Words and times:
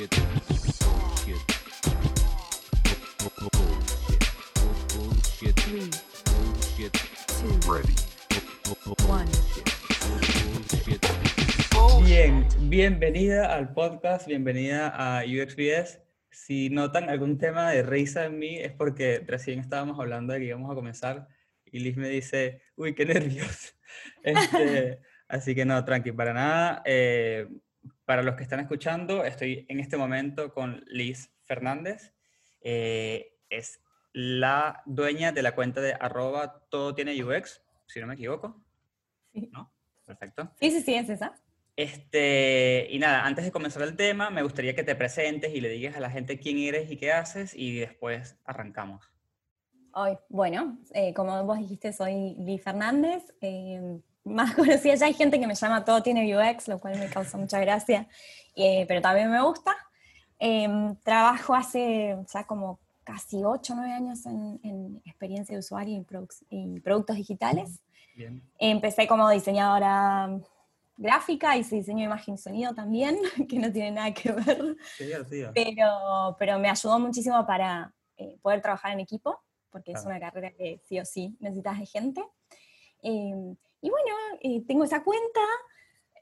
Bien, 0.00 0.08
bienvenida 12.60 13.54
al 13.54 13.74
podcast, 13.74 14.26
bienvenida 14.26 14.88
a 14.88 15.22
UXBS. 15.24 16.00
Si 16.30 16.70
notan 16.70 17.10
algún 17.10 17.36
tema 17.36 17.70
de 17.70 17.82
risa 17.82 18.24
en 18.24 18.38
mí 18.38 18.56
es 18.56 18.72
porque 18.72 19.22
recién 19.26 19.58
estábamos 19.58 20.00
hablando 20.00 20.32
de 20.32 20.38
que 20.38 20.46
íbamos 20.46 20.70
a 20.70 20.74
comenzar 20.74 21.28
y 21.66 21.80
Liz 21.80 21.98
me 21.98 22.08
dice, 22.08 22.62
uy, 22.76 22.94
qué 22.94 23.04
nervios. 23.04 23.76
Este, 24.22 25.00
así 25.26 25.54
que 25.54 25.64
no, 25.64 25.84
tranqui, 25.84 26.12
para 26.12 26.32
nada. 26.32 26.82
Eh, 26.86 27.48
para 28.04 28.22
los 28.22 28.34
que 28.34 28.42
están 28.42 28.60
escuchando, 28.60 29.24
estoy 29.24 29.66
en 29.68 29.80
este 29.80 29.96
momento 29.96 30.52
con 30.52 30.82
Liz 30.86 31.30
Fernández. 31.44 32.12
Eh, 32.60 33.38
es 33.48 33.80
la 34.12 34.82
dueña 34.86 35.32
de 35.32 35.42
la 35.42 35.54
cuenta 35.54 35.80
de 35.80 35.94
arroba 35.94 36.66
todo 36.68 36.94
tiene 36.94 37.22
UX, 37.22 37.62
si 37.86 38.00
no 38.00 38.06
me 38.06 38.14
equivoco. 38.14 38.60
Sí. 39.32 39.48
¿No? 39.52 39.72
Perfecto. 40.04 40.52
Sí, 40.60 40.70
sí, 40.70 40.82
sí, 40.82 40.94
es 40.94 41.08
esa. 41.08 41.40
Este, 41.76 42.88
y 42.90 42.98
nada, 42.98 43.24
antes 43.24 43.44
de 43.44 43.52
comenzar 43.52 43.82
el 43.82 43.96
tema, 43.96 44.28
me 44.30 44.42
gustaría 44.42 44.74
que 44.74 44.82
te 44.82 44.94
presentes 44.96 45.54
y 45.54 45.60
le 45.60 45.68
digas 45.68 45.96
a 45.96 46.00
la 46.00 46.10
gente 46.10 46.38
quién 46.38 46.58
eres 46.58 46.90
y 46.90 46.96
qué 46.96 47.12
haces 47.12 47.54
y 47.54 47.78
después 47.78 48.36
arrancamos. 48.44 49.10
Hoy, 49.92 50.18
bueno, 50.28 50.78
eh, 50.92 51.14
como 51.14 51.44
vos 51.44 51.58
dijiste, 51.58 51.92
soy 51.92 52.34
Liz 52.38 52.62
Fernández. 52.62 53.22
eh, 53.40 54.00
más 54.24 54.54
conocida, 54.56 54.94
ya 54.94 55.06
hay 55.06 55.14
gente 55.14 55.38
que 55.40 55.46
me 55.46 55.54
llama 55.54 55.84
Todo 55.84 56.02
tiene 56.02 56.36
UX, 56.36 56.68
lo 56.68 56.78
cual 56.78 56.98
me 56.98 57.08
causa 57.08 57.36
mucha 57.38 57.58
gracia, 57.60 58.08
eh, 58.56 58.84
pero 58.88 59.00
también 59.00 59.30
me 59.30 59.42
gusta. 59.42 59.76
Em, 60.38 60.96
trabajo 60.96 61.54
hace 61.54 62.16
ya 62.32 62.44
como 62.44 62.78
casi 63.04 63.42
8 63.44 63.72
o 63.72 63.76
9 63.76 63.92
años 63.92 64.24
en, 64.26 64.60
en 64.62 65.02
experiencia 65.04 65.54
de 65.54 65.58
usuario 65.58 65.94
y, 66.50 66.56
y 66.56 66.80
productos 66.80 67.16
digitales. 67.16 67.80
Bien. 68.14 68.42
Empecé 68.58 69.06
como 69.06 69.28
diseñadora 69.30 70.30
gráfica, 70.96 71.56
hice 71.56 71.76
diseño 71.76 72.00
de 72.00 72.04
imagen 72.04 72.34
y 72.34 72.38
sonido 72.38 72.74
también, 72.74 73.16
que 73.48 73.58
no 73.58 73.72
tiene 73.72 73.90
nada 73.92 74.12
que 74.12 74.32
ver. 74.32 74.76
Pero, 75.54 76.36
pero 76.38 76.58
me 76.58 76.68
ayudó 76.68 76.98
muchísimo 76.98 77.46
para 77.46 77.92
eh, 78.16 78.36
poder 78.42 78.60
trabajar 78.60 78.92
en 78.92 79.00
equipo, 79.00 79.40
porque 79.70 79.92
es 79.92 80.02
Claro. 80.02 80.16
una 80.16 80.20
carrera 80.20 80.52
que 80.52 80.78
sí 80.86 81.00
o 81.00 81.04
sí 81.04 81.36
necesitas 81.40 81.78
de 81.78 81.86
gente. 81.86 82.22
Eh, 83.02 83.54
y 83.80 83.90
bueno, 83.90 84.14
eh, 84.40 84.62
tengo 84.66 84.84
esa 84.84 85.02
cuenta, 85.02 85.40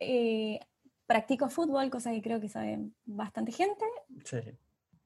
eh, 0.00 0.60
practico 1.06 1.48
fútbol, 1.48 1.90
cosa 1.90 2.10
que 2.12 2.22
creo 2.22 2.40
que 2.40 2.48
sabe 2.48 2.78
bastante 3.04 3.52
gente, 3.52 3.84
Sí, 4.24 4.38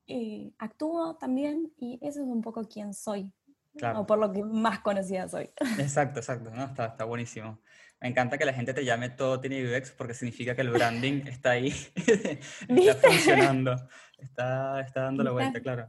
eh, 0.09 0.53
actúo 0.59 1.17
también, 1.17 1.72
y 1.78 1.98
eso 2.03 2.22
es 2.22 2.28
un 2.28 2.42
poco 2.42 2.69
quién 2.69 2.92
soy, 2.92 3.33
claro. 3.77 4.00
o 4.00 4.06
por 4.06 4.19
lo 4.19 4.32
que 4.32 4.43
más 4.43 4.81
conocida 4.81 5.28
soy. 5.28 5.50
Exacto, 5.78 6.21
exacto. 6.21 6.50
No, 6.50 6.65
está, 6.65 6.87
está 6.87 7.04
buenísimo. 7.04 7.60
Me 8.00 8.09
encanta 8.09 8.37
que 8.37 8.44
la 8.44 8.53
gente 8.53 8.75
te 8.75 8.84
llame 8.84 9.10
todo 9.10 9.41
tiene 9.41 9.65
UX 9.65 9.93
porque 9.93 10.12
significa 10.12 10.56
que 10.56 10.62
el 10.62 10.71
branding 10.71 11.22
está 11.26 11.53
ahí, 11.53 11.69
está 12.69 13.09
funcionando, 13.09 13.76
está, 14.19 14.81
está 14.81 15.03
dando 15.03 15.22
la 15.22 15.31
vuelta, 15.31 15.60
claro. 15.60 15.87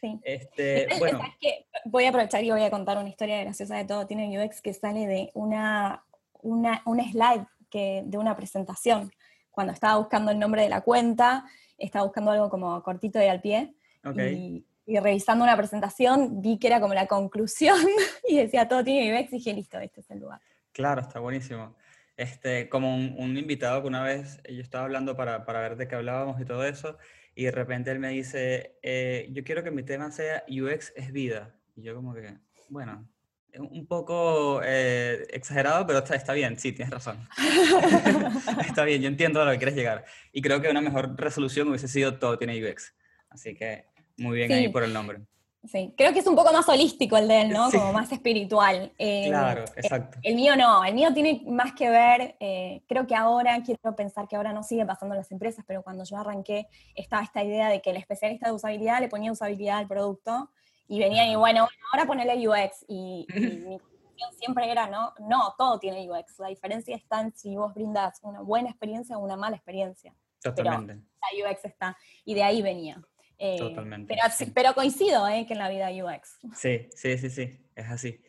Sí. 0.00 0.18
Este, 0.24 0.88
bueno, 0.98 1.18
¿sabes 1.18 1.34
qué? 1.40 1.66
Voy 1.84 2.04
a 2.04 2.08
aprovechar 2.08 2.42
y 2.42 2.50
voy 2.50 2.64
a 2.64 2.70
contar 2.70 2.98
una 2.98 3.08
historia 3.08 3.40
graciosa 3.40 3.76
de 3.76 3.84
todo 3.84 4.04
tiene 4.08 4.44
UX 4.44 4.60
que 4.60 4.74
sale 4.74 5.06
de 5.06 5.30
una, 5.34 6.04
una, 6.42 6.82
un 6.84 7.00
slide 7.00 7.46
que, 7.70 8.02
de 8.04 8.18
una 8.18 8.36
presentación. 8.36 9.10
Cuando 9.50 9.72
estaba 9.72 9.98
buscando 9.98 10.30
el 10.30 10.38
nombre 10.38 10.62
de 10.62 10.68
la 10.68 10.82
cuenta, 10.82 11.44
estaba 11.78 12.04
buscando 12.04 12.30
algo 12.30 12.50
como 12.50 12.82
cortito 12.82 13.20
y 13.20 13.26
al 13.26 13.40
pie. 13.40 13.74
Y, 14.16 14.66
y 14.84 14.98
revisando 14.98 15.44
una 15.44 15.56
presentación 15.56 16.42
vi 16.42 16.58
que 16.58 16.66
era 16.66 16.80
como 16.80 16.94
la 16.94 17.06
conclusión 17.06 17.78
y 18.28 18.36
decía 18.36 18.66
todo 18.68 18.82
tiene 18.82 19.20
UX 19.20 19.32
y 19.32 19.36
dije, 19.36 19.54
listo, 19.54 19.78
este 19.78 20.00
es 20.00 20.10
el 20.10 20.18
lugar. 20.18 20.40
Claro, 20.72 21.02
está 21.02 21.20
buenísimo. 21.20 21.76
Este, 22.16 22.68
como 22.68 22.94
un, 22.94 23.14
un 23.18 23.36
invitado 23.36 23.80
que 23.82 23.88
una 23.88 24.02
vez 24.02 24.42
yo 24.44 24.60
estaba 24.60 24.84
hablando 24.84 25.16
para, 25.16 25.44
para 25.44 25.60
ver 25.60 25.76
de 25.76 25.88
qué 25.88 25.94
hablábamos 25.94 26.40
y 26.40 26.44
todo 26.44 26.64
eso, 26.64 26.98
y 27.34 27.44
de 27.44 27.50
repente 27.50 27.90
él 27.90 27.98
me 27.98 28.10
dice, 28.10 28.78
eh, 28.82 29.28
yo 29.30 29.42
quiero 29.44 29.62
que 29.62 29.70
mi 29.70 29.82
tema 29.82 30.10
sea 30.10 30.44
UX 30.48 30.92
es 30.96 31.12
vida. 31.12 31.54
Y 31.74 31.82
yo 31.82 31.94
como 31.94 32.14
que, 32.14 32.36
bueno, 32.68 33.08
un 33.58 33.86
poco 33.86 34.60
eh, 34.64 35.26
exagerado, 35.30 35.86
pero 35.86 35.98
está, 35.98 36.14
está 36.14 36.32
bien, 36.32 36.58
sí, 36.58 36.72
tienes 36.72 36.92
razón. 36.92 37.28
está 38.66 38.84
bien, 38.84 39.02
yo 39.02 39.08
entiendo 39.08 39.42
a 39.42 39.44
lo 39.44 39.52
que 39.52 39.58
quieres 39.58 39.74
llegar. 39.74 40.04
Y 40.32 40.42
creo 40.42 40.60
que 40.60 40.70
una 40.70 40.80
mejor 40.80 41.18
resolución 41.18 41.68
hubiese 41.68 41.88
sido 41.88 42.18
todo 42.18 42.38
tiene 42.38 42.62
UX. 42.64 42.94
Así 43.28 43.54
que 43.54 43.86
muy 44.16 44.36
bien 44.36 44.52
ahí 44.52 44.64
Sí. 44.64 44.68
por 44.68 44.84
el 44.84 44.92
nombre. 44.92 45.20
Sí, 45.64 45.94
creo 45.96 46.12
que 46.12 46.18
es 46.18 46.26
un 46.26 46.34
poco 46.34 46.52
más 46.52 46.68
holístico 46.68 47.16
el 47.16 47.28
de 47.28 47.42
él, 47.42 47.50
¿no? 47.50 47.70
Sí. 47.70 47.78
Como 47.78 47.92
más 47.92 48.10
espiritual. 48.10 48.92
Eh, 48.98 49.26
Claro, 49.28 49.64
exacto. 49.76 50.18
El 50.22 50.34
mío 50.34 50.56
no, 50.56 50.84
el 50.84 50.92
mío 50.92 51.14
tiene 51.14 51.40
más 51.46 51.72
que 51.72 51.88
ver, 51.88 52.34
eh, 52.40 52.82
creo 52.88 53.06
que 53.06 53.14
ahora, 53.14 53.62
quiero 53.62 53.94
pensar 53.94 54.26
que 54.26 54.34
ahora 54.34 54.52
no 54.52 54.64
sigue 54.64 54.84
pasando 54.84 55.14
en 55.14 55.18
las 55.20 55.30
empresas, 55.30 55.64
pero 55.66 55.82
cuando 55.84 56.02
yo 56.02 56.16
arranqué 56.16 56.66
estaba 56.96 57.22
esta 57.22 57.44
idea 57.44 57.68
de 57.68 57.80
que 57.80 57.90
el 57.90 57.96
especialista 57.96 58.48
de 58.48 58.54
usabilidad 58.54 59.00
le 59.00 59.08
ponía 59.08 59.30
usabilidad 59.30 59.78
al 59.78 59.86
producto 59.86 60.50
y 60.88 60.98
venían 60.98 61.28
y 61.28 61.36
bueno, 61.36 61.62
bueno, 61.62 61.68
ahora 61.92 62.06
ponele 62.06 62.48
UX 62.48 62.84
y, 62.88 63.26
y 63.28 63.40
mi 63.68 63.78
conclusión 63.78 64.32
siempre 64.38 64.70
era, 64.70 64.88
no, 64.88 65.14
no, 65.20 65.54
todo 65.56 65.78
tiene 65.78 66.08
UX, 66.10 66.38
la 66.38 66.48
diferencia 66.48 66.96
está 66.96 67.20
en 67.20 67.34
si 67.34 67.56
vos 67.56 67.74
brindas 67.74 68.20
una 68.22 68.40
buena 68.40 68.70
experiencia 68.70 69.18
o 69.18 69.24
una 69.24 69.36
mala 69.36 69.56
experiencia, 69.56 70.14
Totalmente. 70.40 70.94
la 70.94 71.50
UX 71.50 71.64
está, 71.64 71.96
y 72.24 72.34
de 72.34 72.42
ahí 72.42 72.62
venía. 72.62 73.02
Eh, 73.38 73.58
Totalmente, 73.58 74.14
Pero, 74.14 74.32
sí. 74.32 74.52
pero 74.54 74.72
coincido 74.72 75.26
eh, 75.26 75.46
que 75.46 75.54
en 75.54 75.58
la 75.58 75.68
vida 75.68 75.88
UX. 75.90 76.38
Sí, 76.54 76.88
sí, 76.94 77.18
sí, 77.18 77.28
sí, 77.28 77.58
es 77.74 77.90
así. 77.90 78.20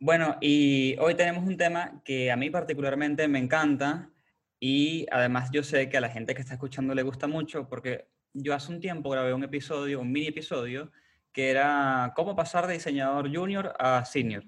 Bueno, 0.00 0.36
y 0.40 0.96
hoy 0.98 1.14
tenemos 1.14 1.44
un 1.44 1.56
tema 1.56 2.02
que 2.04 2.32
a 2.32 2.36
mí 2.36 2.50
particularmente 2.50 3.28
me 3.28 3.38
encanta 3.38 4.10
y 4.58 5.06
además 5.12 5.50
yo 5.52 5.62
sé 5.62 5.88
que 5.88 5.96
a 5.96 6.00
la 6.00 6.08
gente 6.08 6.34
que 6.34 6.40
está 6.40 6.54
escuchando 6.54 6.92
le 6.92 7.04
gusta 7.04 7.28
mucho 7.28 7.68
porque 7.68 8.08
yo 8.32 8.52
hace 8.52 8.72
un 8.72 8.80
tiempo 8.80 9.10
grabé 9.10 9.32
un 9.32 9.44
episodio, 9.44 10.00
un 10.00 10.10
mini 10.10 10.26
episodio, 10.26 10.90
que 11.32 11.50
era 11.50 12.12
cómo 12.14 12.36
pasar 12.36 12.66
de 12.66 12.74
diseñador 12.74 13.34
junior 13.34 13.74
a 13.78 14.04
senior. 14.04 14.44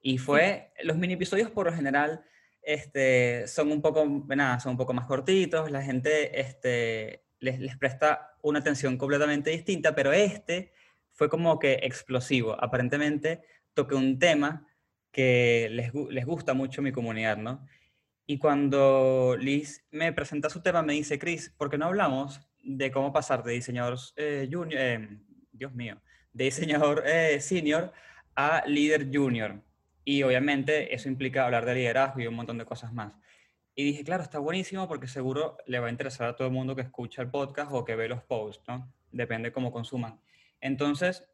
Y 0.00 0.18
fue, 0.18 0.72
los 0.82 0.96
mini 0.96 1.14
episodios 1.14 1.50
por 1.50 1.66
lo 1.66 1.72
general 1.72 2.24
este, 2.62 3.46
son 3.48 3.72
un 3.72 3.82
poco, 3.82 4.06
nada, 4.28 4.60
son 4.60 4.72
un 4.72 4.76
poco 4.76 4.92
más 4.92 5.06
cortitos, 5.06 5.70
la 5.70 5.82
gente 5.82 6.40
este, 6.40 7.24
les, 7.40 7.58
les 7.58 7.76
presta 7.76 8.36
una 8.42 8.58
atención 8.60 8.96
completamente 8.98 9.50
distinta, 9.50 9.94
pero 9.94 10.12
este 10.12 10.72
fue 11.12 11.28
como 11.28 11.58
que 11.58 11.74
explosivo. 11.82 12.56
Aparentemente 12.62 13.42
toqué 13.74 13.94
un 13.94 14.18
tema 14.18 14.66
que 15.10 15.68
les, 15.70 15.92
les 15.94 16.26
gusta 16.26 16.54
mucho 16.54 16.80
a 16.80 16.84
mi 16.84 16.92
comunidad, 16.92 17.38
¿no? 17.38 17.66
Y 18.26 18.38
cuando 18.38 19.36
Liz 19.38 19.86
me 19.92 20.12
presenta 20.12 20.50
su 20.50 20.60
tema, 20.60 20.82
me 20.82 20.94
dice, 20.94 21.18
Chris, 21.18 21.54
¿por 21.56 21.70
qué 21.70 21.78
no 21.78 21.86
hablamos 21.86 22.40
de 22.62 22.90
cómo 22.90 23.12
pasar 23.12 23.44
de 23.44 23.52
diseñador 23.52 23.98
eh, 24.16 24.48
junior, 24.50 24.80
eh, 24.80 25.08
Dios 25.52 25.72
mío, 25.72 26.02
de 26.36 26.44
diseñador 26.44 27.02
eh, 27.06 27.40
senior 27.40 27.92
a 28.34 28.62
líder 28.66 29.08
junior? 29.12 29.60
Y 30.04 30.22
obviamente 30.22 30.94
eso 30.94 31.08
implica 31.08 31.44
hablar 31.44 31.64
de 31.64 31.74
liderazgo 31.74 32.20
y 32.20 32.26
un 32.26 32.34
montón 32.34 32.58
de 32.58 32.64
cosas 32.64 32.92
más. 32.92 33.12
Y 33.74 33.84
dije, 33.84 34.04
claro, 34.04 34.22
está 34.22 34.38
buenísimo 34.38 34.86
porque 34.86 35.08
seguro 35.08 35.56
le 35.66 35.80
va 35.80 35.88
a 35.88 35.90
interesar 35.90 36.28
a 36.28 36.36
todo 36.36 36.48
el 36.48 36.54
mundo 36.54 36.76
que 36.76 36.82
escucha 36.82 37.22
el 37.22 37.30
podcast 37.30 37.70
o 37.72 37.84
que 37.84 37.96
ve 37.96 38.08
los 38.08 38.22
posts, 38.22 38.64
¿no? 38.68 38.92
Depende 39.10 39.52
cómo 39.52 39.72
consuman. 39.72 40.20
Entonces, 40.60 41.28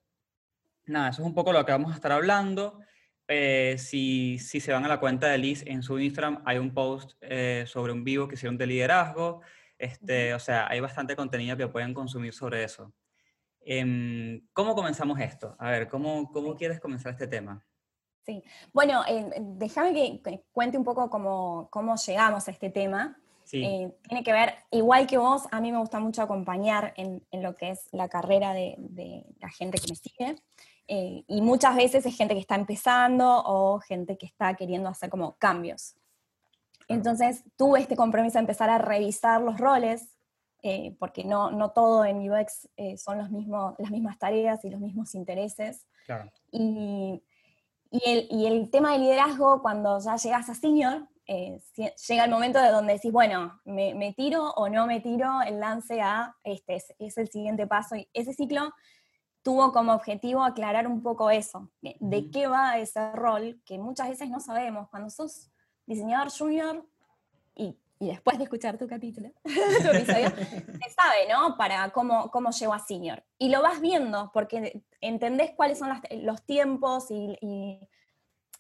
nada, 0.87 1.11
eso 1.11 1.23
es 1.23 1.27
un 1.27 1.35
poco 1.35 1.53
lo 1.53 1.65
que 1.65 1.73
vamos 1.73 1.93
a 1.93 1.95
estar 1.95 2.13
hablando. 2.13 2.81
Eh, 3.29 3.77
si, 3.79 4.39
si 4.39 4.61
se 4.61 4.73
van 4.73 4.85
a 4.85 4.89
la 4.89 5.01
cuenta 5.01 5.29
de 5.29 5.39
Liz 5.39 5.65
en 5.67 5.83
su 5.83 5.99
Instagram, 5.99 6.43
hay 6.45 6.59
un 6.59 6.75
post 6.75 7.13
eh, 7.21 7.65
sobre 7.67 7.93
un 7.93 8.05
vivo 8.05 8.29
que 8.29 8.35
hicieron 8.35 8.59
de 8.59 8.67
liderazgo. 8.67 9.43
Este, 9.79 10.35
O 10.35 10.39
sea, 10.39 10.67
hay 10.69 10.81
bastante 10.81 11.17
contenido 11.17 11.57
que 11.57 11.69
pueden 11.69 11.95
consumir 11.95 12.33
sobre 12.33 12.65
eso. 12.65 12.93
Em, 13.65 14.47
¿Cómo 14.53 14.75
comenzamos 14.75 15.19
esto? 15.21 15.57
A 15.59 15.71
ver, 15.71 15.89
¿cómo, 15.89 16.31
cómo 16.33 16.57
quieres 16.57 16.81
comenzar 16.81 17.13
este 17.13 17.27
tema? 17.27 17.65
Sí, 18.25 18.43
bueno, 18.73 19.03
eh, 19.09 19.31
déjame 19.41 19.93
que, 19.93 20.23
que 20.23 20.45
cuente 20.53 20.79
un 20.79 20.85
poco 20.85 21.11
cómo, 21.11 21.69
cómo 21.71 21.97
llegamos 21.97 22.47
a 22.47 22.51
este 22.51 22.71
tema. 22.71 23.19
Sí. 23.45 23.65
Eh, 23.65 23.97
tiene 24.09 24.23
que 24.23 24.33
ver, 24.33 24.55
igual 24.71 25.07
que 25.07 25.19
vos, 25.19 25.43
a 25.51 25.61
mí 25.61 25.73
me 25.73 25.79
gusta 25.79 25.99
mucho 25.99 26.23
acompañar 26.23 26.95
en, 26.97 27.27
en 27.33 27.43
lo 27.43 27.55
que 27.57 27.71
es 27.71 27.89
la 27.91 28.09
carrera 28.09 28.55
de, 28.55 28.77
de 28.79 29.27
la 29.41 29.51
gente 29.51 29.79
que 29.79 29.89
me 29.91 29.97
sigue. 29.97 30.37
Eh, 30.89 31.25
y 31.27 31.41
muchas 31.41 31.75
veces 31.77 32.05
es 32.07 32.17
gente 32.17 32.35
que 32.35 32.41
está 32.41 32.55
empezando 32.55 33.43
o 33.45 33.81
gente 33.81 34.17
que 34.19 34.27
está 34.27 34.55
queriendo 34.55 34.89
hacer 34.89 35.11
como 35.11 35.37
cambios. 35.37 35.97
Entonces 36.89 37.45
tuve 37.57 37.81
este 37.81 37.97
compromiso 37.97 38.35
de 38.35 38.41
empezar 38.41 38.71
a 38.71 38.79
revisar 38.79 39.41
los 39.41 39.59
roles, 39.59 40.09
eh, 40.63 40.97
porque 40.99 41.25
no, 41.25 41.51
no 41.51 41.73
todo 41.73 42.05
en 42.05 42.31
UX 42.31 42.69
eh, 42.77 42.97
son 42.97 43.19
los 43.19 43.31
mismos, 43.31 43.75
las 43.79 43.91
mismas 43.91 44.19
tareas 44.19 44.65
y 44.65 44.71
los 44.71 44.81
mismos 44.81 45.15
intereses. 45.15 45.87
Claro. 46.07 46.31
Y, 46.51 47.23
y, 47.91 48.11
el, 48.11 48.29
y 48.31 48.47
el 48.47 48.71
tema 48.71 48.93
de 48.93 49.01
liderazgo, 49.01 49.61
cuando 49.61 49.99
ya 49.99 50.17
llegas 50.17 50.49
a 50.49 50.55
senior, 50.55 51.09
eh, 51.27 51.61
llega 51.77 52.25
el 52.25 52.31
momento 52.31 52.61
de 52.61 52.71
donde 52.71 52.95
decís, 52.95 53.13
bueno, 53.13 53.61
me, 53.65 53.95
me 53.95 54.13
tiro 54.13 54.51
o 54.53 54.69
no 54.69 54.87
me 54.87 55.01
tiro 55.01 55.43
el 55.43 55.61
lance 55.61 56.01
a 56.01 56.37
este, 56.45 56.77
es, 56.77 56.95
es 56.99 57.19
el 57.19 57.29
siguiente 57.29 57.67
paso. 57.67 57.97
Y 57.97 58.09
ese 58.13 58.33
ciclo 58.33 58.73
tuvo 59.43 59.73
como 59.73 59.93
objetivo 59.93 60.45
aclarar 60.45 60.87
un 60.87 61.03
poco 61.03 61.31
eso, 61.31 61.71
de, 61.81 61.97
de 62.01 62.19
Ujú. 62.19 62.31
qué 62.31 62.47
va 62.47 62.79
ese 62.79 63.13
rol, 63.13 63.61
que 63.65 63.79
muchas 63.79 64.09
veces 64.09 64.31
no 64.31 64.41
sabemos. 64.41 64.89
Cuando 64.89 65.11
sos 65.11 65.51
diseñador 65.87 66.31
junior 66.31 66.87
y, 67.55 67.79
y 68.03 68.09
después 68.09 68.37
de 68.39 68.45
escuchar 68.45 68.77
tu 68.79 68.87
capítulo, 68.89 69.31
tu 69.45 69.51
episodio, 69.91 70.29
se 70.31 70.91
sabe, 70.91 71.29
¿no? 71.31 71.57
Para 71.57 71.91
cómo, 71.91 72.31
cómo 72.31 72.51
llego 72.51 72.75
a 72.75 72.79
senior. 72.81 73.25
Y 73.39 73.49
lo 73.49 73.63
vas 73.63 73.81
viendo 73.81 74.31
porque 74.35 74.83
entendés 75.01 75.53
cuáles 75.55 75.79
son 75.79 75.89
las- 75.91 76.01
los 76.11 76.45
tiempos 76.45 77.11
y, 77.11 77.37
y- 77.41 77.89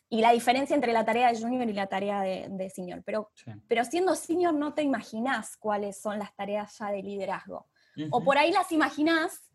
y 0.08 0.20
la 0.20 0.30
diferencia 0.32 0.74
entre 0.74 0.92
la 0.92 1.04
tarea 1.04 1.32
de 1.32 1.40
junior 1.40 1.68
y 1.68 1.72
la 1.72 1.86
tarea 1.86 2.20
de, 2.20 2.46
de 2.50 2.68
senior. 2.70 3.02
Pero, 3.04 3.30
Sí. 3.34 3.50
pero 3.66 3.84
siendo 3.84 4.14
senior 4.14 4.52
no 4.54 4.74
te 4.74 4.82
imaginás 4.82 5.56
cuáles 5.56 6.00
son 6.00 6.18
las 6.18 6.34
tareas 6.36 6.76
ya 6.78 6.90
de 6.90 7.02
liderazgo. 7.02 7.66
O 8.10 8.22
por 8.22 8.38
ahí 8.38 8.52
las 8.52 8.70
imaginás, 8.72 9.50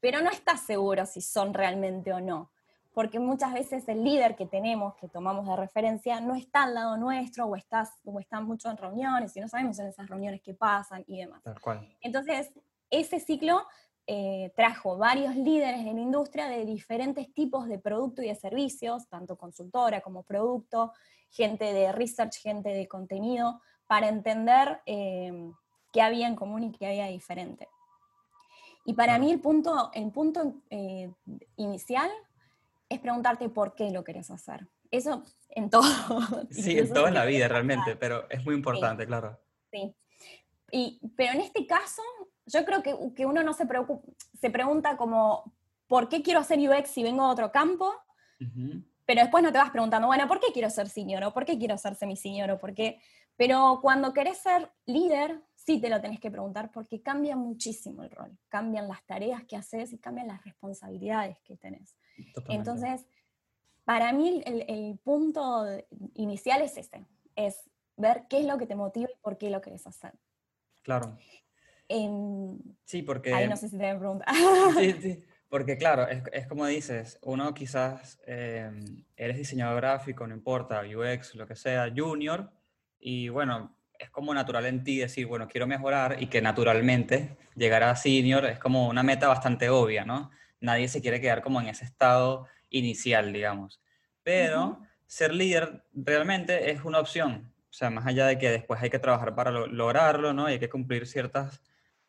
pero 0.00 0.20
no 0.20 0.30
estás 0.30 0.60
seguro 0.66 1.06
si 1.06 1.20
son 1.20 1.54
realmente 1.54 2.12
o 2.12 2.20
no. 2.20 2.50
Porque 3.00 3.18
muchas 3.18 3.54
veces 3.54 3.88
el 3.88 4.04
líder 4.04 4.36
que 4.36 4.44
tenemos, 4.44 4.94
que 4.96 5.08
tomamos 5.08 5.46
de 5.46 5.56
referencia, 5.56 6.20
no 6.20 6.34
está 6.34 6.64
al 6.64 6.74
lado 6.74 6.98
nuestro 6.98 7.46
o, 7.46 7.56
estás, 7.56 7.94
o 8.04 8.20
está 8.20 8.42
mucho 8.42 8.68
en 8.68 8.76
reuniones 8.76 9.34
y 9.34 9.40
no 9.40 9.48
sabemos 9.48 9.78
en 9.78 9.86
esas 9.86 10.06
reuniones 10.06 10.42
qué 10.42 10.52
pasan 10.52 11.02
y 11.06 11.20
demás. 11.20 11.42
Tal 11.42 11.58
cual. 11.62 11.96
Entonces, 12.02 12.50
ese 12.90 13.18
ciclo 13.18 13.62
eh, 14.06 14.52
trajo 14.54 14.98
varios 14.98 15.34
líderes 15.34 15.82
de 15.82 15.94
la 15.94 16.00
industria 16.00 16.48
de 16.48 16.66
diferentes 16.66 17.32
tipos 17.32 17.68
de 17.68 17.78
producto 17.78 18.22
y 18.22 18.28
de 18.28 18.34
servicios, 18.34 19.08
tanto 19.08 19.38
consultora 19.38 20.02
como 20.02 20.22
producto, 20.22 20.92
gente 21.30 21.72
de 21.72 21.92
research, 21.92 22.34
gente 22.42 22.68
de 22.68 22.86
contenido, 22.86 23.62
para 23.86 24.10
entender 24.10 24.82
eh, 24.84 25.50
qué 25.90 26.02
había 26.02 26.26
en 26.26 26.36
común 26.36 26.64
y 26.64 26.72
qué 26.72 26.86
había 26.86 27.06
diferente. 27.06 27.66
Y 28.84 28.92
para 28.92 29.18
mí 29.18 29.32
el 29.32 29.40
punto, 29.40 29.90
el 29.94 30.10
punto 30.10 30.52
eh, 30.68 31.10
inicial 31.56 32.10
es 32.90 32.98
preguntarte 32.98 33.48
por 33.48 33.74
qué 33.74 33.90
lo 33.90 34.04
querés 34.04 34.30
hacer. 34.30 34.68
Eso 34.90 35.22
en 35.48 35.70
todo. 35.70 35.82
Sí, 36.50 36.78
en 36.78 36.92
toda 36.92 37.10
la 37.10 37.24
vida 37.24 37.48
realmente, 37.48 37.96
pero 37.96 38.28
es 38.28 38.44
muy 38.44 38.54
importante, 38.54 39.06
claro. 39.06 39.40
Sí. 39.70 39.94
Y, 40.72 41.00
pero 41.16 41.32
en 41.32 41.40
este 41.40 41.66
caso, 41.66 42.02
yo 42.46 42.64
creo 42.64 42.82
que, 42.82 42.94
que 43.14 43.24
uno 43.24 43.42
no 43.42 43.52
se, 43.52 43.64
preocupa, 43.64 44.06
se 44.38 44.50
pregunta 44.50 44.96
como, 44.96 45.56
¿por 45.86 46.08
qué 46.08 46.22
quiero 46.22 46.40
hacer 46.40 46.58
UX 46.58 46.90
si 46.90 47.02
vengo 47.02 47.24
de 47.26 47.32
otro 47.32 47.52
campo? 47.52 47.94
Ujú. 48.40 48.84
Pero 49.06 49.22
después 49.22 49.42
no 49.42 49.52
te 49.52 49.58
vas 49.58 49.70
preguntando, 49.70 50.08
bueno, 50.08 50.26
¿por 50.28 50.40
qué 50.40 50.52
quiero 50.52 50.68
ser 50.68 50.88
senior? 50.88 51.22
¿O 51.24 51.32
por 51.32 51.44
qué 51.44 51.58
quiero 51.58 51.78
ser 51.78 51.94
semi-senior? 51.94 52.50
¿O 52.50 52.58
por 52.58 52.74
qué? 52.74 53.00
Pero 53.36 53.78
cuando 53.82 54.12
querés 54.12 54.38
ser 54.38 54.70
líder, 54.86 55.40
sí 55.70 55.80
te 55.80 55.88
lo 55.88 56.00
tenés 56.00 56.18
que 56.18 56.30
preguntar 56.30 56.70
porque 56.72 57.00
cambia 57.00 57.36
muchísimo 57.36 58.02
el 58.02 58.10
rol. 58.10 58.36
Cambian 58.48 58.88
las 58.88 59.04
tareas 59.04 59.44
que 59.44 59.56
haces 59.56 59.92
y 59.92 59.98
cambian 59.98 60.26
las 60.26 60.42
responsabilidades 60.44 61.38
que 61.40 61.56
tenés. 61.56 61.96
Totalmente. 62.34 62.54
Entonces, 62.54 63.06
para 63.84 64.12
mí 64.12 64.42
el, 64.44 64.64
el 64.68 64.98
punto 64.98 65.64
inicial 66.14 66.62
es 66.62 66.76
ese, 66.76 67.06
es 67.36 67.70
ver 67.96 68.24
qué 68.28 68.40
es 68.40 68.46
lo 68.46 68.58
que 68.58 68.66
te 68.66 68.74
motiva 68.74 69.08
y 69.08 69.18
por 69.20 69.38
qué 69.38 69.50
lo 69.50 69.60
querés 69.60 69.86
hacer. 69.86 70.12
Claro. 70.82 71.16
Em, 71.88 72.58
Sí, 72.84 73.02
porque... 73.02 73.32
ahí 73.32 73.48
no 73.48 73.56
sé 73.56 73.68
si 73.68 73.78
te 73.78 73.94
pregunta. 73.94 74.24
Sí, 74.78 74.92
sí, 75.00 75.24
porque 75.48 75.76
claro, 75.76 76.08
es, 76.08 76.22
es 76.32 76.46
como 76.46 76.66
dices, 76.66 77.18
uno 77.22 77.52
quizás 77.54 78.20
eh, 78.26 78.70
eres 79.16 79.36
diseñador 79.36 79.76
gráfico, 79.76 80.26
no 80.26 80.34
importa, 80.34 80.82
UX, 80.82 81.34
lo 81.34 81.46
que 81.46 81.56
sea, 81.56 81.92
junior, 81.94 82.50
y 82.98 83.28
bueno, 83.28 83.76
es 84.00 84.10
como 84.10 84.32
natural 84.34 84.66
en 84.66 84.82
ti 84.82 84.98
decir, 84.98 85.26
bueno, 85.26 85.46
quiero 85.48 85.66
mejorar 85.66 86.16
y 86.22 86.26
que 86.28 86.40
naturalmente 86.42 87.36
llegar 87.54 87.82
a 87.82 87.94
senior 87.96 88.46
es 88.46 88.58
como 88.58 88.88
una 88.88 89.02
meta 89.02 89.28
bastante 89.28 89.68
obvia, 89.68 90.04
¿no? 90.04 90.30
Nadie 90.60 90.88
se 90.88 91.00
quiere 91.00 91.20
quedar 91.20 91.42
como 91.42 91.60
en 91.60 91.68
ese 91.68 91.84
estado 91.84 92.46
inicial, 92.70 93.32
digamos. 93.32 93.80
Pero 94.22 94.80
ser 95.06 95.34
líder 95.34 95.84
realmente 95.92 96.70
es 96.70 96.84
una 96.84 96.98
opción, 97.00 97.52
o 97.68 97.72
sea, 97.72 97.90
más 97.90 98.06
allá 98.06 98.26
de 98.26 98.38
que 98.38 98.50
después 98.50 98.80
hay 98.82 98.90
que 98.90 98.98
trabajar 98.98 99.34
para 99.34 99.50
lo- 99.50 99.66
lograrlo, 99.66 100.32
¿no? 100.32 100.48
Y 100.48 100.52
hay 100.54 100.58
que 100.58 100.68
cumplir 100.70 101.06
ciertas 101.06 101.62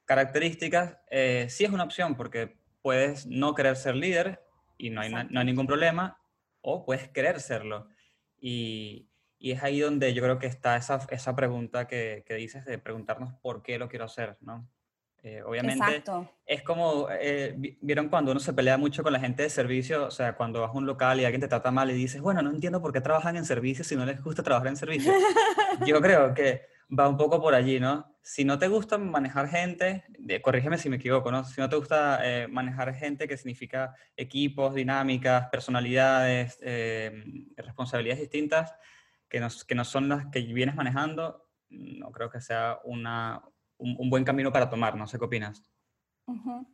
características, 0.05 0.97
eh, 1.09 1.47
sí 1.49 1.63
es 1.65 1.71
una 1.71 1.83
opción 1.83 2.15
porque 2.15 2.57
puedes 2.81 3.25
no 3.27 3.53
querer 3.55 3.75
ser 3.75 3.95
líder 3.95 4.41
y 4.77 4.89
no 4.89 5.01
hay, 5.01 5.11
no 5.11 5.39
hay 5.39 5.45
ningún 5.45 5.67
problema, 5.67 6.19
o 6.61 6.85
puedes 6.85 7.07
querer 7.09 7.39
serlo. 7.39 7.87
Y, 8.39 9.07
y 9.41 9.51
es 9.51 9.63
ahí 9.63 9.79
donde 9.79 10.13
yo 10.13 10.21
creo 10.21 10.37
que 10.39 10.47
está 10.47 10.75
esa, 10.77 10.99
esa 11.09 11.35
pregunta 11.35 11.87
que, 11.87 12.23
que 12.27 12.35
dices 12.35 12.63
de 12.65 12.77
preguntarnos 12.77 13.33
por 13.41 13.63
qué 13.63 13.77
lo 13.79 13.89
quiero 13.89 14.05
hacer, 14.05 14.37
¿no? 14.41 14.69
Eh, 15.23 15.43
obviamente 15.43 15.97
Exacto. 15.97 16.31
es 16.47 16.63
como, 16.63 17.07
eh, 17.11 17.53
vi- 17.55 17.77
¿vieron 17.81 18.09
cuando 18.09 18.31
uno 18.31 18.39
se 18.39 18.53
pelea 18.53 18.77
mucho 18.77 19.03
con 19.03 19.13
la 19.13 19.19
gente 19.19 19.43
de 19.43 19.49
servicio? 19.49 20.05
O 20.05 20.11
sea, 20.11 20.33
cuando 20.35 20.61
vas 20.61 20.69
a 20.69 20.73
un 20.77 20.85
local 20.87 21.19
y 21.19 21.25
alguien 21.25 21.41
te 21.41 21.47
trata 21.47 21.69
mal 21.71 21.91
y 21.91 21.93
dices, 21.93 22.21
bueno, 22.21 22.41
no 22.41 22.49
entiendo 22.49 22.81
por 22.81 22.91
qué 22.91 23.01
trabajan 23.01 23.35
en 23.35 23.45
servicio 23.45 23.83
si 23.83 23.95
no 23.95 24.05
les 24.05 24.21
gusta 24.23 24.41
trabajar 24.43 24.67
en 24.69 24.77
servicio. 24.77 25.13
Yo 25.85 26.01
creo 26.01 26.33
que 26.33 26.61
va 26.97 27.07
un 27.07 27.17
poco 27.17 27.39
por 27.39 27.53
allí, 27.55 27.79
¿no? 27.79 28.17
Si 28.23 28.43
no 28.45 28.57
te 28.59 28.67
gusta 28.67 28.97
manejar 28.97 29.47
gente, 29.47 30.03
de- 30.19 30.41
corrígeme 30.41 30.77
si 30.79 30.89
me 30.89 30.95
equivoco, 30.97 31.31
¿no? 31.31 31.43
Si 31.45 31.61
no 31.61 31.69
te 31.69 31.75
gusta 31.75 32.19
eh, 32.23 32.47
manejar 32.47 32.93
gente, 32.95 33.27
que 33.27 33.37
significa 33.37 33.95
equipos, 34.17 34.73
dinámicas, 34.73 35.47
personalidades, 35.51 36.57
eh, 36.61 37.23
responsabilidades 37.57 38.21
distintas, 38.21 38.75
que 39.31 39.39
no, 39.39 39.47
que 39.65 39.75
no 39.75 39.85
son 39.85 40.09
las 40.09 40.27
que 40.27 40.41
vienes 40.41 40.75
manejando, 40.75 41.47
no 41.69 42.11
creo 42.11 42.29
que 42.29 42.41
sea 42.41 42.79
una, 42.83 43.41
un, 43.77 43.95
un 43.97 44.09
buen 44.09 44.25
camino 44.25 44.51
para 44.51 44.69
tomar, 44.69 44.95
no 44.97 45.07
sé 45.07 45.17
qué 45.17 45.25
opinas. 45.25 45.63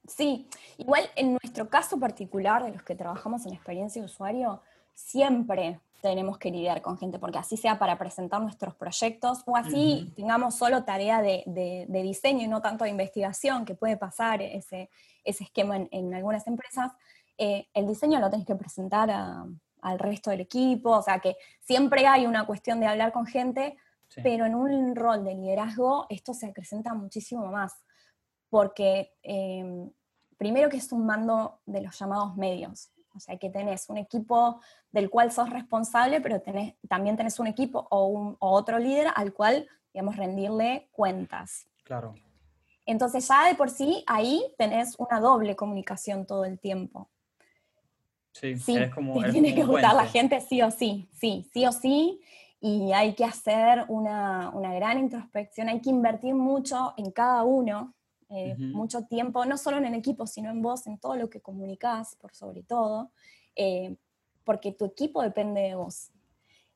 Sí, 0.08 0.48
igual 0.78 1.04
en 1.16 1.38
nuestro 1.42 1.70
caso 1.70 2.00
particular, 2.00 2.64
de 2.64 2.72
los 2.72 2.84
que 2.84 2.96
trabajamos 2.96 3.46
en 3.46 3.54
experiencia 3.54 4.02
de 4.02 4.08
usuario, 4.08 4.62
siempre 4.94 5.80
tenemos 6.02 6.38
que 6.38 6.52
lidiar 6.52 6.82
con 6.82 6.98
gente, 6.98 7.18
porque 7.20 7.38
así 7.40 7.58
sea 7.58 7.78
para 7.80 7.98
presentar 7.98 8.42
nuestros 8.42 8.76
proyectos 8.76 9.44
o 9.46 9.56
así 9.56 10.04
Ujú. 10.06 10.16
tengamos 10.16 10.56
solo 10.56 10.84
tarea 10.84 11.22
de, 11.22 11.44
de- 11.46 11.86
de 11.88 12.04
diseño 12.04 12.44
y 12.44 12.48
no 12.48 12.62
tanto 12.62 12.84
de 12.84 12.92
investigación, 12.92 13.66
que 13.66 13.74
puede 13.76 13.98
pasar 13.98 14.42
ese, 14.42 14.90
ese 15.24 15.44
esquema 15.44 15.76
en, 15.78 15.88
en 15.92 16.14
algunas 16.14 16.46
empresas, 16.48 16.92
eh, 17.38 17.68
el 17.74 17.88
diseño 17.88 18.20
lo 18.20 18.30
tenés 18.30 18.46
que 18.48 18.56
presentar 18.56 19.10
a- 19.12 19.46
al 19.88 20.00
resto 20.00 20.30
del 20.32 20.42
equipo, 20.42 20.92
o 20.92 21.02
sea 21.02 21.20
que 21.20 21.36
siempre 21.62 22.06
hay 22.08 22.26
una 22.26 22.46
cuestión 22.46 22.80
de 22.80 22.88
hablar 22.88 23.12
con 23.12 23.26
gente, 23.26 23.78
Sí. 24.10 24.22
pero 24.24 24.46
en 24.46 24.56
un 24.56 24.96
rol 24.96 25.26
de 25.26 25.36
liderazgo 25.36 26.06
esto 26.10 26.34
se 26.34 26.46
acrecenta 26.48 26.94
muchísimo 26.94 27.46
más, 27.48 27.74
porque 28.50 29.14
eh, 29.24 29.90
primero 30.38 30.70
que 30.70 30.78
es 30.78 30.92
un 30.94 31.06
mando 31.06 31.60
de 31.66 31.82
los 31.82 31.98
llamados 32.00 32.36
medios, 32.38 32.90
o 33.16 33.20
sea 33.20 33.38
que 33.38 33.50
tenés 33.50 33.90
un 33.90 33.98
equipo 33.98 34.62
del 34.92 35.10
cual 35.10 35.32
sos 35.32 35.50
responsable, 35.50 36.22
pero 36.22 36.40
tenés, 36.42 36.76
también 36.88 37.18
tenés 37.18 37.40
un 37.40 37.48
equipo 37.48 37.86
o, 37.90 38.08
un- 38.08 38.38
o 38.40 38.52
otro 38.52 38.80
líder 38.80 39.08
al 39.16 39.34
cual, 39.34 39.68
digamos, 39.94 40.16
rendirle 40.16 40.88
cuentas. 40.94 41.68
Claro. 41.84 42.14
Entonces 42.86 43.28
ya 43.28 43.46
de 43.48 43.56
por 43.56 43.70
sí 43.70 44.04
ahí 44.08 44.42
tenés 44.58 44.96
una 44.98 45.20
doble 45.20 45.56
comunicación 45.58 46.26
todo 46.26 46.46
el 46.46 46.60
tiempo. 46.60 47.10
Sí, 48.40 48.58
Sí, 48.58 48.76
eres 48.76 48.94
como, 48.94 49.14
te 49.14 49.20
eres 49.20 49.32
tiene 49.34 49.50
como 49.50 49.62
que 49.62 49.72
gustar 49.72 49.96
la 49.96 50.06
gente 50.06 50.40
sí 50.42 50.62
o 50.62 50.70
sí, 50.70 51.10
sí, 51.14 51.50
sí 51.52 51.66
o 51.66 51.72
sí, 51.72 52.22
y 52.60 52.92
hay 52.92 53.14
que 53.16 53.26
hacer 53.26 53.86
una, 53.88 54.50
una 54.52 54.74
gran 54.74 55.00
introspección, 55.00 55.70
hay 55.70 55.82
que 55.82 55.90
invertir 55.90 56.36
mucho 56.36 56.94
en 56.98 57.12
cada 57.12 57.44
uno, 57.44 57.96
eh, 58.30 58.56
mucho 58.58 59.06
tiempo, 59.06 59.46
no 59.46 59.58
solo 59.58 59.78
en 59.78 59.86
el 59.86 59.94
equipo, 59.94 60.28
sino 60.28 60.50
en 60.50 60.62
vos, 60.62 60.86
en 60.86 60.98
todo 60.98 61.16
lo 61.16 61.30
que 61.30 61.42
comunicás, 61.42 62.16
por 62.16 62.36
sobre 62.36 62.62
todo, 62.62 63.12
eh, 63.56 63.96
porque 64.44 64.72
tu 64.72 64.86
equipo 64.86 65.22
depende 65.22 65.62
de 65.62 65.76
vos. 65.76 66.12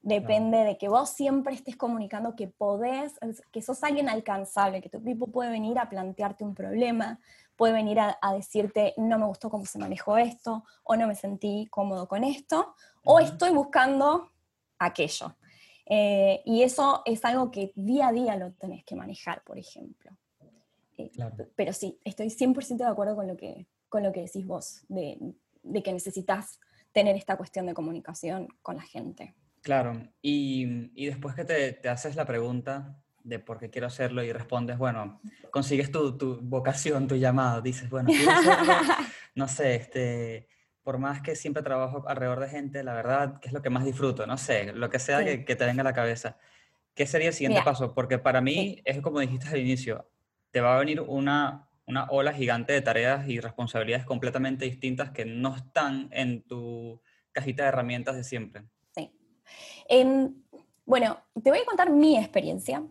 Depende 0.03 0.57
de 0.63 0.79
que 0.79 0.89
vos 0.89 1.09
siempre 1.09 1.53
estés 1.53 1.75
comunicando 1.75 2.35
que 2.35 2.47
podés, 2.47 3.19
que 3.51 3.61
sos 3.61 3.83
alguien 3.83 4.09
alcanzable, 4.09 4.81
que 4.81 4.89
tu 4.89 4.97
equipo 4.97 5.27
puede 5.27 5.51
venir 5.51 5.77
a 5.77 5.89
plantearte 5.89 6.43
un 6.43 6.55
problema, 6.55 7.19
puede 7.55 7.73
venir 7.73 7.99
a, 7.99 8.17
a 8.21 8.33
decirte, 8.33 8.93
no 8.97 9.19
me 9.19 9.25
gustó 9.25 9.49
cómo 9.49 9.65
se 9.65 9.79
manejó 9.79 10.17
esto, 10.17 10.63
o 10.83 10.95
no 10.95 11.07
me 11.07 11.15
sentí 11.15 11.67
cómodo 11.69 12.07
con 12.07 12.23
esto, 12.23 12.75
o 13.03 13.19
estoy 13.19 13.51
buscando 13.51 14.31
aquello. 14.79 15.35
Eh, 15.85 16.41
y 16.45 16.63
eso 16.63 17.01
es 17.05 17.23
algo 17.25 17.51
que 17.51 17.71
día 17.75 18.07
a 18.07 18.11
día 18.11 18.35
lo 18.37 18.53
tenés 18.53 18.83
que 18.85 18.95
manejar, 18.95 19.43
por 19.43 19.57
ejemplo. 19.57 20.11
Eh, 20.97 21.09
Claro. 21.13 21.35
Pero 21.55 21.73
sí, 21.73 21.99
estoy 22.03 22.29
100% 22.29 22.77
de 22.77 22.85
acuerdo 22.85 23.15
con 23.15 23.27
lo 23.27 23.35
que, 23.35 23.67
con 23.89 24.03
lo 24.03 24.11
que 24.11 24.21
decís 24.21 24.45
vos, 24.45 24.85
de, 24.87 25.17
de 25.63 25.83
que 25.83 25.91
necesitas 25.91 26.59
tener 26.91 27.15
esta 27.15 27.37
cuestión 27.37 27.65
de 27.65 27.73
comunicación 27.73 28.47
con 28.61 28.77
la 28.77 28.83
gente. 28.83 29.35
Claro, 29.61 29.93
y, 30.21 30.91
y 30.95 31.05
después 31.07 31.35
que 31.35 31.45
te, 31.45 31.73
te 31.73 31.89
haces 31.89 32.15
la 32.15 32.25
pregunta 32.25 33.00
de 33.23 33.39
por 33.39 33.59
qué 33.59 33.69
quiero 33.69 33.87
hacerlo 33.87 34.23
y 34.23 34.31
respondes, 34.31 34.77
bueno, 34.77 35.19
consigues 35.51 35.91
tu, 35.91 36.17
tu 36.17 36.39
vocación, 36.41 37.07
tu 37.07 37.15
llamado, 37.15 37.61
dices, 37.61 37.89
bueno, 37.89 38.09
quiero 38.09 38.31
hacerlo, 38.31 38.73
no 39.35 39.47
sé, 39.47 39.75
este, 39.75 40.47
por 40.83 40.97
más 40.97 41.21
que 41.21 41.35
siempre 41.35 41.63
trabajo 41.63 42.03
alrededor 42.07 42.39
de 42.39 42.49
gente, 42.49 42.83
la 42.83 42.93
verdad, 42.93 43.39
que 43.39 43.47
es 43.47 43.53
lo 43.53 43.61
que 43.61 43.69
más 43.69 43.85
disfruto, 43.85 44.25
no 44.25 44.37
sé, 44.37 44.73
lo 44.73 44.89
que 44.89 44.99
sea 44.99 45.19
Sí. 45.19 45.25
que, 45.25 45.45
que 45.45 45.55
te 45.55 45.65
venga 45.65 45.81
a 45.81 45.83
la 45.83 45.93
cabeza. 45.93 46.37
¿Qué 46.93 47.05
sería 47.05 47.29
el 47.29 47.33
siguiente 47.33 47.59
Mira, 47.59 47.65
paso? 47.65 47.93
Porque 47.93 48.17
para 48.19 48.41
mí 48.41 48.81
es 48.83 48.99
como 49.01 49.19
dijiste 49.19 49.47
al 49.49 49.57
inicio, 49.59 50.09
te 50.51 50.59
va 50.59 50.75
a 50.75 50.79
venir 50.79 50.99
una, 51.01 51.69
una 51.85 52.05
ola 52.09 52.33
gigante 52.33 52.73
de 52.73 52.81
tareas 52.81 53.27
y 53.29 53.39
responsabilidades 53.39 54.05
completamente 54.05 54.65
distintas 54.65 55.11
que 55.11 55.23
no 55.25 55.55
están 55.55 56.09
en 56.11 56.41
tu 56.43 57.01
cajita 57.31 57.63
de 57.63 57.69
herramientas 57.69 58.15
de 58.17 58.23
siempre. 58.25 58.63
Sí. 58.93 59.09
Em, 59.87 60.33
bueno, 60.85 61.19
te 61.41 61.49
voy 61.49 61.59
a 61.59 61.65
contar 61.65 61.89
mi 61.91 62.17
experiencia. 62.17 62.83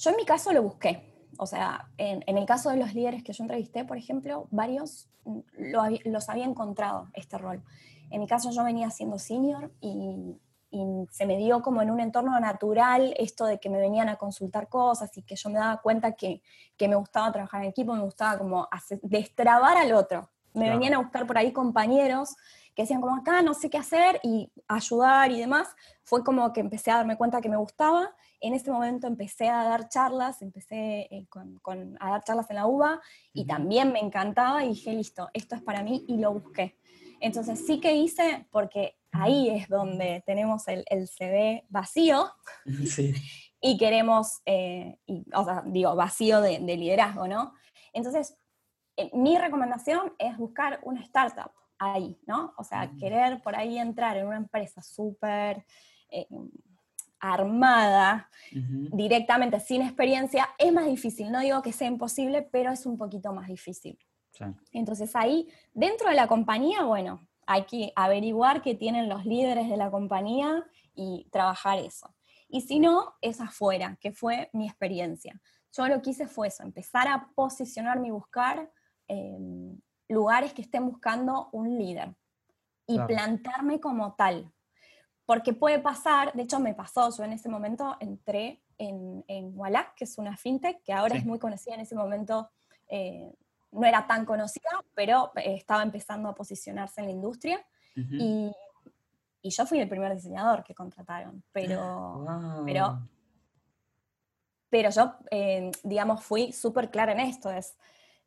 Yo 0.00 0.10
en 0.10 0.16
mi 0.16 0.24
caso 0.24 0.52
lo 0.52 0.62
busqué. 0.62 1.06
O 1.38 1.46
sea, 1.46 1.88
en, 1.96 2.22
en 2.26 2.38
el 2.38 2.46
caso 2.46 2.70
de 2.70 2.76
los 2.76 2.94
líderes 2.94 3.22
que 3.22 3.32
yo 3.32 3.44
entrevisté, 3.44 3.84
por 3.84 3.96
ejemplo, 3.96 4.46
varios 4.50 5.08
mm, 5.24 5.38
lo 5.72 5.82
los 6.04 6.28
había 6.28 6.44
encontrado 6.44 7.08
este 7.14 7.36
rol. 7.38 7.62
En 8.10 8.20
mi 8.20 8.26
caso 8.26 8.50
yo 8.50 8.64
venía 8.64 8.90
siendo 8.90 9.18
senior 9.18 9.70
y, 9.80 10.36
y 10.70 10.84
se 11.10 11.26
me 11.26 11.36
dio 11.36 11.62
como 11.62 11.82
en 11.82 11.90
un 11.90 12.00
entorno 12.00 12.38
natural 12.40 13.14
esto 13.18 13.44
de 13.46 13.58
que 13.60 13.70
me 13.70 13.78
venían 13.78 14.08
a 14.08 14.16
consultar 14.16 14.68
cosas 14.68 15.16
y 15.16 15.22
que 15.22 15.36
yo 15.36 15.48
me 15.50 15.58
daba 15.58 15.80
cuenta 15.80 16.12
que, 16.12 16.42
que 16.76 16.88
me 16.88 16.96
gustaba 16.96 17.30
trabajar 17.32 17.62
en 17.62 17.68
equipo, 17.70 17.94
me 17.94 18.02
gustaba 18.02 18.38
como 18.38 18.68
hacer- 18.70 19.00
destrabar 19.02 19.76
al 19.76 19.92
otro. 19.92 20.30
Me 20.54 20.62
Claro. 20.64 20.78
venían 20.78 20.94
a 20.94 20.98
buscar 20.98 21.26
por 21.26 21.38
ahí 21.38 21.52
compañeros 21.52 22.34
que 22.74 22.82
decían 22.82 23.00
como 23.00 23.16
acá 23.16 23.42
no 23.42 23.54
sé 23.54 23.70
qué 23.70 23.78
hacer 23.78 24.20
y 24.22 24.50
ayudar 24.68 25.30
y 25.30 25.40
demás, 25.40 25.68
fue 26.02 26.24
como 26.24 26.52
que 26.52 26.60
empecé 26.60 26.90
a 26.90 26.96
darme 26.96 27.16
cuenta 27.16 27.40
que 27.40 27.48
me 27.48 27.56
gustaba. 27.56 28.10
En 28.40 28.54
ese 28.54 28.70
momento 28.70 29.06
empecé 29.06 29.48
a 29.48 29.64
dar 29.64 29.88
charlas, 29.88 30.42
empecé 30.42 31.08
eh, 31.10 31.26
con, 31.28 31.58
con- 31.58 31.96
a 32.00 32.10
dar 32.10 32.24
charlas 32.24 32.48
en 32.50 32.56
la 32.56 32.66
UBA 32.66 33.00
y 33.32 33.44
también 33.46 33.92
me 33.92 34.00
encantaba 34.00 34.64
y 34.64 34.68
dije, 34.70 34.92
listo, 34.92 35.28
esto 35.34 35.54
es 35.56 35.62
para 35.62 35.82
mí 35.82 36.04
y 36.08 36.16
lo 36.18 36.32
busqué. 36.32 36.76
Entonces 37.20 37.66
sí 37.66 37.80
que 37.80 37.94
hice, 37.94 38.46
porque 38.50 38.96
ahí 39.12 39.50
es 39.50 39.68
donde 39.68 40.22
tenemos 40.24 40.66
el, 40.68 40.84
el 40.88 41.06
CV 41.08 41.64
vacío 41.68 42.30
Sí, 42.86 43.12
y 43.60 43.76
queremos, 43.76 44.40
eh, 44.46 44.98
y, 45.06 45.24
o 45.34 45.44
sea, 45.44 45.62
digo, 45.66 45.94
vacío 45.94 46.40
de, 46.40 46.58
de 46.60 46.76
liderazgo, 46.76 47.28
¿no? 47.28 47.52
Entonces, 47.92 48.36
eh, 48.96 49.10
mi 49.12 49.36
recomendación 49.36 50.14
es 50.18 50.36
buscar 50.38 50.80
una 50.82 51.02
startup 51.02 51.50
ahí, 51.78 52.18
¿no? 52.26 52.54
O 52.56 52.64
sea, 52.64 52.90
querer 52.98 53.42
por 53.42 53.54
ahí 53.56 53.78
entrar 53.78 54.16
en 54.16 54.26
una 54.26 54.36
empresa 54.36 54.80
súper 54.82 55.64
eh, 56.10 56.26
armada, 57.20 58.30
directamente 58.92 59.60
sin 59.60 59.82
experiencia, 59.82 60.48
es 60.58 60.72
más 60.72 60.86
difícil. 60.86 61.30
No 61.30 61.40
digo 61.40 61.62
que 61.62 61.72
sea 61.72 61.88
imposible, 61.88 62.42
pero 62.42 62.72
es 62.72 62.86
un 62.86 62.96
poquito 62.96 63.32
más 63.32 63.48
difícil. 63.48 63.98
sí, 64.32 64.44
Entonces 64.72 65.14
ahí, 65.14 65.48
dentro 65.72 66.08
de 66.08 66.14
la 66.16 66.26
compañía, 66.28 66.82
bueno, 66.84 67.26
hay 67.46 67.64
que 67.64 67.92
averiguar 67.96 68.62
qué 68.62 68.74
tienen 68.74 69.08
los 69.08 69.24
líderes 69.26 69.68
de 69.68 69.76
la 69.76 69.90
compañía 69.90 70.64
y 70.94 71.28
trabajar 71.30 71.78
eso. 71.78 72.14
Y 72.48 72.62
si 72.62 72.78
no, 72.80 73.14
es 73.20 73.40
afuera, 73.40 73.96
que 74.00 74.12
fue 74.12 74.50
mi 74.52 74.66
experiencia. 74.66 75.40
Yo 75.72 75.86
lo 75.86 76.02
que 76.02 76.10
hice 76.10 76.26
fue 76.26 76.48
eso, 76.48 76.62
empezar 76.64 77.06
a 77.08 77.30
posicionarme 77.34 78.08
y 78.08 78.10
buscar 78.10 78.72
eh, 79.08 79.38
lugares 80.08 80.52
que 80.52 80.62
estén 80.62 80.86
buscando 80.86 81.48
un 81.52 81.78
líder 81.78 82.14
y 82.86 82.94
Claro. 82.94 83.06
plantarme 83.06 83.80
como 83.80 84.14
tal. 84.14 84.52
Porque 85.30 85.52
puede 85.52 85.78
pasar, 85.78 86.32
de 86.32 86.42
hecho 86.42 86.58
me 86.58 86.74
pasó, 86.74 87.08
yo 87.16 87.22
en 87.22 87.32
ese 87.32 87.48
momento 87.48 87.96
entré 88.00 88.60
en, 88.78 89.24
en 89.28 89.52
Wallach, 89.56 89.94
que 89.94 90.02
es 90.02 90.18
una 90.18 90.36
fintech, 90.36 90.82
que 90.82 90.92
ahora 90.92 91.14
Sí. 91.14 91.20
es 91.20 91.24
muy 91.24 91.38
conocida, 91.38 91.74
en 91.74 91.80
ese 91.82 91.94
momento 91.94 92.50
eh, 92.88 93.32
no 93.70 93.86
era 93.86 94.08
tan 94.08 94.24
conocida, 94.24 94.68
pero 94.92 95.30
eh, 95.36 95.54
estaba 95.54 95.84
empezando 95.84 96.28
a 96.28 96.34
posicionarse 96.34 97.00
en 97.00 97.06
la 97.06 97.12
industria. 97.12 97.64
ujú. 97.96 98.08
Y, 98.10 98.52
y 99.42 99.50
yo 99.50 99.66
fui 99.66 99.78
el 99.78 99.88
primer 99.88 100.12
diseñador 100.16 100.64
que 100.64 100.74
contrataron, 100.74 101.44
pero, 101.52 102.24
pero- 102.66 102.98
pero 104.68 104.90
yo, 104.90 105.14
eh, 105.30 105.70
digamos, 105.84 106.24
fui 106.24 106.52
súper 106.52 106.90
clara 106.90 107.12
en 107.12 107.20
esto, 107.20 107.52
es, 107.52 107.76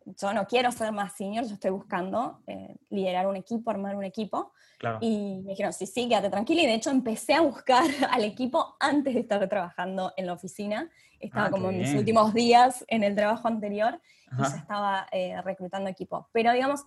yo 0.05 0.33
no 0.33 0.45
quiero 0.47 0.71
ser 0.71 0.91
más 0.91 1.13
senior, 1.15 1.45
yo 1.45 1.53
estoy 1.53 1.71
buscando 1.71 2.41
eh, 2.47 2.75
liderar 2.89 3.27
un 3.27 3.35
equipo, 3.35 3.71
armar 3.71 3.95
un 3.95 4.03
equipo, 4.03 4.53
Claro. 4.77 4.97
y 5.01 5.41
me 5.43 5.51
dijeron, 5.51 5.71
sí, 5.71 5.85
sí, 5.85 6.09
quédate 6.09 6.29
tranquila. 6.29 6.61
Y 6.63 6.65
de 6.65 6.73
hecho 6.73 6.89
empecé 6.89 7.33
a 7.33 7.41
buscar 7.41 7.83
al 8.11 8.23
equipo 8.23 8.75
antes 8.79 9.13
de 9.13 9.21
estar 9.21 9.47
trabajando 9.47 10.13
en 10.17 10.25
la 10.25 10.33
oficina. 10.33 10.89
Estaba 11.19 11.47
Ah, 11.47 11.51
como 11.51 11.69
en 11.69 11.77
mis 11.77 11.87
bien. 11.87 11.99
últimos 11.99 12.33
días 12.33 12.83
en 12.89 13.03
el 13.03 13.15
trabajo 13.15 13.47
anterior 13.47 14.01
y 14.37 14.41
ya 14.41 14.47
Ajá. 14.47 14.57
estaba 14.57 15.07
eh, 15.11 15.41
reclutando 15.41 15.89
equipo. 15.89 16.27
Pero 16.33 16.51
digamos, 16.51 16.83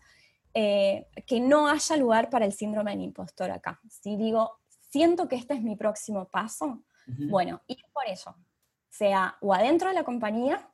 eh, 0.52 1.08
que 1.26 1.40
no 1.40 1.68
haya 1.68 1.96
lugar 1.96 2.28
para 2.28 2.44
el 2.44 2.52
síndrome 2.52 2.90
del 2.90 3.00
impostor 3.02 3.50
acá. 3.50 3.80
Si 3.88 4.16
digo, 4.16 4.58
siento 4.90 5.26
que 5.28 5.36
este 5.36 5.54
es 5.54 5.62
mi 5.62 5.76
próximo 5.76 6.28
paso, 6.28 6.82
Ujú. 7.06 7.28
bueno, 7.28 7.62
ir 7.66 7.78
por 7.92 8.04
ello. 8.06 8.34
Sea 8.90 9.36
o 9.40 9.52
adentro 9.54 9.88
de 9.88 9.94
la 9.94 10.04
compañía 10.04 10.68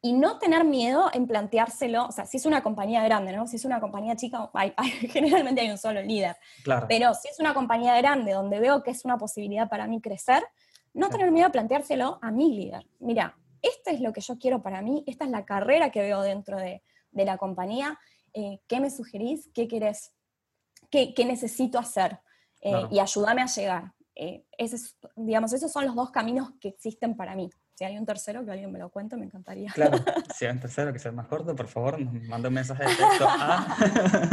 y 0.00 0.12
no 0.12 0.38
tener 0.38 0.64
miedo 0.64 1.10
en 1.12 1.26
planteárselo, 1.26 2.06
o 2.06 2.12
sea, 2.12 2.24
si 2.26 2.36
es 2.36 2.46
una 2.46 2.62
compañía 2.62 3.02
grande, 3.04 3.32
¿no? 3.32 3.46
Si 3.46 3.56
es 3.56 3.64
una 3.64 3.80
compañía 3.80 4.14
chica, 4.16 4.50
hay- 4.54 4.72
hay- 4.76 4.90
generalmente 5.10 5.60
hay 5.60 5.70
un 5.70 5.78
solo 5.78 6.00
líder. 6.02 6.36
Claro. 6.62 6.86
Pero 6.88 7.14
si 7.14 7.28
es 7.28 7.38
una 7.40 7.54
compañía 7.54 7.96
grande 7.98 8.32
donde 8.32 8.60
veo 8.60 8.82
que 8.82 8.90
es 8.92 9.04
una 9.04 9.18
posibilidad 9.18 9.68
para 9.68 9.86
mí 9.86 10.00
crecer, 10.00 10.44
no 10.94 11.08
tener 11.10 11.30
miedo 11.30 11.48
a 11.48 11.52
planteárselo 11.52 12.18
a 12.22 12.30
mi 12.30 12.54
líder. 12.54 12.86
Mira, 13.00 13.36
esto 13.62 13.90
es 13.90 14.00
lo 14.00 14.12
que 14.12 14.20
yo 14.20 14.38
quiero 14.38 14.62
para 14.62 14.82
mí, 14.82 15.04
esta 15.06 15.24
es 15.24 15.30
la 15.30 15.44
carrera 15.44 15.90
que 15.90 16.00
veo 16.00 16.22
dentro 16.22 16.56
de, 16.58 16.82
de 17.10 17.24
la 17.24 17.36
compañía, 17.38 17.98
eh, 18.32 18.60
¿qué 18.68 18.78
me 18.80 18.90
sugerís? 18.90 19.48
¿Qué 19.52 19.66
querés? 19.68 20.12
¿Qué, 20.90 21.12
qué 21.14 21.24
necesito 21.24 21.78
hacer? 21.78 22.20
Eh, 22.60 22.70
Claro. 22.70 22.88
Y 22.90 22.98
ayúdame 23.00 23.42
a 23.42 23.46
llegar. 23.46 23.92
Eh, 24.14 24.44
ese 24.56 24.76
es- 24.76 24.96
digamos, 25.16 25.52
esos 25.52 25.70
son 25.72 25.86
los 25.86 25.94
dos 25.94 26.10
caminos 26.10 26.50
que 26.60 26.68
existen 26.68 27.16
para 27.16 27.34
mí. 27.36 27.50
Si 27.78 27.84
hay 27.84 27.96
un 27.96 28.04
tercero, 28.04 28.44
que 28.44 28.50
alguien 28.50 28.72
me 28.72 28.80
lo 28.80 28.88
cuente, 28.88 29.16
me 29.16 29.24
encantaría. 29.26 29.70
Claro, 29.72 29.98
si 30.36 30.44
hay 30.44 30.50
un 30.50 30.58
tercero 30.58 30.92
que 30.92 30.98
sea 30.98 31.12
más 31.12 31.28
corto, 31.28 31.54
por 31.54 31.68
favor, 31.68 32.00
nos 32.00 32.12
manda 32.24 32.48
un 32.48 32.54
mensaje 32.56 32.82
de 32.82 32.88
texto 32.88 33.24
a... 33.28 33.76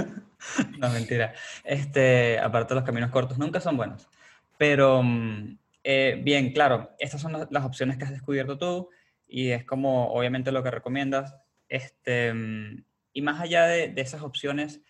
no, 0.79 0.89
mentira. 0.89 1.31
Este, 1.63 2.39
aparte 2.39 2.73
los 2.73 2.83
caminos 2.83 3.11
cortos 3.11 3.37
nunca 3.37 3.59
son 3.59 3.77
buenos. 3.77 4.09
Pero, 4.57 5.03
mm, 5.03 5.59
eh, 5.83 6.19
bien, 6.23 6.53
claro, 6.53 6.95
estas 6.97 7.21
son 7.21 7.33
las- 7.33 7.65
opciones 7.65 7.97
que 7.97 8.05
has 8.05 8.09
descubierto 8.09 8.57
tú 8.57 8.89
y 9.27 9.51
es 9.51 9.63
como, 9.63 10.07
obviamente, 10.07 10.51
lo 10.51 10.63
que 10.63 10.71
recomiendas. 10.71 11.35
Este, 11.69 12.33
mm, 12.33 12.83
y 13.13 13.21
más 13.21 13.39
allá 13.41 13.67
de, 13.67 13.89
de 13.89 14.01
esas 14.01 14.23
opciones, 14.23 14.81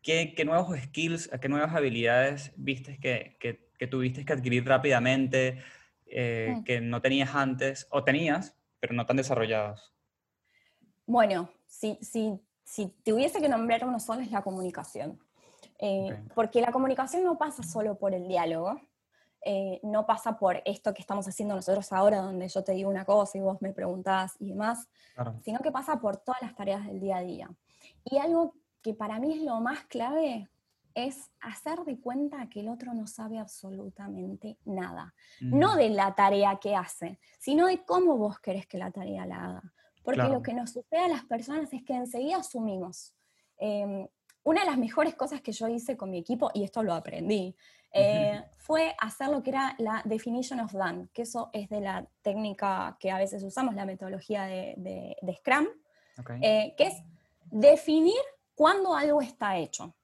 ¿qué, 0.00 0.32
qué 0.34 0.46
nuevos 0.46 0.74
skills, 0.80 1.28
qué 1.42 1.48
nuevas 1.50 1.74
habilidades 1.74 2.54
viste 2.56 2.98
que, 3.00 3.36
que, 3.38 3.68
que 3.78 3.86
tuviste 3.86 4.24
que 4.24 4.32
adquirir 4.32 4.64
rápidamente, 4.66 5.62
eh, 6.10 6.54
Mm. 6.58 6.64
que 6.64 6.80
no 6.80 7.00
tenías 7.00 7.34
antes, 7.34 7.86
o 7.90 8.02
tenías, 8.04 8.56
pero 8.80 8.94
no 8.94 9.04
tan 9.06 9.16
desarrollados? 9.16 9.92
Bueno, 11.06 11.50
si, 11.66 11.98
si, 12.02 12.38
si 12.64 12.88
tuviese 13.04 13.40
que 13.40 13.48
nombrar 13.48 13.84
uno 13.84 13.98
solo 14.00 14.20
es 14.20 14.30
la 14.30 14.42
comunicación. 14.42 15.18
Eh. 15.78 16.18
Porque 16.34 16.60
la 16.60 16.72
comunicación 16.72 17.24
no 17.24 17.38
pasa 17.38 17.62
solo 17.62 17.96
por 17.96 18.12
el 18.14 18.26
diálogo, 18.26 18.80
eh, 19.44 19.78
no 19.84 20.04
pasa 20.06 20.36
por 20.36 20.60
esto 20.64 20.92
que 20.92 21.00
estamos 21.00 21.26
haciendo 21.28 21.54
nosotros 21.54 21.92
ahora, 21.92 22.18
donde 22.18 22.48
yo 22.48 22.64
te 22.64 22.72
digo 22.72 22.90
una 22.90 23.04
cosa 23.04 23.38
y 23.38 23.40
vos 23.40 23.62
me 23.62 23.72
preguntás 23.72 24.34
y 24.40 24.50
demás, 24.50 24.88
Claro. 25.14 25.36
sino 25.44 25.60
que 25.60 25.70
pasa 25.70 26.00
por 26.00 26.16
todas 26.16 26.42
las 26.42 26.54
tareas 26.56 26.84
del 26.86 26.98
día 27.00 27.18
a 27.18 27.22
día. 27.22 27.50
Y 28.04 28.18
algo 28.18 28.54
que 28.82 28.94
para 28.94 29.18
mí 29.20 29.32
es 29.34 29.42
lo 29.42 29.60
más 29.60 29.84
clave 29.84 30.48
es 31.06 31.30
hacer 31.40 31.78
de 31.84 32.00
cuenta 32.00 32.48
que 32.48 32.60
el 32.60 32.68
otro 32.68 32.92
no 32.94 33.06
sabe 33.06 33.38
absolutamente 33.38 34.58
nada 34.64 35.14
no 35.40 35.74
Mm, 35.74 35.78
de 35.78 35.88
la 35.90 36.14
tarea 36.14 36.58
que 36.60 36.74
hace, 36.74 37.18
sino 37.38 37.66
de 37.66 37.84
cómo 37.84 38.16
vos 38.16 38.38
querés 38.40 38.66
que 38.66 38.78
la 38.78 38.90
tarea 38.90 39.24
la 39.26 39.44
haga. 39.44 39.62
Porque 40.02 40.20
Claro. 40.20 40.34
lo 40.34 40.42
que 40.42 40.54
nos 40.54 40.70
sucede 40.72 41.00
a 41.04 41.08
las 41.08 41.24
personas 41.24 41.72
es 41.72 41.82
que 41.84 41.94
enseguida 41.94 42.38
asumimos. 42.38 43.14
Eh, 43.58 44.08
una 44.44 44.60
de 44.62 44.66
las 44.66 44.78
mejores 44.78 45.14
cosas 45.14 45.40
que 45.42 45.52
yo 45.52 45.68
hice 45.68 45.96
con 45.96 46.10
mi 46.10 46.18
equipo, 46.18 46.50
y 46.54 46.64
esto 46.64 46.82
lo 46.82 46.94
aprendí, 46.94 47.54
eh, 47.92 48.42
fue 48.58 48.94
hacer 49.00 49.28
lo 49.28 49.42
que 49.42 49.50
era 49.50 49.74
la 49.78 50.02
definition 50.04 50.60
of 50.60 50.72
done, 50.72 51.08
que 51.12 51.22
eso 51.22 51.50
es 51.52 51.68
de 51.68 51.80
la 51.80 52.06
técnica 52.22 52.96
que 52.98 53.10
a 53.10 53.18
veces 53.18 53.42
usamos, 53.42 53.74
la 53.74 53.84
metodología 53.84 54.44
de, 54.44 54.74
de- 54.78 55.16
de 55.20 55.34
Scrum, 55.36 55.66
eh, 56.42 56.74
que 56.76 56.84
es 56.84 57.02
definir 57.50 58.20
cuándo 58.54 58.94
algo 58.94 59.20
está 59.20 59.56
hecho. 59.58 59.94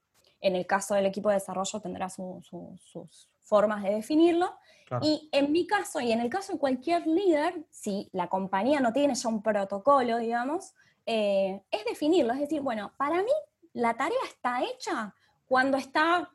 En 0.44 0.54
el 0.56 0.66
caso 0.66 0.94
del 0.94 1.06
equipo 1.06 1.30
de 1.30 1.36
desarrollo 1.36 1.80
tendrá 1.80 2.10
su- 2.10 2.40
su- 2.42 2.76
sus 2.78 3.30
formas 3.42 3.82
de 3.82 3.94
definirlo. 3.94 4.54
Claro. 4.86 5.04
Y 5.06 5.28
en 5.32 5.50
mi 5.52 5.66
caso, 5.66 6.00
y 6.00 6.12
en 6.12 6.20
el 6.20 6.28
caso 6.28 6.52
de 6.52 6.58
cualquier 6.58 7.06
líder, 7.06 7.64
si 7.70 8.10
la 8.12 8.28
compañía 8.28 8.80
no 8.80 8.92
tiene 8.92 9.14
ya 9.14 9.28
un 9.28 9.42
protocolo, 9.42 10.18
digamos, 10.18 10.74
eh, 11.06 11.62
es 11.70 11.84
definirlo. 11.86 12.34
Es 12.34 12.40
decir, 12.40 12.60
bueno, 12.60 12.92
para 12.98 13.22
mí 13.22 13.32
la 13.72 13.94
tarea 13.94 14.18
está 14.28 14.62
hecha 14.62 15.14
cuando 15.46 15.78
está, 15.78 16.30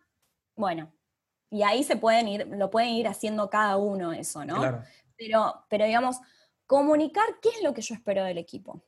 bueno, 0.56 0.92
y 1.52 1.62
ahí 1.62 1.84
se 1.84 1.96
pueden 1.96 2.28
ir, 2.28 2.48
lo 2.48 2.70
pueden 2.72 2.90
ir 2.90 3.08
haciendo 3.08 3.50
cada 3.50 3.78
uno 3.78 4.12
eso, 4.12 4.44
¿no? 4.46 4.56
Claro. 4.56 4.84
Pero, 5.18 5.64
pero 5.70 5.86
digamos, 5.86 6.18
comunicar 6.66 7.26
qué 7.42 7.50
es 7.50 7.62
lo 7.64 7.74
que 7.74 7.82
yo 7.82 7.94
espero 7.96 8.24
del 8.24 8.38
equipo. 8.40 8.82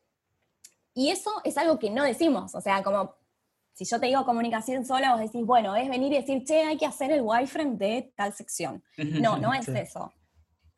Y 0.94 1.10
eso 1.12 1.32
es 1.44 1.58
algo 1.58 1.78
que 1.80 1.90
no 1.90 2.04
decimos, 2.04 2.54
o 2.56 2.62
sea, 2.62 2.84
como 2.84 3.16
si 3.74 3.86
yo 3.86 4.00
te 4.00 4.08
digo 4.08 4.26
comunicación 4.26 4.86
sola, 4.86 5.12
vos 5.14 5.22
decís, 5.22 5.46
bueno, 5.46 5.76
es 5.76 5.90
venir 5.90 6.12
y 6.14 6.18
decir, 6.18 6.44
che, 6.44 6.64
hay 6.64 6.78
que 6.78 6.86
hacer 6.86 7.12
el 7.12 7.22
wireframe 7.22 7.78
de 7.78 8.14
tal 8.16 8.34
sección. 8.34 8.84
No, 8.98 9.38
no 9.38 9.54
es 9.54 9.66
Sí. 9.66 9.74
eso. 9.76 10.12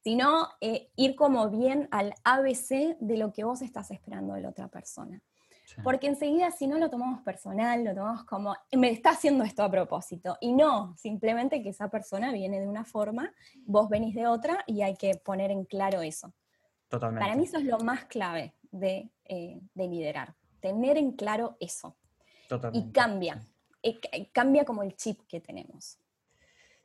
Sino 0.03 0.49
eh, 0.59 0.89
ir 0.97 1.15
como 1.15 1.49
bien 1.49 1.87
al 1.91 2.13
ABC 2.23 2.97
de 2.99 3.17
lo 3.17 3.31
que 3.31 3.43
vos 3.45 3.61
estás 3.61 3.89
esperando 3.91 4.33
de 4.33 4.41
la 4.41 4.49
otra 4.49 4.67
persona. 4.67 5.21
Sí. 5.65 5.75
Porque 5.81 6.07
enseguida 6.07 6.51
si 6.51 6.67
no 6.67 6.77
lo 6.77 6.89
tomamos 6.89 7.21
personal, 7.21 7.85
lo 7.85 7.95
tomamos 7.95 8.25
como, 8.25 8.53
me 8.73 8.89
está 8.91 9.11
haciendo 9.11 9.45
esto 9.45 9.63
a 9.63 9.71
propósito. 9.71 10.37
Y 10.41 10.51
no, 10.51 10.93
simplemente 10.97 11.63
que 11.63 11.69
esa 11.69 11.89
persona 11.89 12.33
viene 12.33 12.59
de 12.59 12.67
una 12.67 12.83
forma, 12.83 13.33
vos 13.65 13.87
venís 13.89 14.13
de 14.13 14.27
otra 14.27 14.63
y 14.67 14.81
hay 14.81 14.95
que 14.95 15.15
poner 15.15 15.51
en 15.51 15.63
claro 15.63 16.01
eso. 16.01 16.33
Totalmente. 16.89 17.23
Para 17.23 17.37
mí 17.37 17.45
eso 17.45 17.57
es 17.57 17.63
lo 17.65 17.79
más 17.79 18.03
clave 18.05 18.53
de, 18.71 19.09
eh, 19.23 19.61
de 19.73 19.87
liderar, 19.87 20.35
tener 20.59 20.97
en 20.97 21.13
claro 21.13 21.55
eso. 21.61 21.95
Totalmente. 22.57 22.89
Y 22.89 22.93
cambia, 22.93 23.47
eh, 23.81 23.99
ca- 23.99 24.09
cambia 24.33 24.65
como 24.65 24.83
el 24.83 24.95
chip 24.95 25.21
que 25.27 25.39
tenemos. 25.41 25.99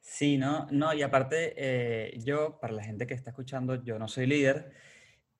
Sí, 0.00 0.38
no, 0.38 0.66
no, 0.70 0.94
y 0.94 1.02
aparte, 1.02 1.54
eh, 1.56 2.18
yo, 2.24 2.58
para 2.60 2.72
la 2.72 2.82
gente 2.84 3.06
que 3.06 3.14
está 3.14 3.30
escuchando, 3.30 3.82
yo 3.82 3.98
no 3.98 4.08
soy 4.08 4.26
líder, 4.26 4.72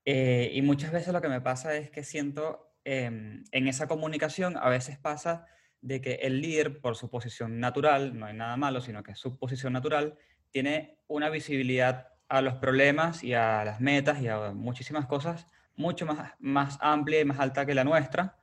eh, 0.06 0.50
y 0.54 0.62
muchas 0.62 0.92
veces 0.92 1.12
lo 1.14 1.23
que 1.23 1.28
me 1.28 1.42
pasa 1.42 1.76
es 1.76 1.90
que 1.90 2.04
siento 2.04 2.75
em, 2.85 3.44
en 3.52 3.68
esa 3.68 3.88
comunicación, 3.88 4.56
a 4.58 4.68
veces 4.70 4.99
pasa 4.99 5.47
de 5.82 6.00
que 6.02 6.14
el 6.16 6.40
líder, 6.42 6.80
por 6.80 6.97
su 6.97 7.11
posición 7.11 7.61
natural, 7.61 8.18
no 8.18 8.26
hay 8.26 8.35
nada 8.35 8.56
malo, 8.56 8.80
sino 8.82 9.02
que 9.04 9.12
es 9.12 9.20
su 9.20 9.38
posición 9.38 9.75
natural, 9.75 10.18
tiene 10.50 10.99
una 11.08 11.30
visibilidad 11.30 12.08
a 12.28 12.42
los 12.42 12.56
problemas 12.56 13.25
y 13.25 13.35
a 13.35 13.64
las 13.64 13.80
metas 13.80 14.23
y 14.23 14.28
a 14.28 14.52
muchísimas 14.52 15.06
cosas 15.06 15.47
mucho 15.76 16.06
más, 16.06 16.35
más 16.40 16.78
amplia 16.82 17.20
y 17.20 17.26
más 17.26 17.40
alta 17.40 17.66
que 17.66 17.75
la 17.75 17.85
nuestra. 17.85 18.38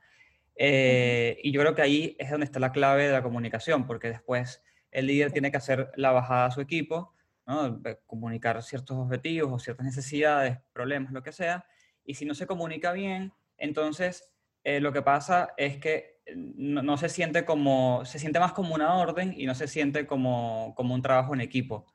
Eh, 0.58 1.38
y 1.42 1.52
yo 1.52 1.60
creo 1.60 1.74
que 1.74 1.82
ahí 1.82 2.16
es 2.18 2.30
donde 2.30 2.44
está 2.46 2.58
la 2.60 2.72
clave 2.72 3.06
de 3.06 3.12
la 3.12 3.22
comunicación, 3.22 3.86
porque 3.86 4.08
después 4.08 4.62
el 4.90 5.06
líder 5.06 5.32
tiene 5.32 5.50
que 5.50 5.58
hacer 5.58 5.90
la 5.96 6.12
bajada 6.12 6.46
a 6.46 6.50
su 6.50 6.60
equipo, 6.60 7.14
¿no? 7.46 7.80
Comunicar 8.06 8.62
ciertos 8.62 8.96
objetivos 8.96 9.52
o 9.52 9.58
ciertas 9.58 9.84
necesidades, 9.86 10.58
problemas, 10.72 11.12
lo 11.12 11.22
que 11.22 11.32
sea, 11.32 11.66
y 12.04 12.14
si 12.14 12.24
no 12.24 12.34
se 12.34 12.46
comunica 12.46 12.92
bien, 12.92 13.32
entonces 13.58 14.32
eh, 14.64 14.80
lo 14.80 14.92
que 14.92 15.02
pasa 15.02 15.50
es 15.56 15.76
que 15.78 16.20
eh, 16.26 16.34
no, 16.36 16.82
no 16.82 16.96
se 16.96 17.08
siente 17.08 17.44
como, 17.44 18.04
se 18.04 18.18
siente 18.18 18.40
más 18.40 18.52
como 18.52 18.74
una 18.74 18.96
orden 18.96 19.34
y 19.36 19.46
no 19.46 19.54
se 19.54 19.68
siente 19.68 20.06
como, 20.06 20.74
como 20.76 20.94
un 20.94 21.02
trabajo 21.02 21.34
en 21.34 21.40
equipo. 21.40 21.86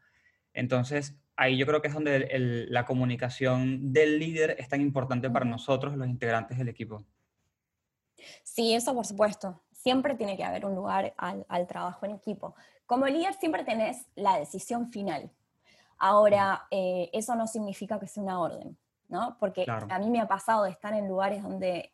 Entonces, 0.54 1.20
ahí 1.36 1.58
yo 1.58 1.66
creo 1.66 1.82
que 1.82 1.88
es 1.90 1.94
donde 1.94 2.16
el- 2.18 2.32
el- 2.32 2.74
la 2.74 2.86
comunicación 2.86 3.94
del 3.94 4.20
líder 4.20 4.56
es 4.60 4.70
tan 4.70 4.82
importante 4.82 5.30
para 5.30 5.46
nosotros, 5.46 5.96
los 5.98 6.08
integrantes 6.08 6.58
del 6.58 6.70
equipo. 6.70 7.06
Sí, 8.44 8.74
eso 8.74 8.94
por 8.94 9.06
supuesto. 9.06 9.62
Siempre 9.72 10.16
tiene 10.16 10.38
que 10.38 10.44
haber 10.44 10.66
un 10.66 10.76
lugar 10.76 11.14
al, 11.18 11.46
al 11.50 11.68
trabajo 11.68 12.06
en 12.06 12.12
equipo. 12.14 12.56
Como 12.86 13.08
líder 13.08 13.34
siempre 13.36 13.64
tenés 13.64 14.06
la 14.16 14.38
decisión 14.38 14.92
final. 14.92 15.32
Ahora, 15.98 16.68
eh, 16.72 17.10
eso 17.14 17.36
no 17.36 17.48
significa 17.48 18.00
que 18.00 18.08
sea 18.08 18.24
una 18.24 18.40
orden, 18.40 18.78
¿no? 19.08 19.38
Porque 19.40 19.66
Claro. 19.66 19.88
a 19.90 20.00
mí 20.00 20.10
me 20.10 20.20
ha 20.20 20.28
pasado 20.28 20.64
de 20.64 20.72
estar 20.72 20.94
en 20.94 21.08
lugares 21.08 21.44
donde 21.44 21.94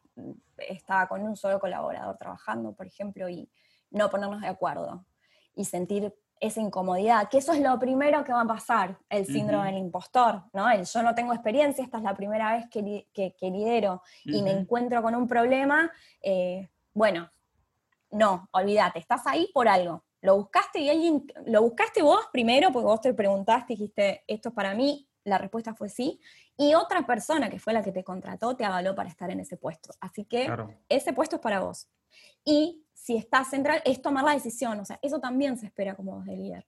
estaba 0.57 1.07
con 1.07 1.21
un 1.23 1.35
solo 1.35 1.59
colaborador 1.59 2.17
trabajando, 2.17 2.73
por 2.73 2.87
ejemplo, 2.87 3.29
y 3.29 3.49
no 3.91 4.09
ponernos 4.09 4.41
de 4.41 4.47
acuerdo 4.47 5.05
y 5.53 5.65
sentir 5.65 6.13
esa 6.39 6.61
incomodidad, 6.61 7.29
que 7.29 7.39
eso 7.39 7.51
es 7.53 7.61
lo 7.61 7.77
primero 7.79 8.23
que 8.23 8.31
va 8.33 8.41
a 8.41 8.45
pasar, 8.47 8.97
el 9.09 9.25
síndrome 9.25 9.67
del 9.67 9.77
impostor, 9.77 10.43
¿no? 10.53 10.69
El 10.69 10.85
yo 10.85 11.01
no 11.03 11.15
tengo 11.15 11.33
experiencia, 11.33 11.83
esta 11.83 11.97
es 11.97 12.03
la 12.03 12.13
primera 12.15 12.53
vez 12.55 12.67
que, 12.69 12.81
li- 12.81 13.07
que- 13.13 13.33
que 13.35 13.49
lidero 13.49 14.01
y 14.25 14.41
me 14.43 14.51
encuentro 14.51 15.01
con 15.01 15.15
un 15.15 15.27
problema, 15.27 15.91
eh, 16.21 16.69
bueno, 16.93 17.29
no, 18.11 18.47
olvídate, 18.51 18.99
estás 18.99 19.25
ahí 19.27 19.49
por 19.53 19.67
algo. 19.67 20.03
Lo 20.21 20.35
buscaste 20.37 20.79
y 20.79 20.89
alguien, 20.89 21.25
lo 21.45 21.61
buscaste 21.61 22.01
vos 22.01 22.27
primero 22.31 22.71
porque 22.71 22.85
vos 22.85 23.01
te 23.01 23.13
preguntaste, 23.13 23.73
dijiste, 23.73 24.23
esto 24.27 24.49
es 24.49 24.55
para 24.55 24.73
mí, 24.73 25.07
la 25.23 25.37
respuesta 25.37 25.73
fue 25.75 25.89
sí, 25.89 26.19
y 26.55 26.73
otra 26.73 27.05
persona 27.05 27.49
que 27.49 27.59
fue 27.59 27.73
la 27.73 27.83
que 27.83 27.91
te 27.91 28.03
contrató 28.03 28.55
te 28.55 28.63
avaló 28.65 28.95
para 28.95 29.09
estar 29.09 29.29
en 29.29 29.41
ese 29.41 29.57
puesto. 29.57 29.93
Así 29.99 30.23
que 30.25 30.45
Claro. 30.45 30.73
ese 30.89 31.13
puesto 31.13 31.35
es 31.35 31.41
para 31.41 31.59
vos. 31.59 31.87
Y 32.45 32.83
si 32.99 33.15
estás 33.15 33.49
central, 33.49 33.81
es 33.85 34.01
tomar 34.01 34.23
la 34.23 34.33
decisión, 34.33 34.79
o 34.79 34.85
sea, 34.85 34.97
eso 35.01 35.19
también 35.19 35.57
se 35.57 35.67
espera 35.67 35.95
como 35.95 36.15
vos 36.15 36.25
de 36.25 36.35
líder 36.35 36.67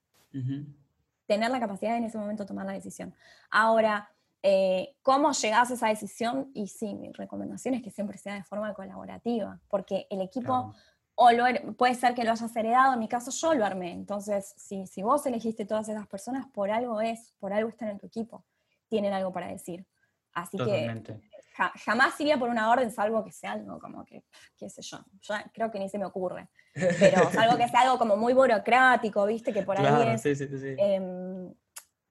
tener 1.25 1.49
la 1.51 1.59
capacidad 1.59 1.91
de 1.91 1.97
en 1.97 2.03
ese 2.05 2.17
momento 2.17 2.45
tomar 2.45 2.65
la 2.65 2.73
decisión. 2.73 3.13
Ahora, 3.49 4.09
eh, 4.43 4.95
¿cómo 5.01 5.31
llegás 5.31 5.69
a 5.71 5.73
esa 5.73 5.87
decisión? 5.87 6.49
Y 6.53 6.67
sí, 6.67 6.93
mi 6.95 7.11
recomendación 7.11 7.73
es 7.73 7.81
que 7.81 7.91
siempre 7.91 8.17
sea 8.17 8.35
de 8.35 8.43
forma 8.43 8.73
colaborativa, 8.73 9.59
porque 9.69 10.05
el 10.09 10.21
equipo 10.21 10.45
Claro. 10.71 10.73
o 11.15 11.31
lo 11.31 11.45
her- 11.47 11.75
puede 11.75 11.95
ser 11.95 12.13
que 12.13 12.23
lo 12.23 12.31
hayas 12.31 12.55
heredado, 12.55 12.93
en 12.93 12.99
mi 12.99 13.07
caso 13.07 13.31
yo 13.31 13.53
lo 13.53 13.65
armé, 13.65 13.91
entonces 13.91 14.53
si, 14.55 14.87
si 14.87 15.01
vos 15.03 15.25
elegiste 15.25 15.65
todas 15.65 15.89
esas 15.89 16.07
personas, 16.07 16.47
por 16.53 16.71
algo 16.71 17.01
es, 17.01 17.33
por 17.39 17.53
algo 17.53 17.69
están 17.69 17.89
en 17.89 17.97
tu 17.99 18.05
equipo, 18.07 18.45
tienen 18.87 19.13
algo 19.13 19.31
para 19.33 19.47
decir. 19.47 19.85
Así 20.31 20.57
que. 20.65 20.85
Ja- 21.59 21.73
jamás 21.85 22.19
iría 22.21 22.37
por 22.37 22.49
una 22.49 22.71
orden, 22.71 22.89
salvo 22.91 23.23
que 23.23 23.31
sea 23.33 23.51
algo 23.51 23.79
como 23.79 24.05
que, 24.05 24.23
qué 24.57 24.69
sé 24.69 24.81
yo, 24.81 24.99
yo 25.21 25.35
creo 25.53 25.69
que 25.69 25.79
ni 25.79 25.89
se 25.89 25.99
me 25.99 26.05
ocurre, 26.05 26.47
pero 26.73 27.29
salvo 27.31 27.57
que 27.57 27.67
sea 27.67 27.81
algo 27.81 27.97
como 27.97 28.15
muy 28.15 28.33
burocrático, 28.33 29.25
viste, 29.25 29.51
que 29.53 29.63
por 29.63 29.77
ahí 29.77 29.85
Claro, 29.85 30.11
es, 30.13 30.21
sí, 30.21 30.35
sí, 30.35 30.47
sí, 30.47 30.57
sí. 30.59 30.75
Em, 30.77 31.53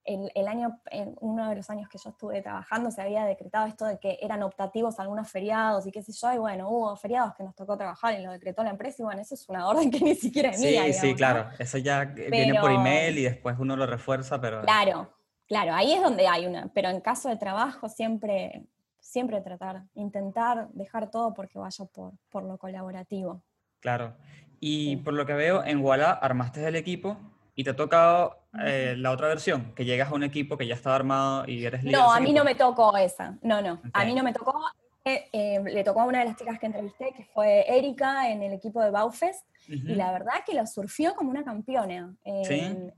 el, 0.04 0.30
el 0.34 0.48
año, 0.48 0.80
uno 1.20 1.50
de 1.50 1.56
los 1.56 1.68
años 1.68 1.86
que 1.90 1.98
yo 1.98 2.08
estuve 2.10 2.40
trabajando 2.40 2.90
se 2.90 3.02
había 3.02 3.24
decretado 3.26 3.66
esto 3.66 3.84
de 3.84 3.98
que 3.98 4.18
eran 4.22 4.42
optativos 4.42 4.98
algunos 5.00 5.30
feriados 5.30 5.86
y 5.86 5.92
qué 5.92 6.02
sé 6.02 6.12
yo, 6.12 6.32
y 6.32 6.38
bueno, 6.38 6.68
hubo 6.70 6.96
feriados 6.96 7.34
que 7.34 7.42
nos 7.42 7.54
tocó 7.54 7.76
trabajar 7.76 8.18
y 8.18 8.22
lo 8.22 8.32
decretó 8.32 8.62
la 8.64 8.70
empresa 8.70 9.02
y 9.02 9.04
bueno, 9.04 9.20
eso 9.20 9.34
es 9.34 9.46
una 9.50 9.66
orden 9.68 9.90
que 9.90 10.00
ni 10.00 10.14
siquiera 10.14 10.48
es 10.50 10.58
Sí, 10.60 10.66
mía. 10.78 10.92
sí, 10.94 11.10
¿no? 11.10 11.16
claro. 11.16 11.50
Eso 11.58 11.76
ya 11.78 12.02
eh, 12.02 12.30
viene 12.30 12.58
por 12.58 12.70
email 12.70 13.18
y 13.18 13.24
después 13.24 13.56
uno 13.58 13.76
lo 13.76 13.86
refuerza, 13.86 14.40
pero 14.40 14.62
Claro, 14.62 15.12
claro, 15.46 15.74
ahí 15.74 15.92
es 15.92 16.00
donde 16.02 16.26
hay 16.26 16.46
una, 16.46 16.68
pero 16.72 16.88
en 16.88 17.00
caso 17.02 17.28
de 17.28 17.36
trabajo 17.36 17.88
siempre, 17.90 18.64
siempre 19.08 19.40
tratar, 19.40 19.84
intentar 19.94 20.68
dejar 20.72 21.10
todo 21.10 21.32
porque 21.32 21.58
vaya 21.58 21.84
por, 21.86 22.12
por 22.28 22.44
lo 22.44 22.58
colaborativo. 22.58 23.42
claro. 23.80 24.14
Y 24.60 24.90
Sí. 24.90 24.96
por 24.96 25.14
lo 25.14 25.24
que 25.24 25.34
veo, 25.34 25.64
en 25.64 25.78
Walla 25.84 26.10
armaste 26.10 26.66
el 26.66 26.74
equipo 26.74 27.16
y 27.54 27.62
te 27.62 27.70
ha 27.70 27.76
tocado 27.76 28.48
eh, 28.64 28.96
la 28.98 29.12
otra 29.12 29.28
versión, 29.28 29.72
que 29.76 29.84
llegas 29.84 30.10
a 30.10 30.14
un 30.14 30.24
equipo 30.24 30.56
que 30.58 30.66
ya 30.66 30.74
estaba 30.74 30.96
armado 30.96 31.44
y 31.48 31.64
eres 31.64 31.84
líder. 31.84 31.96
No, 31.96 32.12
a 32.12 32.18
mí 32.18 32.32
no 32.32 32.42
me 32.42 32.56
tocó 32.56 32.96
esa, 32.96 33.38
no, 33.42 33.62
no, 33.62 33.80
a 33.92 34.04
mí 34.04 34.14
no 34.16 34.24
me 34.24 34.32
tocó, 34.32 34.60
eh, 35.04 35.28
eh, 35.32 35.60
le 35.64 35.84
tocó 35.84 36.00
a 36.00 36.06
una 36.06 36.18
de 36.18 36.24
las 36.24 36.36
chicas 36.36 36.58
que 36.58 36.66
entrevisté, 36.66 37.12
que 37.16 37.24
fue 37.26 37.64
Erika 37.68 38.30
en 38.30 38.42
el 38.42 38.52
equipo 38.52 38.82
de 38.82 38.90
Baufest, 38.90 39.46
y 39.68 39.94
la 39.94 40.10
verdad 40.10 40.34
que 40.44 40.54
lo 40.54 40.66
surfió 40.66 41.14
como 41.14 41.30
una 41.30 41.44
campeona. 41.44 42.14
¿Sí? 42.24 42.54
Eh, 42.54 42.92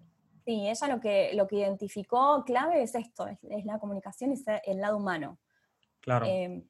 sí, 0.47 0.67
ella 0.67 0.89
lo 0.89 0.99
que, 0.99 1.33
lo 1.35 1.47
que 1.47 1.57
identificó 1.57 2.43
clave 2.47 2.83
es 2.83 2.95
esto, 2.95 3.27
es, 3.27 3.39
es 3.51 3.67
la 3.67 3.79
comunicación 3.79 4.33
y 4.33 4.43
el 4.71 4.81
lado 4.81 4.97
humano. 4.97 5.39
Claro. 6.01 6.27
Eh, 6.27 6.65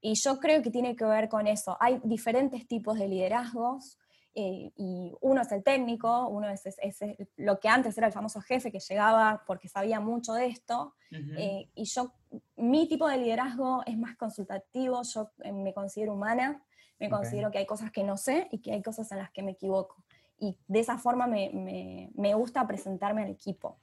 y 0.00 0.14
yo 0.16 0.38
creo 0.38 0.60
que 0.62 0.70
tiene 0.70 0.94
que 0.96 1.04
ver 1.04 1.28
con 1.28 1.46
eso. 1.46 1.76
Hay 1.80 2.00
diferentes 2.04 2.66
tipos 2.66 2.98
de 2.98 3.08
liderazgos. 3.08 3.98
eh, 4.36 4.72
y 4.76 5.12
uno 5.20 5.42
es 5.42 5.52
el 5.52 5.62
técnico, 5.62 6.26
uno 6.26 6.48
es, 6.50 6.66
es- 6.66 6.98
lo 7.36 7.60
que 7.60 7.68
antes 7.68 7.96
era 7.96 8.08
el 8.08 8.12
famoso 8.12 8.40
jefe 8.40 8.72
que 8.72 8.80
llegaba 8.80 9.44
porque 9.46 9.68
sabía 9.68 10.00
mucho 10.00 10.32
de 10.34 10.46
esto, 10.46 10.96
eh, 11.36 11.70
y 11.76 11.84
yo, 11.84 12.12
mi 12.56 12.88
tipo 12.88 13.06
de 13.06 13.18
liderazgo 13.18 13.84
es 13.86 13.96
más 13.96 14.16
consultativo, 14.16 15.02
yo 15.04 15.30
eh, 15.44 15.52
me 15.52 15.72
considero 15.72 16.14
humana, 16.14 16.60
me 16.98 17.06
considero 17.10 17.52
que 17.52 17.58
hay 17.58 17.66
cosas 17.66 17.92
que 17.92 18.02
no 18.02 18.16
sé 18.16 18.48
y 18.50 18.58
que 18.58 18.72
hay 18.72 18.82
cosas 18.82 19.12
en 19.12 19.18
las 19.18 19.30
que 19.30 19.44
me 19.44 19.52
equivoco. 19.52 20.02
Y 20.40 20.58
de 20.66 20.80
esa 20.80 20.98
forma 20.98 21.28
me, 21.28 21.50
me- 21.50 22.10
me 22.16 22.34
gusta 22.34 22.66
presentarme 22.66 23.22
al 23.22 23.30
equipo. 23.30 23.78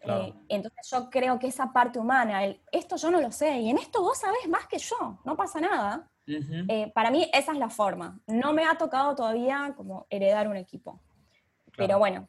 Claro. 0.00 0.24
Eh, 0.24 0.34
entonces 0.48 0.88
yo 0.90 1.10
creo 1.10 1.38
que 1.38 1.48
esa 1.48 1.72
parte 1.72 1.98
humana, 1.98 2.44
el, 2.44 2.60
esto 2.72 2.96
yo 2.96 3.10
no 3.10 3.20
lo 3.20 3.32
sé, 3.32 3.58
y 3.58 3.70
en 3.70 3.78
esto 3.78 4.00
vos 4.00 4.18
sabés 4.18 4.48
más 4.48 4.66
que 4.66 4.78
yo, 4.78 5.20
no 5.24 5.36
pasa 5.36 5.60
nada. 5.60 6.08
Ujú. 6.26 6.64
Eh, 6.68 6.92
para 6.94 7.10
mí 7.10 7.28
esa 7.32 7.52
es 7.52 7.58
la 7.58 7.70
forma. 7.70 8.20
No 8.26 8.52
me 8.52 8.64
ha 8.64 8.76
tocado 8.76 9.14
todavía 9.14 9.72
como 9.76 10.06
heredar 10.10 10.46
un 10.48 10.56
equipo. 10.56 11.00
Claro. 11.72 11.88
Pero 11.88 11.98
bueno, 11.98 12.28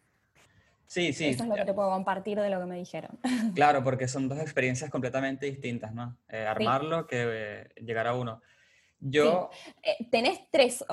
Sí, 0.89 1.13
sí. 1.13 1.27
eso 1.27 1.43
es 1.43 1.49
lo 1.49 1.55
que 1.55 1.65
te 1.65 1.73
puedo 1.73 1.91
compartir 1.91 2.39
de 2.39 2.49
lo 2.49 2.60
que 2.60 2.65
me 2.65 2.77
dijeron. 2.77 3.19
Claro, 3.53 3.84
porque 3.84 4.08
son 4.08 4.27
dos 4.27 4.39
experiencias 4.39 4.89
completamente 4.89 5.45
distintas, 5.45 5.93
¿no? 5.93 6.17
Eh, 6.27 6.47
armarlo 6.47 7.05
que 7.05 7.25
eh, 7.27 7.69
llegar 7.84 8.08
a 8.08 8.15
uno. 8.15 8.41
Yo, 9.01 9.49
Eh, 9.83 10.07
tenés 10.12 10.39
tres, 10.51 10.83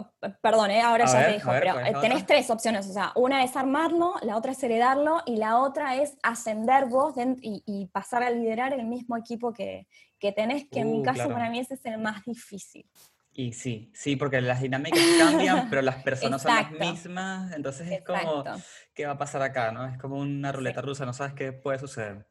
perdón, 0.43 0.71
eh, 0.71 0.81
ahora 0.81 1.05
ya 1.07 1.25
ver, 1.27 1.41
te 1.41 1.43
ver, 1.45 1.61
pero 1.61 1.73
¿cuál 1.73 1.87
es 1.87 1.91
eh, 1.91 1.97
tenés 2.01 2.19
otra? 2.19 2.27
tres 2.27 2.51
opciones, 2.51 2.89
o 2.89 2.93
sea, 2.93 3.13
una 3.17 3.45
es 3.45 3.57
armarlo, 3.57 4.15
la 4.23 4.37
otra 4.37 4.53
es 4.53 4.63
heredarlo 4.63 5.21
y 5.27 5.37
la 5.37 5.61
otra 5.61 5.97
es 5.97 6.17
ascender 6.23 6.87
vos 6.87 7.15
y, 7.43 7.63
y 7.67 7.87
pasar 7.89 8.23
a 8.23 8.31
liderar 8.31 8.73
el 8.73 8.87
mismo 8.87 9.17
equipo 9.17 9.53
que, 9.53 9.87
que 10.19 10.33
tenés, 10.33 10.69
que 10.71 10.81
en 10.81 10.91
mi 10.93 11.03
Uh, 11.03 11.03
caso 11.03 11.29
claro. 11.29 11.35
para 11.35 11.51
mí 11.51 11.59
ese 11.61 11.75
es 11.75 11.85
el 11.87 11.99
más 11.99 12.25
difícil. 12.25 12.89
y 13.33 13.53
sí, 13.53 13.93
sí, 13.95 14.17
porque 14.17 14.41
las 14.41 14.63
dinámicas 14.63 15.11
cambian, 15.15 15.69
pero 15.69 15.83
las 15.83 15.97
personas 15.99 16.43
son 16.43 16.55
las 16.55 16.71
mismas, 16.73 17.53
entonces 17.53 17.89
es 17.89 18.03
como. 18.03 18.51
¿qué 18.95 19.07
va 19.07 19.13
a 19.13 19.19
pasar 19.19 19.43
acá, 19.43 19.73
no? 19.73 19.87
Es 19.87 19.99
como 19.99 20.17
una 20.19 20.53
ruleta 20.53 20.81
rusa, 20.83 21.05
no 21.07 21.13
sabes 21.13 21.35
qué 21.35 21.53
puede 21.53 21.79
suceder. 21.79 22.27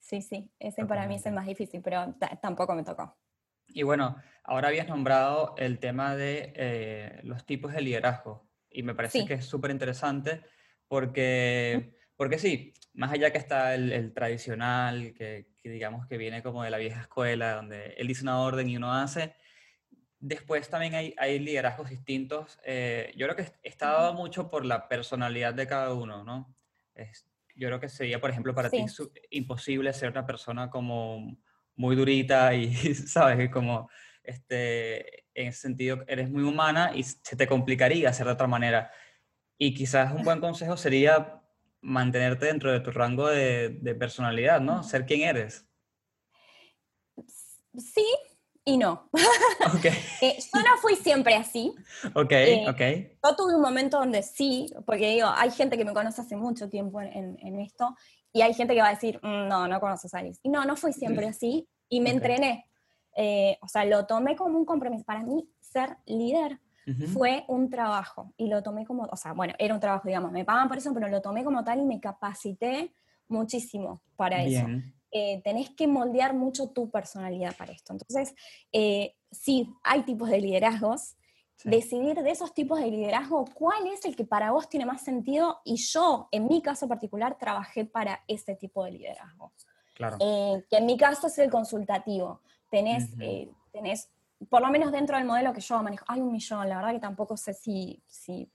Sí, 0.00 0.20
sí, 0.20 0.52
ese 0.58 0.84
para 0.84 1.06
mí 1.06 1.14
es 1.14 1.24
el 1.26 1.32
más 1.34 1.46
difícil, 1.46 1.80
pero 1.82 2.14
ta- 2.18 2.38
tampoco 2.42 2.74
me 2.74 2.84
tocó. 2.84 3.16
Y 3.68 3.82
bueno, 3.82 4.16
ahora 4.44 4.68
habías 4.68 4.88
nombrado 4.88 5.54
el 5.58 5.78
tema 5.78 6.16
de 6.16 6.52
eh, 6.56 7.20
los 7.24 7.44
tipos 7.46 7.72
de 7.72 7.80
liderazgo 7.80 8.50
y 8.70 8.82
me 8.82 8.94
parece 8.94 9.20
Sí. 9.20 9.26
que 9.26 9.34
es 9.34 9.46
súper 9.46 9.70
interesante 9.70 10.42
porque, 10.88 11.96
porque 12.16 12.38
sí, 12.38 12.74
más 12.94 13.12
allá 13.12 13.30
que 13.32 13.38
está 13.38 13.74
el, 13.74 13.92
el 13.92 14.12
tradicional, 14.12 15.14
que, 15.14 15.48
que 15.62 15.70
digamos 15.70 16.06
que 16.06 16.18
viene 16.18 16.42
como 16.42 16.62
de 16.64 16.70
la 16.70 16.78
vieja 16.78 17.00
escuela, 17.00 17.54
donde 17.56 17.94
él 17.96 18.06
dice 18.08 18.22
una 18.22 18.40
orden 18.40 18.68
y 18.68 18.76
uno 18.76 18.92
hace, 18.92 19.34
después 20.18 20.68
también 20.68 20.94
hay, 20.94 21.14
hay 21.18 21.38
liderazgos 21.38 21.90
distintos. 21.90 22.58
eh, 22.64 23.12
yo 23.16 23.26
creo 23.26 23.36
que 23.36 23.52
está 23.62 23.92
dado 23.92 24.14
mucho 24.14 24.48
por 24.50 24.64
la 24.64 24.88
personalidad 24.88 25.54
de 25.54 25.66
cada 25.66 25.94
uno, 25.94 26.24
¿no? 26.24 26.56
Es- 26.94 27.28
yo 27.54 27.68
creo 27.68 27.80
que 27.80 27.88
sería, 27.90 28.18
por 28.20 28.30
ejemplo, 28.30 28.54
para 28.54 28.70
ti 28.70 28.88
Sí. 28.88 28.88
su- 28.88 29.12
imposible 29.30 29.92
ser 29.92 30.10
una 30.10 30.26
persona 30.26 30.70
como 30.70 31.36
muy 31.76 31.96
durita 31.96 32.54
y, 32.54 32.72
¿sabes? 32.94 33.50
Como, 33.50 33.88
este, 34.22 35.24
en 35.34 35.48
ese 35.48 35.60
sentido, 35.60 36.04
eres 36.06 36.30
muy 36.30 36.42
humana 36.42 36.92
y 36.94 37.02
se 37.02 37.36
te 37.36 37.46
complicaría 37.46 38.12
ser 38.12 38.26
de 38.26 38.32
otra 38.32 38.46
manera. 38.46 38.90
Y 39.58 39.74
quizás 39.74 40.12
un 40.12 40.24
buen 40.24 40.40
consejo 40.40 40.76
sería 40.76 41.40
mantenerte 41.80 42.46
dentro 42.46 42.70
de 42.72 42.80
tu 42.80 42.90
rango 42.90 43.28
de, 43.28 43.70
de 43.80 43.94
personalidad, 43.94 44.60
¿no? 44.60 44.82
Ser 44.82 45.04
quien 45.06 45.22
eres. 45.22 45.66
Sí 47.78 48.04
y 48.64 48.76
no. 48.78 49.08
Ok, 49.74 49.86
Eh, 50.22 50.38
yo 50.54 50.60
no 50.60 50.76
fui 50.80 50.94
siempre 50.96 51.34
así. 51.34 51.74
ok, 52.14 52.32
Eh, 52.32 52.64
ok. 52.68 52.80
Yo 53.24 53.36
tuve 53.36 53.54
un 53.56 53.62
momento 53.62 53.98
donde 53.98 54.22
sí, 54.22 54.72
porque 54.86 55.10
digo, 55.10 55.28
hay 55.34 55.50
gente 55.50 55.76
que 55.76 55.84
me 55.84 55.92
conoce 55.92 56.20
hace 56.20 56.36
mucho 56.36 56.68
tiempo 56.68 57.00
en- 57.00 57.36
en 57.40 57.60
esto, 57.60 57.96
y 58.32 58.42
hay 58.42 58.54
gente 58.54 58.74
que 58.74 58.80
va 58.82 58.88
a 58.88 58.94
decir, 58.94 59.18
"Mm, 59.22 59.48
no, 59.48 59.68
no 59.68 59.80
conoces 59.80 60.14
a 60.14 60.18
Alice. 60.18 60.40
Y 60.42 60.48
no, 60.48 60.64
no 60.64 60.76
fui 60.76 60.92
siempre 60.92 61.26
así, 61.28 61.68
y 61.88 62.00
me 62.00 62.10
Ok. 62.10 62.16
entrené. 62.16 62.66
Eh, 63.16 63.58
o 63.60 63.68
sea, 63.68 63.84
lo 63.84 64.06
tomé 64.06 64.36
como 64.36 64.58
un 64.58 64.64
compromiso. 64.64 65.04
Para 65.04 65.22
mí, 65.22 65.48
ser 65.60 65.98
líder 66.06 66.60
Ujú, 66.86 67.06
fue 67.12 67.44
un 67.48 67.68
trabajo, 67.70 68.32
y 68.36 68.48
lo 68.48 68.62
tomé 68.62 68.86
como, 68.86 69.04
o 69.04 69.16
sea, 69.16 69.32
bueno, 69.34 69.54
era 69.58 69.74
un 69.74 69.80
trabajo, 69.80 70.08
digamos, 70.08 70.32
me 70.32 70.44
pagan 70.44 70.68
por 70.68 70.78
eso, 70.78 70.92
pero 70.94 71.08
lo 71.08 71.20
tomé 71.20 71.44
como 71.44 71.62
tal 71.64 71.80
y 71.80 71.84
me 71.84 72.00
capacité 72.00 72.92
muchísimo 73.28 74.02
para 74.16 74.42
eso 74.44 74.66
Bien. 74.66 74.94
eh, 75.10 75.42
tenés 75.44 75.70
que 75.70 75.86
moldear 75.86 76.32
mucho 76.34 76.70
tu 76.70 76.90
personalidad 76.90 77.54
para 77.56 77.72
esto. 77.72 77.92
Entonces, 77.92 78.34
eh, 78.72 79.14
sí, 79.30 79.68
hay 79.84 80.02
tipos 80.04 80.30
de 80.30 80.40
liderazgos. 80.40 81.16
Sí, 81.62 81.70
Decidir 81.70 82.16
de 82.22 82.30
esos 82.30 82.52
tipos 82.52 82.80
de 82.80 82.90
liderazgo 82.90 83.44
cuál 83.54 83.86
es 83.86 84.04
el 84.04 84.16
que 84.16 84.24
para 84.24 84.50
vos 84.50 84.68
tiene 84.68 84.86
más 84.86 85.02
sentido 85.02 85.60
y 85.64 85.76
yo, 85.76 86.28
en 86.30 86.46
mi 86.48 86.62
caso 86.62 86.88
particular, 86.88 87.38
trabajé 87.38 87.84
para 87.84 88.22
ese 88.26 88.54
tipo 88.54 88.84
de 88.84 88.92
liderazgo. 88.92 89.52
Claro. 89.94 90.16
Eh, 90.20 90.64
que 90.68 90.78
en 90.78 90.86
mi 90.86 90.96
caso 90.96 91.26
es 91.26 91.38
el 91.38 91.50
consultativo. 91.50 92.40
Tenés, 92.70 93.10
eh, 93.20 93.50
tenés, 93.70 94.10
por 94.48 94.62
lo 94.62 94.68
menos 94.68 94.90
dentro 94.90 95.16
del 95.16 95.26
modelo 95.26 95.52
que 95.52 95.60
yo 95.60 95.82
manejo, 95.82 96.04
hay 96.08 96.20
un 96.20 96.32
millón, 96.32 96.68
la 96.68 96.76
verdad 96.76 96.92
que 96.92 97.00
tampoco 97.00 97.36
sé 97.36 97.52
si, 97.52 98.02
si, 98.08 98.50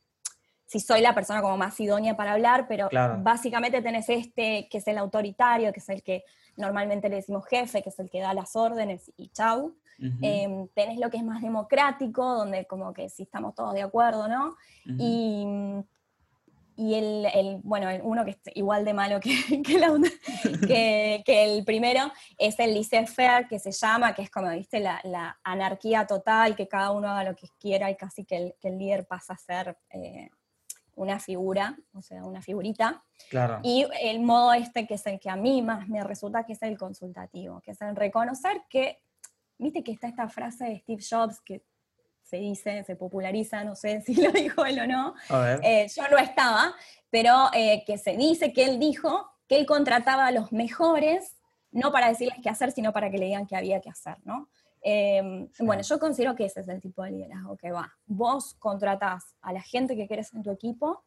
si 0.68 0.80
soy 0.80 1.02
la 1.02 1.16
persona 1.16 1.42
como 1.42 1.58
más 1.58 1.80
idónea 1.80 2.16
para 2.16 2.34
hablar, 2.34 2.68
pero 2.68 2.90
Claro. 2.90 3.16
básicamente 3.24 3.82
tenés 3.82 4.08
este, 4.10 4.68
que 4.70 4.78
es 4.78 4.88
el 4.88 4.98
autoritario, 5.00 5.74
que 5.74 5.80
es 5.80 5.90
el 5.90 6.04
que 6.04 6.24
normalmente 6.58 7.10
le 7.10 7.16
decimos 7.18 7.46
jefe, 7.48 7.82
que 7.82 7.90
es 7.90 7.98
el 8.00 8.10
que 8.10 8.20
da 8.20 8.34
las 8.36 8.56
órdenes 8.56 9.12
y 9.18 9.30
chau. 9.30 9.76
Em, 10.22 10.68
tenés 10.76 11.00
lo 11.00 11.10
que 11.10 11.18
es 11.18 11.24
más 11.24 11.42
democrático, 11.42 12.22
donde 12.36 12.66
como 12.68 12.94
que 12.94 13.10
sí 13.10 13.24
estamos 13.24 13.56
todos 13.56 13.74
de 13.74 13.82
acuerdo, 13.82 14.28
¿no? 14.28 14.56
Y, 14.86 15.46
y 16.76 16.94
el, 16.94 17.26
el- 17.34 17.60
bueno, 17.64 17.90
el- 17.90 18.02
uno 18.04 18.24
que 18.24 18.32
es 18.32 18.38
igual 18.54 18.86
de 18.86 18.94
malo 18.94 19.20
que, 19.20 19.32
que, 19.66 19.80
la- 19.80 19.92
que- 20.68 21.24
que 21.26 21.44
el 21.46 21.66
primero 21.66 22.12
es 22.38 22.60
el 22.60 22.74
laissez-faire, 22.76 23.48
que 23.48 23.58
se 23.58 23.72
llama, 23.72 24.14
que 24.14 24.22
es 24.22 24.30
como, 24.30 24.50
viste, 24.52 24.80
la, 24.80 25.00
la 25.04 25.40
anarquía 25.44 26.06
total, 26.06 26.56
que 26.56 26.68
cada 26.68 26.92
uno 26.92 27.10
haga 27.10 27.24
lo 27.32 27.36
que 27.36 27.48
quiera 27.60 27.90
y 27.90 27.96
casi 27.96 28.26
que 28.26 28.38
el, 28.38 28.56
que 28.60 28.68
el 28.68 28.78
líder 28.78 29.08
pasa 29.08 29.34
a 29.34 29.38
ser 29.38 29.78
eh, 29.90 30.30
una 30.98 31.20
figura, 31.20 31.78
o 31.94 32.02
sea, 32.02 32.24
una 32.26 32.42
figurita. 32.42 33.04
Claro. 33.30 33.60
Y 33.64 33.86
el 34.02 34.20
modo 34.20 34.54
este, 34.54 34.88
que 34.88 34.96
es 34.96 35.06
el 35.06 35.20
que 35.20 35.30
a 35.30 35.36
mí 35.36 35.62
más 35.62 35.88
me 35.88 36.04
resulta, 36.04 36.44
que 36.44 36.54
es 36.54 36.62
el 36.64 36.78
consultativo, 36.78 37.62
que 37.62 37.72
es 37.72 37.82
el 37.82 37.96
reconocer 37.96 38.64
que, 38.70 39.00
viste 39.60 39.84
que 39.84 39.92
está 39.92 40.08
esta 40.08 40.28
frase 40.28 40.66
de 40.66 40.80
Steve 40.80 41.04
Jobs 41.08 41.40
que 41.42 41.64
se 42.24 42.38
dice, 42.38 42.84
se 42.84 42.96
populariza, 42.96 43.64
no 43.64 43.76
sé 43.76 44.02
si 44.06 44.16
lo 44.16 44.32
dijo 44.32 44.66
él 44.66 44.80
o 44.80 44.88
no, 44.88 45.14
A 45.30 45.38
ver. 45.40 45.60
eh, 45.64 45.88
yo 45.96 46.04
no 46.10 46.18
estaba, 46.18 46.74
pero 47.10 47.50
eh, 47.54 47.84
que 47.86 47.98
se 47.98 48.18
dice 48.18 48.52
que 48.52 48.66
él 48.66 48.80
dijo 48.80 49.30
que 49.48 49.56
él 49.56 49.66
contrataba 49.66 50.26
a 50.26 50.32
los 50.32 50.52
mejores, 50.52 51.38
no 51.72 51.92
para 51.92 52.10
decirles 52.10 52.40
qué 52.42 52.50
hacer, 52.50 52.72
sino 52.72 52.92
para 52.92 53.12
que 53.12 53.20
le 53.20 53.28
digan 53.28 53.46
qué 53.46 53.56
había 53.56 53.80
que 53.82 53.90
hacer, 53.90 54.18
¿no? 54.26 54.50
Eh, 54.90 55.50
Sí. 55.54 55.66
Bueno, 55.66 55.82
yo 55.82 56.00
considero 56.00 56.34
que 56.34 56.46
ese 56.46 56.62
es 56.62 56.68
el 56.70 56.80
tipo 56.82 57.04
de 57.04 57.12
liderazgo 57.12 57.58
que 57.58 57.72
va. 57.72 57.92
Vos 58.06 58.54
contratás 58.58 59.36
a 59.42 59.52
la 59.52 59.62
gente 59.62 59.96
que 59.98 60.08
querés 60.08 60.34
en 60.34 60.44
tu 60.44 60.52
equipo 60.52 61.04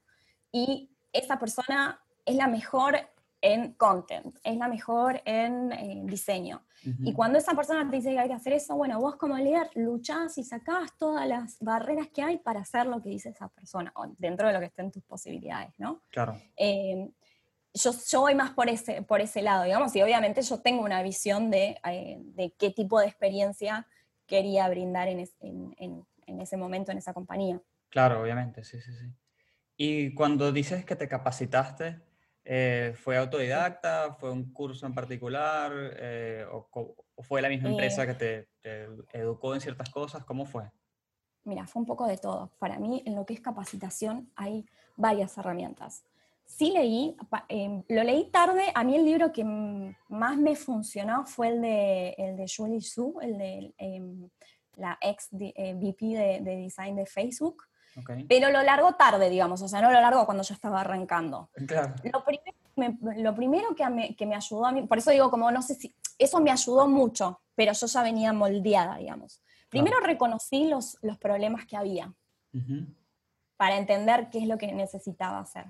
y 0.53 0.91
esa 1.13 1.39
persona 1.39 1.99
es 2.27 2.37
la 2.37 2.47
mejor 2.47 2.99
en 3.43 3.73
content, 3.73 4.37
es 4.45 4.57
la 4.59 4.69
mejor 4.69 5.23
en 5.25 5.73
eh, 5.73 6.03
diseño. 6.05 6.63
Y 6.85 6.91
Ujú. 6.91 7.15
cuando 7.15 7.39
esa 7.39 7.55
persona 7.55 7.89
te 7.89 7.97
dice 7.97 8.11
que 8.11 8.19
hay 8.19 8.29
que 8.29 8.35
hacer 8.35 8.53
eso, 8.53 8.77
bueno, 8.77 9.01
vos 9.01 9.17
como 9.17 9.37
líder 9.37 9.71
luchás 9.77 10.37
y 10.37 10.45
sacás 10.45 10.97
todas 10.99 11.27
las 11.27 11.57
barreras 11.61 12.09
que 12.09 12.23
hay 12.23 12.37
para 12.37 12.61
hacer 12.61 12.87
lo 12.87 13.01
que 13.01 13.09
dice 13.09 13.31
esa 13.31 13.49
persona, 13.49 13.93
o 13.97 14.07
dentro 14.19 14.47
de 14.47 14.53
lo 14.53 14.61
que 14.61 14.67
estén 14.67 14.91
tus 14.91 15.03
posibilidades, 15.05 15.73
¿no? 15.79 16.03
Claro. 16.11 16.37
Eh, 16.57 17.11
yo, 17.75 17.93
yo 18.09 18.21
voy 18.21 18.35
más 18.35 18.51
por 18.53 18.69
ese, 18.69 19.03
por 19.03 19.21
ese 19.21 19.43
lado, 19.43 19.65
digamos, 19.65 19.95
y 19.97 20.03
obviamente 20.03 20.43
yo 20.43 20.61
tengo 20.61 20.83
una 20.85 21.03
visión 21.03 21.51
de, 21.51 21.81
eh, 21.85 22.19
de 22.21 22.53
qué 22.53 22.71
tipo 22.71 22.99
de 23.01 23.07
experiencia 23.07 23.87
quería 24.27 24.69
brindar 24.69 25.09
en, 25.09 25.21
es- 25.21 25.37
en- 25.41 25.75
en- 25.79 26.07
en 26.27 26.41
ese 26.41 26.57
momento, 26.57 26.93
en 26.93 26.99
esa 26.99 27.13
compañía. 27.13 27.61
Claro, 27.89 28.23
obviamente, 28.23 28.63
sí, 28.65 28.81
sí, 28.81 28.93
sí. 28.93 29.07
Y 29.77 30.15
cuando 30.15 30.53
dices 30.53 30.85
que 30.85 30.95
te 30.95 31.09
capacitaste, 31.09 32.01
eh, 32.45 32.95
¿fue 32.97 33.17
autodidacta? 33.17 34.15
¿Fue 34.19 34.31
un 34.31 34.53
curso 34.53 34.87
en 34.87 34.95
particular? 34.95 35.73
eh, 35.97 36.45
o, 36.51 36.69
o 37.15 37.23
fue 37.23 37.43
la 37.43 37.49
misma 37.49 37.69
Eh. 37.69 37.73
empresa 37.73 38.07
que 38.07 38.15
te, 38.15 38.49
te 38.61 39.19
educó 39.19 39.55
en 39.55 39.61
ciertas 39.61 39.91
cosas? 39.91 40.25
¿Cómo 40.25 40.45
fue? 40.47 40.71
Mira, 41.45 41.67
fue 41.67 41.81
un 41.81 41.87
poco 41.87 42.07
de 42.07 42.19
todo. 42.19 42.51
Para 42.59 42.79
mí, 42.79 43.03
en 43.07 43.15
lo 43.15 43.25
que 43.25 43.35
es 43.35 43.41
capacitación, 43.41 44.31
hay 44.37 44.67
varias 44.97 45.37
herramientas. 45.39 46.05
Sí 46.51 46.73
leí, 46.73 47.17
em, 47.49 47.83
lo 47.89 48.03
leí 48.03 48.25
tarde, 48.31 48.73
a 48.75 48.83
mí 48.83 48.97
el 48.97 49.05
libro 49.05 49.31
que 49.33 49.45
más 49.45 50.37
me 50.37 50.57
funcionó 50.57 51.25
fue 51.25 51.49
el 51.49 51.63
de, 51.63 52.11
el 52.19 52.37
de 52.37 52.47
Julie 52.55 52.81
Su, 52.81 53.19
el 53.23 53.39
de 53.39 53.73
em, 53.79 54.29
la 54.77 54.99
ex 55.01 55.29
eh, 55.39 55.75
VP 55.75 56.07
de, 56.07 56.41
de 56.41 56.57
design 56.57 56.97
de 56.97 57.07
Facebook, 57.07 57.63
Ok. 57.97 58.11
pero 58.29 58.51
lo 58.51 58.63
largo 58.63 58.95
tarde, 58.95 59.31
digamos, 59.31 59.63
o 59.63 59.69
sea, 59.69 59.81
no 59.81 59.93
lo 59.93 60.01
largo 60.01 60.27
cuando 60.27 60.43
yo 60.43 60.53
estaba 60.53 60.81
arrancando. 60.81 61.51
Claro. 61.69 61.95
Lo 62.13 62.25
primero, 62.25 62.57
me- 62.75 63.23
lo 63.23 63.35
primero 63.35 63.75
que, 63.77 63.89
me, 63.89 64.17
que 64.17 64.27
me 64.27 64.35
ayudó 64.35 64.67
a 64.67 64.73
mí, 64.73 64.83
por 64.83 64.99
eso 64.99 65.13
digo, 65.13 65.31
como 65.31 65.51
no 65.53 65.63
sé 65.63 65.77
si, 65.77 65.95
eso 66.19 66.41
me 66.41 66.51
ayudó 66.51 66.89
mucho, 66.89 67.41
pero 67.55 67.73
yo 67.73 67.87
ya 67.87 68.03
venía 68.03 68.33
moldeada, 68.33 68.97
digamos. 68.97 69.41
Primero 69.69 70.01
reconocí 70.01 70.67
los, 70.67 70.99
los 71.03 71.17
problemas 71.17 71.65
que 71.65 71.77
había 71.77 72.13
Ujú, 72.53 72.87
para 73.57 73.77
entender 73.79 74.29
qué 74.31 74.39
es 74.41 74.47
lo 74.49 74.59
que 74.59 74.73
necesitaba 74.73 75.39
hacer. 75.39 75.67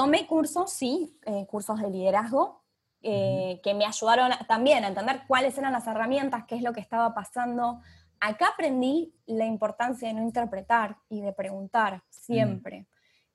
Tomé 0.00 0.26
cursos, 0.26 0.70
sí, 0.72 1.18
eh, 1.26 1.46
cursos 1.46 1.78
de 1.78 1.90
liderazgo, 1.90 2.62
eh, 3.02 3.60
que 3.62 3.74
me 3.74 3.84
ayudaron 3.84 4.32
a- 4.32 4.46
también 4.46 4.82
a 4.82 4.88
entender 4.88 5.24
cuáles 5.28 5.58
eran 5.58 5.72
las 5.72 5.86
herramientas, 5.86 6.44
qué 6.48 6.54
es 6.56 6.62
lo 6.62 6.72
que 6.72 6.80
estaba 6.80 7.12
pasando. 7.12 7.80
Acá 8.18 8.48
aprendí 8.54 9.14
la 9.26 9.44
importancia 9.44 10.08
de 10.08 10.14
no 10.14 10.22
interpretar 10.22 10.96
y 11.10 11.20
de 11.20 11.34
preguntar 11.34 12.02
siempre. 12.08 12.86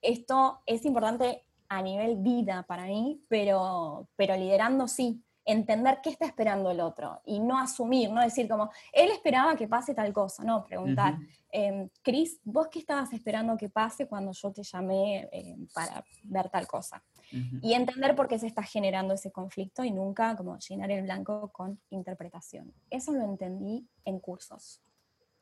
Esto 0.01 0.62
es 0.65 0.86
importante 0.86 1.45
a 1.69 1.82
nivel 1.82 2.17
vida 2.17 2.63
para 2.63 2.86
mí, 2.86 3.23
pero, 3.28 4.08
pero 4.15 4.36
liderando 4.36 4.88
sí, 4.88 5.23
entender 5.45 5.99
qué 6.01 6.10
está 6.10 6.25
esperando 6.25 6.71
el 6.71 6.79
otro 6.81 7.21
y 7.25 7.39
no 7.39 7.58
asumir, 7.58 8.10
no 8.12 8.21
decir 8.21 8.47
como, 8.49 8.71
él 8.91 9.12
esperaba 9.12 9.55
que 9.55 9.67
pase 9.67 9.93
tal 9.93 10.12
cosa, 10.12 10.43
no, 10.43 10.65
preguntar, 10.65 11.13
ujú. 11.13 11.23
em, 11.51 11.89
Cris, 12.01 12.39
¿vos 12.43 12.67
qué 12.67 12.79
estabas 12.79 13.13
esperando 13.13 13.55
que 13.55 13.69
pase 13.69 14.08
cuando 14.08 14.31
yo 14.31 14.51
te 14.51 14.63
llamé 14.63 15.29
em, 15.31 15.67
para 15.73 16.03
ver 16.23 16.49
tal 16.49 16.67
cosa? 16.67 17.03
Ujú. 17.31 17.60
Y 17.62 17.73
entender 17.73 18.15
por 18.15 18.27
qué 18.27 18.39
se 18.39 18.47
está 18.47 18.63
generando 18.63 19.13
ese 19.13 19.31
conflicto 19.31 19.84
y 19.84 19.91
nunca 19.91 20.36
como 20.36 20.58
llenar 20.58 20.91
el 20.91 21.03
blanco 21.03 21.49
con 21.51 21.79
interpretación. 21.89 22.73
Eso 22.89 23.13
lo 23.13 23.21
entendí 23.23 23.88
en 24.03 24.19
cursos. 24.19 24.81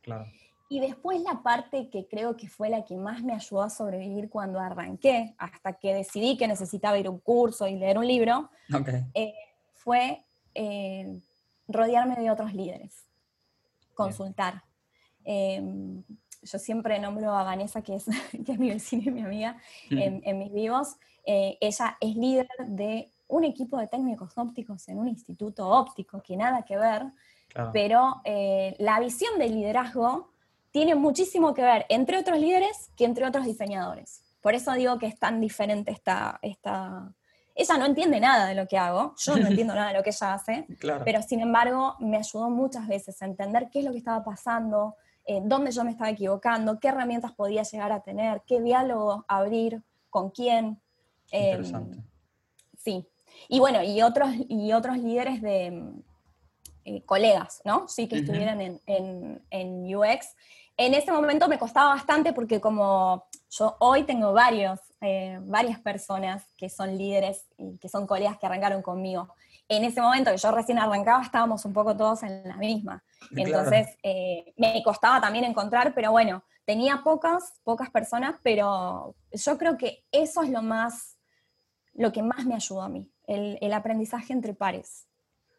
Claro. 0.01 0.25
Y 0.69 0.79
después 0.79 1.21
la 1.21 1.43
parte 1.43 1.89
que 1.89 2.07
creo 2.07 2.35
que 2.35 2.47
fue 2.47 2.69
la 2.69 2.83
que 2.83 2.97
más 2.97 3.21
me 3.21 3.33
ayudó 3.33 3.61
a 3.61 3.69
sobrevivir 3.69 4.29
cuando 4.29 4.59
arranqué, 4.59 5.35
hasta 5.37 5.73
que 5.73 5.93
decidí 5.93 6.35
que 6.35 6.47
necesitaba 6.47 6.97
ir 6.97 7.07
a 7.07 7.11
un 7.11 7.19
curso 7.19 7.67
y 7.67 7.75
leer 7.75 7.97
un 7.97 8.07
libro, 8.07 8.49
Ok. 8.73 8.89
eh, 9.13 9.33
fue 9.83 10.25
eh, 10.55 11.19
rodearme 11.67 12.15
de 12.15 12.31
otros 12.31 12.53
líderes, 12.53 13.05
consultar. 13.93 14.63
Eh, 15.25 15.61
yo 16.41 16.59
siempre 16.59 16.99
nombro 16.99 17.31
a 17.35 17.43
Vanessa, 17.43 17.81
que 17.81 17.95
es, 17.95 18.05
que 18.45 18.51
es 18.51 18.59
mi 18.59 18.69
vecina 18.69 19.03
y 19.05 19.11
mi 19.11 19.21
amiga, 19.21 19.57
en, 19.89 20.21
en 20.23 20.39
mis 20.39 20.51
vivos. 20.53 20.95
Eh, 21.25 21.57
ella 21.61 21.97
es 22.01 22.15
líder 22.15 22.47
de 22.67 23.09
un 23.27 23.43
equipo 23.45 23.77
de 23.77 23.87
técnicos 23.87 24.37
ópticos 24.37 24.87
en 24.89 24.99
un 24.99 25.07
instituto 25.07 25.67
óptico, 25.69 26.21
que 26.21 26.35
nada 26.37 26.63
que 26.63 26.77
ver, 26.77 27.03
Claro. 27.49 27.69
pero 27.71 28.21
eh, 28.25 28.75
la 28.79 28.99
visión 28.99 29.37
del 29.37 29.53
liderazgo 29.53 30.31
tiene 30.71 30.95
muchísimo 30.95 31.53
que 31.53 31.61
ver 31.61 31.85
entre 31.87 32.17
otros 32.17 32.39
líderes 32.39 32.89
que 32.97 33.05
entre 33.05 33.27
otros 33.27 33.45
diseñadores. 33.45 34.23
Por 34.41 34.55
eso 34.55 34.73
digo 34.73 34.97
que 34.97 35.05
es 35.05 35.19
tan 35.19 35.39
diferente 35.39 35.91
esta, 35.91 36.39
esta... 36.41 37.13
Ella 37.55 37.77
no 37.77 37.85
entiende 37.85 38.19
nada 38.19 38.47
de 38.47 38.55
lo 38.55 38.67
que 38.67 38.77
hago, 38.77 39.13
yo 39.17 39.35
no 39.37 39.47
entiendo 39.47 39.75
nada 39.75 39.89
de 39.89 39.97
lo 39.97 40.03
que 40.03 40.09
ella 40.09 40.33
hace, 40.33 40.65
Claro. 40.79 41.03
pero 41.05 41.21
sin 41.21 41.39
embargo 41.41 41.95
me 41.99 42.17
ayudó 42.17 42.49
muchas 42.49 42.87
veces 42.87 43.21
a 43.21 43.25
entender 43.25 43.69
qué 43.71 43.79
es 43.79 43.85
lo 43.85 43.91
que 43.91 43.97
estaba 43.99 44.23
pasando, 44.23 44.95
eh, 45.25 45.39
dónde 45.43 45.71
yo 45.71 45.83
me 45.83 45.91
estaba 45.91 46.09
equivocando, 46.09 46.79
qué 46.79 46.87
herramientas 46.89 47.31
podía 47.33 47.63
llegar 47.63 47.91
a 47.91 48.01
tener, 48.01 48.41
qué 48.47 48.59
diálogo 48.61 49.23
abrir, 49.27 49.83
con 50.09 50.29
quién. 50.31 50.81
Eh, 51.31 51.51
Interesante. 51.51 51.99
Sí. 52.77 53.07
Y 53.49 53.59
bueno, 53.59 53.81
y 53.83 54.01
otros, 54.01 54.29
y 54.49 54.73
otros 54.73 54.97
líderes 54.97 55.41
de 55.41 55.71
mm, 55.71 56.01
eh, 56.85 57.03
colegas, 57.05 57.61
¿no? 57.65 57.87
Sí, 57.87 58.07
que 58.07 58.17
estuvieran 58.17 58.59
en, 58.61 58.81
en- 58.85 59.41
en 59.49 59.95
UX. 59.95 60.35
En 60.77 60.93
ese 60.93 61.11
momento 61.11 61.47
me 61.47 61.59
costaba 61.59 61.89
bastante 61.89 62.33
porque 62.33 62.59
como 62.59 63.27
yo 63.49 63.75
hoy 63.79 64.03
tengo 64.03 64.33
varios, 64.33 64.79
eh, 65.01 65.39
varias 65.43 65.79
personas 65.79 66.43
que 66.57 66.69
son 66.69 66.97
líderes 66.97 67.45
y 67.57 67.77
que 67.77 67.89
son 67.89 68.07
colegas 68.07 68.37
que 68.39 68.47
arrancaron 68.47 68.81
conmigo. 68.81 69.33
En 69.69 69.83
ese 69.83 70.01
momento 70.01 70.31
que 70.31 70.37
yo 70.37 70.51
recién 70.51 70.79
arrancaba 70.79 71.23
estábamos 71.23 71.63
un 71.65 71.73
poco 71.73 71.95
todos 71.95 72.23
en 72.23 72.47
la 72.47 72.57
misma. 72.57 73.03
Claro. 73.29 73.47
Entonces 73.47 73.97
eh, 74.01 74.53
me 74.57 74.81
costaba 74.83 75.21
también 75.21 75.45
encontrar, 75.45 75.93
pero 75.93 76.11
bueno, 76.11 76.43
tenía 76.65 77.01
pocas, 77.03 77.59
pocas 77.63 77.89
personas, 77.89 78.35
pero 78.41 79.15
yo 79.31 79.57
creo 79.57 79.77
que 79.77 80.05
eso 80.11 80.41
es 80.41 80.49
lo 80.49 80.61
más, 80.61 81.17
lo 81.93 82.11
que 82.11 82.23
más 82.23 82.45
me 82.45 82.55
ayudó 82.55 82.81
a 82.81 82.89
mí, 82.89 83.11
el, 83.27 83.57
el 83.61 83.73
aprendizaje 83.73 84.33
entre 84.33 84.53
pares. 84.53 85.07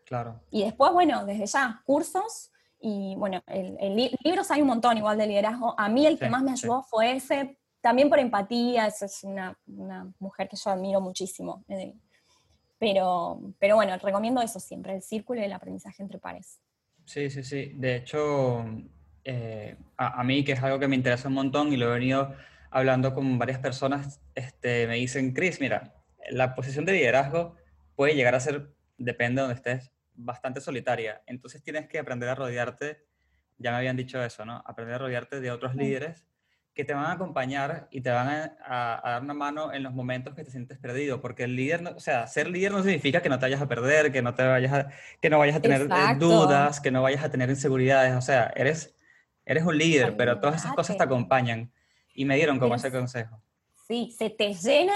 Claro. 0.07 0.41
Y 0.51 0.65
después, 0.65 0.93
bueno, 0.93 1.25
desde 1.25 1.47
ya, 1.47 1.83
cursos 1.87 2.51
y 2.87 3.15
bueno, 3.17 3.43
el, 3.47 3.77
el 3.81 3.97
li- 3.97 4.15
libros 4.23 4.51
hay 4.51 4.61
un 4.61 4.69
montón 4.69 4.99
igual 4.99 5.17
de 5.17 5.27
liderazgo. 5.27 5.75
A 5.79 5.89
mí 5.89 6.07
el 6.07 6.19
que 6.19 6.27
Sí, 6.27 6.31
más 6.31 6.43
me 6.43 6.55
sí. 6.57 6.67
ayudó 6.67 6.83
fue 6.83 7.13
ese, 7.17 7.59
también 7.81 8.11
por 8.11 8.19
empatía, 8.19 8.87
esa 8.87 9.07
es 9.07 9.25
una, 9.25 9.59
una 9.67 10.13
mujer 10.19 10.49
que 10.49 10.57
yo 10.57 10.71
admiro 10.71 11.01
muchísimo. 11.01 11.65
eh, 11.69 11.95
Pero, 12.79 13.41
pero 13.59 13.77
bueno, 13.77 13.97
recomiendo 13.97 14.43
eso 14.43 14.61
siempre, 14.61 14.95
el 14.97 15.03
círculo 15.03 15.41
y 15.41 15.45
el 15.45 15.53
aprendizaje 15.53 16.03
entre 16.03 16.19
pares. 16.19 16.61
Sí, 17.07 17.31
sí, 17.31 17.43
sí. 17.43 17.73
De 17.75 17.97
hecho, 17.97 18.65
eh, 19.25 19.77
a, 19.97 20.21
a 20.21 20.25
mí, 20.25 20.45
que 20.45 20.53
es 20.53 20.63
algo 20.63 20.79
que 20.79 20.89
me 20.89 20.97
interesa 20.97 21.29
un 21.29 21.35
montón 21.35 21.73
y 21.73 21.77
lo 21.79 21.87
he 21.91 21.99
venido 21.99 22.35
hablando 22.71 23.15
con 23.15 23.39
varias 23.39 23.61
personas, 23.61 24.21
este, 24.35 24.87
me 24.87 24.97
dicen, 24.97 25.33
Chris, 25.33 25.61
mira, 25.61 25.95
la 26.31 26.55
posición 26.55 26.85
de 26.85 26.93
liderazgo 26.93 27.55
puede 27.97 28.15
llegar 28.15 28.35
a 28.35 28.41
ser, 28.41 28.75
depende 28.99 29.41
de 29.41 29.47
donde 29.49 29.55
estés, 29.57 29.93
bastante 30.15 30.61
solitaria. 30.61 31.23
Entonces 31.27 31.63
tienes 31.63 31.89
que 31.89 31.99
aprender 31.99 32.29
a 32.29 32.35
rodearte, 32.35 33.05
ya 33.59 33.71
me 33.73 33.79
habían 33.79 33.97
dicho 33.97 34.23
eso, 34.23 34.45
¿no? 34.45 34.63
Aprender 34.67 34.97
a 34.97 34.99
rodearte 34.99 35.41
de 35.41 35.51
otros 35.51 35.73
Sí. 35.73 35.79
líderes 35.79 36.27
que 36.75 36.85
te 36.85 36.93
van 36.93 37.05
a 37.07 37.13
acompañar 37.13 37.87
y 37.93 38.01
te 38.01 38.11
van 38.11 38.27
a, 38.29 38.57
a- 38.67 39.09
a 39.09 39.11
dar 39.13 39.23
una 39.23 39.35
mano 39.35 39.73
en 39.73 39.85
los 39.85 39.93
momentos 39.93 40.35
que 40.35 40.43
te 40.43 40.51
sientes 40.51 40.77
perdido, 40.79 41.21
porque 41.21 41.45
el 41.45 41.55
líder, 41.55 41.83
no- 41.83 41.91
o 41.91 42.01
sea, 42.01 42.27
ser 42.27 42.49
líder 42.49 42.73
no 42.73 42.83
significa 42.83 43.23
que 43.23 43.29
no 43.29 43.39
te 43.39 43.47
vayas 43.47 43.63
a 43.63 43.69
perder, 43.69 44.11
que 44.11 44.23
no 44.23 44.35
te 44.35 44.45
vayas 44.45 44.73
a, 44.73 44.89
que 45.21 45.31
no 45.31 45.39
vayas 45.39 45.55
a 45.57 45.61
tener 45.61 45.83
eh, 45.83 45.85
Exacto. 45.85 46.27
dudas, 46.27 46.81
que 46.81 46.91
no 46.91 47.01
vayas 47.03 47.23
a 47.23 47.31
tener 47.31 47.49
inseguridades, 47.49 48.15
o 48.17 48.21
sea, 48.21 48.53
eres, 48.57 48.97
eres 49.45 49.63
un 49.65 49.79
líder, 49.79 50.17
pero 50.17 50.41
todas 50.41 50.57
esas 50.57 50.73
cosas 50.73 50.97
te 50.97 51.03
acompañan. 51.05 51.73
Y 52.13 52.25
me 52.25 52.35
dieron 52.37 52.59
como 52.59 52.75
Pero 52.75 52.87
ese 52.89 52.91
consejo. 52.97 53.41
Sí, 53.87 54.11
se 54.17 54.31
te 54.31 54.53
llena 54.55 54.95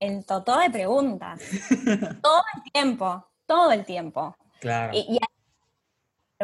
el 0.00 0.24
totó 0.24 0.58
de 0.60 0.70
preguntas. 0.70 1.40
todo 2.22 2.42
el 2.56 2.72
tiempo, 2.72 3.28
todo 3.46 3.72
el 3.72 3.84
tiempo. 3.84 4.34
Claro, 4.62 4.92
Y, 4.94 5.16
y 5.16 5.18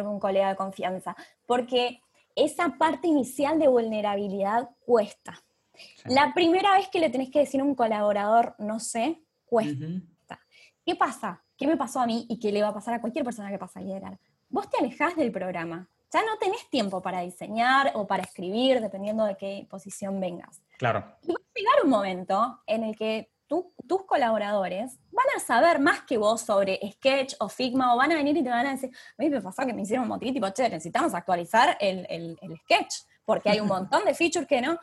un 0.02 0.18
colega 0.18 0.48
de 0.48 0.56
confianza, 0.56 1.16
porque 1.46 2.00
esa 2.34 2.76
parte 2.78 3.06
inicial 3.06 3.58
de 3.60 3.68
vulnerabilidad 3.68 4.70
cuesta. 4.84 5.42
sí. 5.74 6.02
La 6.06 6.34
primera 6.34 6.72
vez 6.76 6.88
que 6.88 6.98
le 7.00 7.10
tenés 7.10 7.30
que 7.30 7.40
decir 7.40 7.60
a 7.60 7.64
un 7.64 7.76
colaborador, 7.76 8.56
no 8.58 8.80
sé, 8.80 9.22
cuesta. 9.44 10.40
¿Qué 10.84 10.96
pasa? 10.96 11.44
¿Qué 11.56 11.66
me 11.66 11.76
pasó 11.76 12.00
a 12.00 12.06
mí 12.06 12.26
y 12.28 12.40
qué 12.40 12.50
le 12.50 12.62
va 12.62 12.68
a 12.68 12.74
pasar 12.74 12.94
a 12.94 13.00
cualquier 13.00 13.24
persona 13.24 13.50
que 13.50 13.58
pasa 13.58 13.78
a 13.78 13.82
liderar? 13.82 14.18
Vos 14.48 14.68
te 14.68 14.78
alejás 14.78 15.14
del 15.16 15.30
programa. 15.30 15.88
Ya 16.12 16.22
no 16.22 16.38
tenés 16.38 16.68
tiempo 16.70 17.02
para 17.02 17.20
diseñar 17.20 17.92
o 17.94 18.06
para 18.06 18.22
escribir, 18.22 18.80
dependiendo 18.80 19.24
de 19.24 19.36
qué 19.36 19.66
posición 19.70 20.18
vengas. 20.20 20.62
Claro, 20.78 21.04
Y 21.22 21.32
va 21.32 21.40
a 21.40 21.58
llegar 21.58 21.84
un 21.84 21.90
momento 21.90 22.62
en 22.66 22.82
el 22.82 22.96
que 22.96 23.30
tú- 23.48 23.72
tus 23.88 24.04
colaboradores 24.04 24.98
van 25.10 25.26
a 25.36 25.40
saber 25.40 25.80
más 25.80 26.02
que 26.02 26.18
vos 26.18 26.40
sobre 26.42 26.78
Sketch 26.92 27.34
o 27.40 27.48
Figma, 27.48 27.94
o 27.94 27.96
van 27.96 28.12
a 28.12 28.14
venir 28.16 28.36
y 28.36 28.42
te 28.44 28.50
van 28.50 28.66
a 28.66 28.72
decir, 28.72 28.90
a 28.94 29.22
mí 29.22 29.28
me 29.30 29.40
pasó 29.40 29.66
que 29.66 29.72
me 29.72 29.82
hicieron 29.82 30.04
un 30.04 30.10
motivo 30.10 30.32
tipo, 30.32 30.48
che, 30.50 30.68
necesitamos 30.68 31.14
actualizar 31.14 31.76
el, 31.80 32.06
el- 32.08 32.38
el 32.42 32.56
Sketch, 32.58 32.94
porque 33.24 33.50
hay 33.50 33.60
un 33.60 33.66
montón 33.90 34.04
de 34.04 34.14
features 34.14 34.46
que 34.46 34.60
no. 34.60 34.78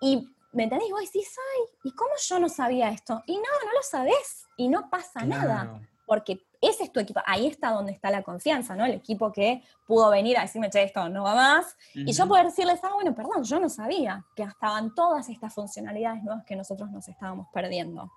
Y, 0.00 0.26
¿me 0.52 0.64
entendés? 0.64 0.88
Y 0.88 0.92
vos 0.92 1.00
decís, 1.02 1.36
ay, 1.54 1.62
¿y 1.84 1.94
cómo 1.94 2.10
yo 2.18 2.38
no 2.38 2.48
sabía 2.48 2.88
esto? 2.90 3.22
Y 3.26 3.36
no, 3.36 3.42
no 3.42 3.72
lo 3.74 3.82
sabés, 3.82 4.46
y 4.56 4.68
no 4.68 4.88
pasa 4.88 5.24
nada 5.24 5.64
porque 6.06 6.40
ese 6.60 6.84
es 6.84 6.92
tu 6.92 7.00
equipo, 7.00 7.20
ahí 7.24 7.46
está 7.46 7.70
donde 7.70 7.92
está 7.92 8.10
la 8.10 8.22
confianza, 8.22 8.76
¿no? 8.76 8.84
El 8.84 8.92
equipo 8.92 9.32
que 9.32 9.62
pudo 9.86 10.10
venir 10.10 10.36
a 10.38 10.42
decirme, 10.42 10.68
che, 10.68 10.82
esto 10.82 11.08
no 11.08 11.22
va 11.24 11.34
más, 11.34 11.76
y 11.94 12.12
yo 12.12 12.28
poder 12.28 12.46
decirles, 12.46 12.80
ah, 12.82 12.90
bueno, 12.94 13.14
perdón, 13.14 13.42
yo 13.44 13.58
no 13.58 13.68
sabía 13.68 14.24
que 14.36 14.42
estaban 14.42 14.94
todas 14.94 15.28
estas 15.28 15.54
funcionalidades 15.54 16.22
nuevas 16.22 16.44
que 16.44 16.56
nosotros 16.56 16.90
nos 16.90 17.08
estábamos 17.08 17.46
perdiendo. 17.52 18.10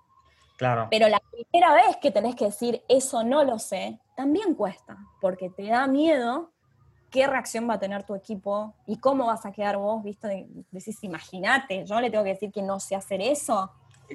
Claro, 0.56 0.86
Pero 0.90 1.08
la 1.08 1.20
primera 1.32 1.74
vez 1.74 1.96
que 2.00 2.10
tenés 2.12 2.36
que 2.36 2.44
decir, 2.44 2.82
eso 2.88 3.24
no 3.24 3.42
lo 3.44 3.58
sé, 3.58 3.98
también 4.16 4.54
cuesta, 4.54 4.98
porque 5.20 5.50
te 5.50 5.64
da 5.66 5.86
miedo 5.86 6.52
qué 7.10 7.26
reacción 7.26 7.68
va 7.68 7.74
a 7.74 7.78
tener 7.78 8.04
tu 8.04 8.14
equipo 8.14 8.74
y 8.86 8.98
cómo 8.98 9.26
vas 9.26 9.46
a 9.46 9.52
quedar 9.52 9.76
vos, 9.78 10.02
¿viste? 10.02 10.28
De- 10.28 10.46
Decís, 10.70 11.02
imagínate, 11.02 11.84
yo 11.86 12.00
le 12.00 12.10
tengo 12.10 12.24
que 12.24 12.30
decir 12.30 12.52
que 12.52 12.60
no 12.62 12.78
sé 12.78 12.94
hacer 12.94 13.20
eso. 13.20 13.70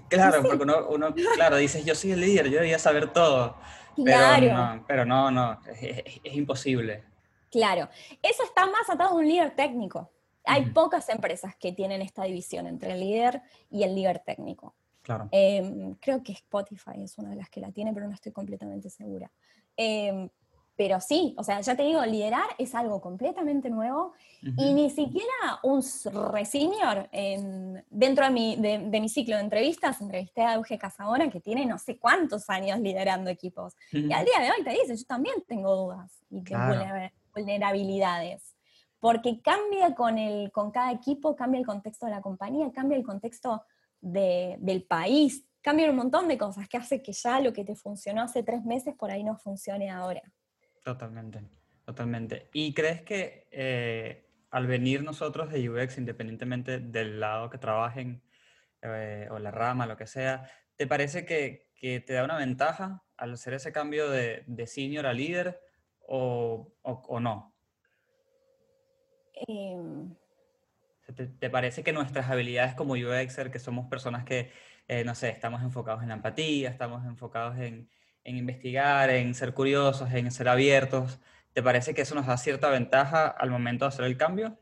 claro, 0.08 0.42
sí. 0.42 0.48
porque 0.48 0.64
uno, 0.64 0.88
uno, 0.90 1.14
claro, 1.36 1.58
dices, 1.58 1.84
yo 1.84 1.96
soy 1.96 2.12
el 2.12 2.22
líder, 2.22 2.46
yo 2.48 2.54
debería 2.54 2.78
saber 2.80 3.12
todo. 3.12 3.56
Pero 4.04 4.18
Claro. 4.18 4.54
no, 4.54 4.86
pero 4.88 5.06
no, 5.06 5.32
no, 5.32 5.60
es, 5.80 6.04
es- 6.24 6.36
imposible. 6.36 7.04
Claro, 7.52 7.90
eso 8.22 8.44
está 8.44 8.66
más 8.68 8.90
atado 8.90 9.10
a 9.12 9.14
un 9.16 9.28
líder 9.28 9.52
técnico. 9.56 10.12
Hay 10.46 10.66
pocas 10.68 11.10
empresas 11.10 11.56
que 11.56 11.72
tienen 11.74 12.02
esta 12.02 12.24
división 12.24 12.68
entre 12.68 12.94
el 12.94 13.00
líder 13.00 13.42
y 13.70 13.84
el 13.84 13.96
líder 13.96 14.20
técnico. 14.20 14.76
Claro, 15.02 15.28
Eh, 15.32 15.94
creo 16.00 16.22
que 16.24 16.32
Spotify 16.34 17.04
es 17.04 17.18
una 17.18 17.32
de 17.32 17.36
las 17.38 17.50
que 17.50 17.60
la 17.62 17.72
tiene, 17.72 17.94
pero 17.94 18.08
no 18.08 18.14
estoy 18.14 18.32
completamente 18.32 18.90
segura. 18.90 19.32
Eh, 19.78 20.30
pero 20.80 21.02
sí, 21.02 21.36
o 21.38 21.44
sea, 21.44 21.60
ya 21.60 21.76
te 21.76 21.84
digo, 21.84 22.06
liderar 22.06 22.46
es 22.58 22.74
algo 22.74 23.02
completamente 23.02 23.70
nuevo 23.70 24.14
y 24.56 24.74
ni 24.74 24.90
siquiera 24.90 25.60
un 25.62 25.80
s- 25.80 26.10
re-senior, 26.10 27.10
en- 27.12 27.84
dentro 27.90 28.24
de 28.24 28.32
mi, 28.32 28.56
de, 28.56 28.78
de 28.90 29.02
mi 29.02 29.10
ciclo 29.10 29.36
de 29.36 29.42
entrevistas, 29.42 30.00
entrevisté 30.00 30.42
a 30.42 30.54
Euge 30.56 30.78
Casabona, 30.78 31.30
que 31.30 31.42
tiene 31.42 31.66
no 31.66 31.78
sé 31.78 31.98
cuántos 32.00 32.50
años 32.50 32.80
liderando 32.80 33.30
equipos. 33.30 33.74
Y 33.92 34.10
al 34.14 34.24
día 34.24 34.40
de 34.40 34.52
hoy 34.52 34.64
te 34.64 34.70
dice, 34.70 34.96
yo 34.96 35.04
también 35.06 35.36
tengo 35.46 35.76
dudas 35.76 36.18
y 36.30 36.42
tengo 36.46 36.68
Claro. 36.68 37.12
vulnerabilidades. 37.36 38.56
Porque 39.02 39.42
cambia 39.42 39.94
con, 39.96 40.18
el, 40.18 40.50
con 40.54 40.72
cada 40.72 40.94
equipo, 40.94 41.36
cambia 41.36 41.60
el 41.60 41.66
contexto 41.66 42.06
de 42.06 42.14
la 42.14 42.22
compañía, 42.22 42.72
cambia 42.72 42.98
el 42.98 43.04
contexto 43.04 43.64
de- 44.00 44.56
del 44.62 44.84
país, 44.84 45.44
cambia 45.62 45.90
un 45.90 45.98
montón 45.98 46.30
de 46.30 46.38
cosas 46.38 46.70
que 46.70 46.78
hace 46.78 47.02
que 47.02 47.12
ya 47.12 47.42
lo 47.42 47.52
que 47.52 47.66
te 47.66 47.76
funcionó 47.76 48.22
hace 48.22 48.44
tres 48.44 48.64
meses 48.64 48.96
por 48.96 49.12
ahí 49.12 49.26
no 49.26 49.36
funcione 49.36 49.90
ahora. 49.90 50.22
Totalmente, 50.84 51.42
totalmente. 51.86 52.50
¿Y 52.54 52.74
crees 52.74 53.02
que 53.02 53.48
eh, 53.52 54.32
al 54.50 54.68
venir 54.68 55.04
nosotros 55.04 55.52
de 55.52 55.70
UX, 55.70 55.98
independientemente 55.98 56.80
del 56.80 57.20
lado 57.20 57.50
que 57.50 57.58
trabajen 57.58 58.24
eh, 58.82 59.28
o 59.32 59.40
la 59.40 59.52
rama, 59.52 59.86
lo 59.86 59.98
que 59.98 60.08
sea, 60.08 60.50
¿te 60.76 60.88
parece 60.88 61.26
que, 61.26 61.72
que 61.76 62.00
te 62.00 62.14
da 62.14 62.24
una 62.24 62.38
ventaja 62.38 63.04
al 63.18 63.34
hacer 63.34 63.54
ese 63.54 63.72
cambio 63.72 64.10
de, 64.10 64.44
de 64.48 64.68
senior 64.68 65.06
a 65.06 65.14
líder 65.14 65.62
o, 66.00 66.74
o- 66.82 67.04
o 67.08 67.20
no? 67.20 67.58
Em, 69.48 70.12
O 70.12 71.04
sea, 71.06 71.16
¿Te, 71.16 71.28
te 71.28 71.50
parece 71.50 71.84
que 71.84 71.94
nuestras 71.94 72.30
habilidades 72.30 72.76
como 72.76 72.94
UXer, 72.94 73.52
que 73.52 73.60
somos 73.60 73.88
personas 73.90 74.26
que, 74.26 74.52
eh, 74.88 75.04
no 75.06 75.16
sé, 75.16 75.30
estamos 75.30 75.62
enfocados 75.64 76.04
en 76.04 76.10
la 76.10 76.16
empatía, 76.16 76.70
estamos 76.70 77.06
enfocados 77.06 77.58
en, 77.60 77.90
en 78.24 78.38
investigar, 78.38 79.10
en 79.10 79.34
ser 79.34 79.54
curiosos, 79.54 80.12
en 80.14 80.32
ser 80.32 80.50
abiertos, 80.50 81.20
¿te 81.20 81.30
¿te 81.60 81.64
parece 81.64 81.94
que 81.94 82.04
eso 82.04 82.16
nos 82.16 82.28
da 82.28 82.38
cierta 82.38 82.70
ventaja 82.70 83.28
al 83.28 83.50
momento 83.50 83.84
de 83.86 83.90
hacer 83.90 84.06
el 84.06 84.16
cambio? 84.18 84.58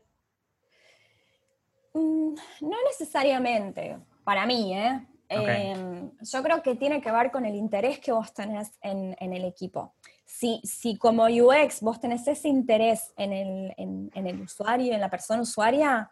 Mm, 1.94 2.34
no 2.62 2.76
necesariamente, 2.88 3.98
para 4.24 4.46
mí, 4.46 4.76
¿eh? 4.76 5.06
Ok. 5.30 5.48
Em, 5.48 6.10
yo 6.20 6.42
creo 6.42 6.62
que 6.62 6.74
tiene 6.74 7.00
que 7.02 7.10
ver 7.12 7.30
con 7.30 7.44
el 7.44 7.54
interés 7.54 7.98
que 7.98 8.12
vos 8.12 8.32
tenés 8.32 8.70
en, 8.82 9.14
en 9.20 9.32
el 9.34 9.44
equipo. 9.44 9.94
Si, 10.24 10.60
si 10.64 10.96
como 10.96 11.24
UX 11.26 11.80
vos 11.82 12.00
tenés 12.00 12.26
ese 12.26 12.48
interés 12.48 13.12
en 13.16 13.32
el, 13.32 13.74
en- 13.76 14.10
en 14.14 14.26
el 14.26 14.40
usuario, 14.40 14.94
en 14.94 15.00
la 15.00 15.10
persona 15.10 15.42
usuaria, 15.42 16.10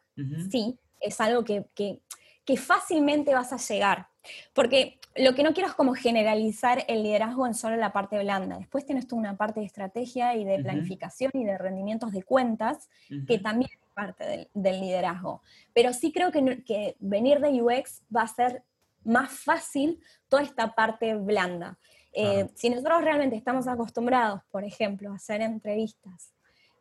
sí, 0.51 0.79
es 1.01 1.21
algo 1.21 1.45
que, 1.45 1.65
que- 1.75 2.01
que 2.45 2.57
fácilmente 2.57 3.35
vas 3.35 3.53
a 3.53 3.57
llegar. 3.57 4.09
Porque 4.53 4.99
lo 5.15 5.35
que 5.35 5.43
no 5.43 5.55
quiero 5.55 5.69
es 5.69 5.75
como 5.75 5.95
generalizar 5.95 6.85
el 6.89 7.03
liderazgo 7.03 7.47
en 7.47 7.55
solo 7.55 7.77
la 7.77 7.93
parte 7.93 8.19
blanda. 8.19 8.59
Después 8.59 8.85
tienes 8.85 9.07
toda 9.07 9.21
una 9.21 9.37
parte 9.37 9.61
de 9.61 9.67
estrategia 9.67 10.35
y 10.35 10.45
de 10.45 10.59
planificación 10.59 11.31
y 11.35 11.45
de 11.45 11.59
rendimientos 11.59 12.12
de 12.12 12.23
cuentas 12.23 12.89
que 13.27 13.39
también 13.39 13.71
es 13.73 13.79
parte 13.95 14.25
del, 14.27 14.49
del 14.53 14.81
liderazgo. 14.81 15.43
Pero 15.73 15.93
sí 15.93 16.12
creo 16.12 16.31
que, 16.31 16.97
venir 16.99 17.41
de 17.41 17.62
UX 17.62 18.03
va 18.15 18.23
a 18.23 18.29
ser 18.29 18.62
más 19.05 19.31
fácil 19.31 20.01
toda 20.29 20.43
esta 20.43 20.75
parte 20.75 21.15
blanda. 21.15 21.79
Eh. 22.12 22.49
Si 22.55 22.71
nosotros 22.71 23.03
realmente 23.03 23.37
estamos 23.37 23.69
acostumbrados, 23.69 24.43
por 24.51 24.65
ejemplo, 24.65 25.12
a 25.12 25.17
hacer 25.17 25.43
entrevistas 25.43 26.33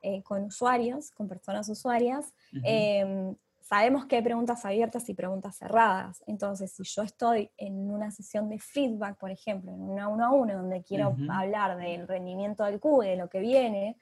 eh, 0.01 0.23
con 0.23 0.43
usuarios, 0.43 1.11
con 1.11 1.27
personas 1.27 1.67
usuarias, 1.69 2.33
eh, 2.63 3.33
sabemos 3.65 4.05
que 4.05 4.17
hay 4.17 4.21
preguntas 4.21 4.63
abiertas 4.63 5.09
y 5.09 5.15
preguntas 5.15 5.57
cerradas. 5.57 6.23
Entonces, 6.27 6.71
si 6.71 6.83
yo 6.83 7.01
estoy 7.01 7.49
en 7.57 7.89
una 7.89 8.11
sesión 8.11 8.47
de 8.47 8.59
feedback, 8.59 9.17
por 9.17 9.31
ejemplo, 9.31 9.71
en 9.71 9.81
una 9.81 10.07
uno 10.07 10.25
a 10.25 10.31
uno, 10.31 10.53
donde 10.53 10.83
quiero 10.83 11.15
hablar 11.31 11.75
del 11.77 12.07
rendimiento 12.07 12.63
del 12.63 12.79
Q, 12.79 13.01
de 13.01 13.15
lo 13.15 13.27
que 13.27 13.39
viene, 13.39 13.97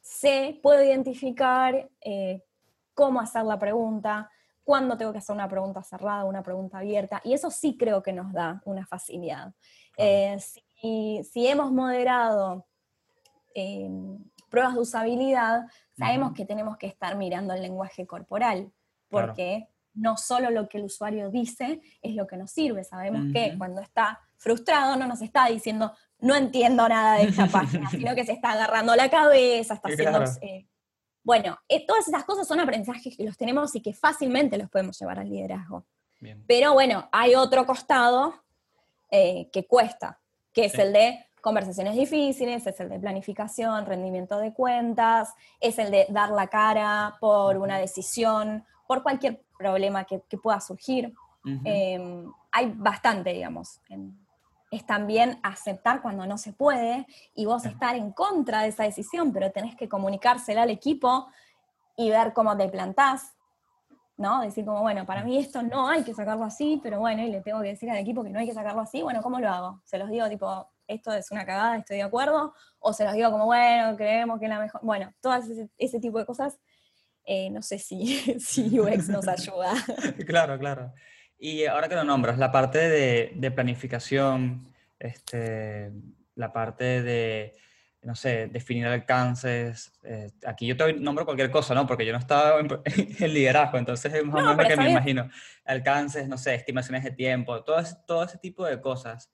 sé, 0.00 0.60
puedo 0.62 0.84
identificar 0.84 1.90
eh, 2.00 2.44
cómo 2.94 3.18
hacer 3.18 3.42
la 3.44 3.58
pregunta, 3.58 4.30
cuándo 4.62 4.96
tengo 4.96 5.10
que 5.10 5.18
hacer 5.18 5.34
una 5.34 5.48
pregunta 5.48 5.82
cerrada, 5.82 6.24
una 6.24 6.44
pregunta 6.44 6.78
abierta, 6.78 7.20
y 7.24 7.32
eso 7.32 7.50
sí 7.50 7.76
creo 7.76 8.04
que 8.04 8.12
nos 8.12 8.32
da 8.32 8.62
una 8.64 8.86
facilidad. 8.86 9.52
Eh, 9.96 10.38
si, 10.38 11.24
si 11.24 11.48
hemos 11.48 11.72
moderado 11.72 12.64
eh, 13.56 13.90
pruebas 14.48 14.74
de 14.74 14.80
usabilidad, 14.80 15.66
sabemos 15.98 16.32
que 16.32 16.44
tenemos 16.44 16.76
que 16.76 16.86
estar 16.86 17.16
mirando 17.16 17.54
el 17.54 17.62
lenguaje 17.62 18.06
corporal, 18.06 18.70
Claro. 19.10 19.28
porque 19.28 19.68
no 19.92 20.16
solo 20.16 20.50
lo 20.50 20.68
que 20.68 20.78
el 20.78 20.84
usuario 20.84 21.30
dice 21.30 21.80
es 22.00 22.14
lo 22.14 22.26
que 22.26 22.36
nos 22.36 22.52
sirve, 22.52 22.84
sabemos 22.84 23.32
que 23.32 23.54
cuando 23.58 23.80
está 23.80 24.20
frustrado 24.36 24.96
no 24.96 25.06
nos 25.06 25.20
está 25.20 25.46
diciendo 25.46 25.92
no 26.20 26.36
entiendo 26.36 26.88
nada 26.88 27.16
de 27.16 27.24
esta 27.24 27.46
página, 27.52 27.90
sino 27.90 28.14
que 28.14 28.24
se 28.24 28.32
está 28.32 28.52
agarrando 28.52 28.94
la 28.94 29.10
cabeza, 29.10 29.74
está 29.74 29.88
haciendo... 29.88 30.24
Eh, 30.42 30.66
bueno, 31.22 31.58
eh, 31.68 31.84
todas 31.86 32.08
esas 32.08 32.24
cosas 32.24 32.46
son 32.46 32.60
aprendizajes 32.60 33.16
que 33.16 33.24
los 33.24 33.36
tenemos 33.36 33.74
y 33.74 33.82
que 33.82 33.92
fácilmente 33.92 34.56
los 34.56 34.70
podemos 34.70 34.98
llevar 34.98 35.18
al 35.18 35.28
liderazgo. 35.28 35.84
Bien. 36.18 36.42
Pero 36.46 36.72
bueno, 36.72 37.08
hay 37.12 37.34
otro 37.34 37.66
costado 37.66 38.34
eh, 39.10 39.48
que 39.52 39.66
cuesta, 39.66 40.18
que 40.52 40.66
es 40.66 40.72
Sí. 40.72 40.80
el 40.80 40.92
de 40.92 41.26
conversaciones 41.40 41.94
difíciles, 41.94 42.66
es 42.66 42.80
el 42.80 42.88
de 42.88 42.98
planificación, 42.98 43.86
rendimiento 43.86 44.38
de 44.38 44.52
cuentas, 44.52 45.32
es 45.58 45.78
el 45.78 45.90
de 45.90 46.06
dar 46.10 46.30
la 46.30 46.48
cara 46.48 47.16
por 47.20 47.56
una 47.56 47.78
decisión, 47.78 48.64
por 48.90 49.04
cualquier 49.04 49.40
problema 49.56 50.02
que, 50.02 50.20
que 50.28 50.36
pueda 50.36 50.58
surgir. 50.60 51.14
Eh, 51.64 52.24
hay 52.50 52.72
bastante, 52.76 53.32
digamos. 53.32 53.80
en- 53.88 54.18
es 54.72 54.84
también 54.84 55.38
aceptar 55.44 56.02
cuando 56.02 56.26
no 56.26 56.36
se 56.38 56.52
puede 56.52 57.06
y 57.34 57.44
vos 57.44 57.64
estar 57.66 57.94
en 57.94 58.10
contra 58.12 58.62
de 58.62 58.68
esa 58.68 58.82
decisión, 58.82 59.32
pero 59.32 59.52
tenés 59.52 59.76
que 59.76 59.88
comunicársela 59.88 60.62
al 60.62 60.70
equipo 60.70 61.28
y 61.96 62.10
ver 62.10 62.32
cómo 62.32 62.56
te 62.56 62.68
plantás, 62.68 63.36
¿no? 64.16 64.40
Decir 64.40 64.64
como, 64.64 64.80
bueno, 64.80 65.06
para 65.06 65.22
mí 65.24 65.38
esto 65.38 65.62
no 65.62 65.88
hay 65.88 66.02
que 66.02 66.12
sacarlo 66.14 66.44
así, 66.44 66.80
pero 66.82 66.98
bueno, 66.98 67.22
y 67.22 67.30
le 67.30 67.42
tengo 67.42 67.60
que 67.62 67.68
decir 67.68 67.88
al 67.90 67.98
equipo 67.98 68.24
que 68.24 68.30
no 68.30 68.40
hay 68.40 68.46
que 68.46 68.54
sacarlo 68.54 68.80
así, 68.82 69.02
bueno, 69.02 69.22
¿cómo 69.22 69.38
lo 69.38 69.48
hago? 69.48 69.80
Se 69.84 69.98
los 69.98 70.08
digo 70.10 70.28
tipo, 70.28 70.68
esto 70.88 71.12
es 71.12 71.30
una 71.30 71.46
cagada, 71.46 71.76
estoy 71.76 71.98
de 71.98 72.02
acuerdo, 72.02 72.54
o 72.80 72.92
se 72.92 73.04
los 73.04 73.14
digo 73.14 73.30
como, 73.30 73.46
bueno, 73.46 73.96
creemos 73.96 74.38
que 74.40 74.46
es 74.46 74.50
la 74.50 74.58
mejor, 74.58 74.80
bueno, 74.82 75.12
todo 75.20 75.34
ese, 75.34 75.68
ese 75.78 76.00
tipo 76.00 76.18
de 76.18 76.26
cosas, 76.26 76.58
eh, 77.32 77.48
no 77.48 77.62
sé 77.62 77.78
si, 77.78 78.16
si 78.40 78.78
UX 78.80 79.08
nos 79.08 79.28
ayuda. 79.28 79.72
Claro, 80.26 80.58
claro. 80.58 80.92
Y 81.38 81.64
ahora 81.64 81.88
que 81.88 81.94
lo 81.94 82.02
nombras, 82.04 82.38
la 82.38 82.50
parte 82.50 82.78
de, 82.78 83.32
de 83.36 83.50
planificación, 83.52 84.60
este, 84.98 85.90
la 86.34 86.52
parte 86.52 87.02
de, 87.02 87.54
no 88.02 88.14
sé, 88.14 88.48
definir 88.48 88.86
alcances. 88.86 89.92
eh, 90.02 90.30
aquí 90.44 90.66
yo 90.66 90.76
te 90.76 90.92
nombro 90.94 91.24
cualquier 91.24 91.50
cosa, 91.50 91.72
¿no? 91.74 91.86
Porque 91.86 92.04
yo 92.04 92.12
no 92.12 92.18
estaba 92.18 92.58
en, 92.60 92.68
en 93.24 93.32
liderazgo, 93.32 93.78
entonces 93.78 94.12
es 94.12 94.24
más 94.24 94.34
o 94.34 94.38
menos 94.38 94.56
lo 94.56 94.62
que 94.68 94.76
me 94.76 94.82
bien. 94.82 94.90
imagino. 94.96 95.30
Alcances, 95.64 96.28
no 96.28 96.36
sé, 96.36 96.54
estimaciones 96.56 97.04
de 97.04 97.12
tiempo, 97.12 97.62
todo, 97.64 97.78
ese- 97.78 97.96
todo 98.06 98.24
ese 98.24 98.38
tipo 98.38 98.66
de 98.66 98.80
cosas. 98.80 99.30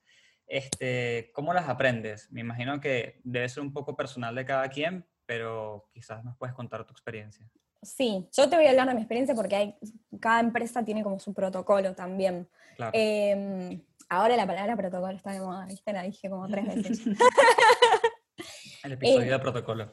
Este, 0.47 1.31
¿cómo 1.35 1.53
las 1.55 1.69
aprendes? 1.69 2.31
Me 2.31 2.41
imagino 2.43 2.79
que 2.81 3.21
debe 3.25 3.49
ser 3.49 3.63
un 3.63 3.73
poco 3.73 3.97
personal 3.97 4.35
de 4.35 4.45
cada 4.45 4.69
quien, 4.69 5.05
pero 5.25 5.89
quizás 5.93 6.23
nos 6.25 6.37
puedes 6.37 6.55
contar 6.55 6.85
tu 6.85 6.93
experiencia. 6.93 7.51
Sí, 7.83 8.29
yo 8.37 8.49
te 8.49 8.57
voy 8.57 8.67
a 8.67 8.71
hablar 8.71 8.89
de 8.89 8.95
mi 8.95 9.01
experiencia 9.01 9.35
porque 9.35 9.57
hay, 9.57 9.79
cada 10.21 10.41
empresa 10.41 10.85
tiene 10.85 11.03
como 11.03 11.19
su 11.19 11.33
protocolo 11.35 11.95
también. 11.95 12.49
Claro. 12.77 12.91
Eh, 12.95 13.81
ahora 14.09 14.37
la 14.37 14.47
palabra 14.47 14.77
protocolo 14.77 15.17
está 15.17 15.33
de 15.33 15.41
moda, 15.41 15.67
¿viste? 15.67 15.93
La 15.93 16.03
dije 16.03 16.29
como 16.31 16.49
tres 16.49 16.67
veces. 16.67 17.01
El 18.85 18.93
episodio 18.93 19.23
eh, 19.23 19.31
de 19.31 19.39
protocolo. 19.39 19.93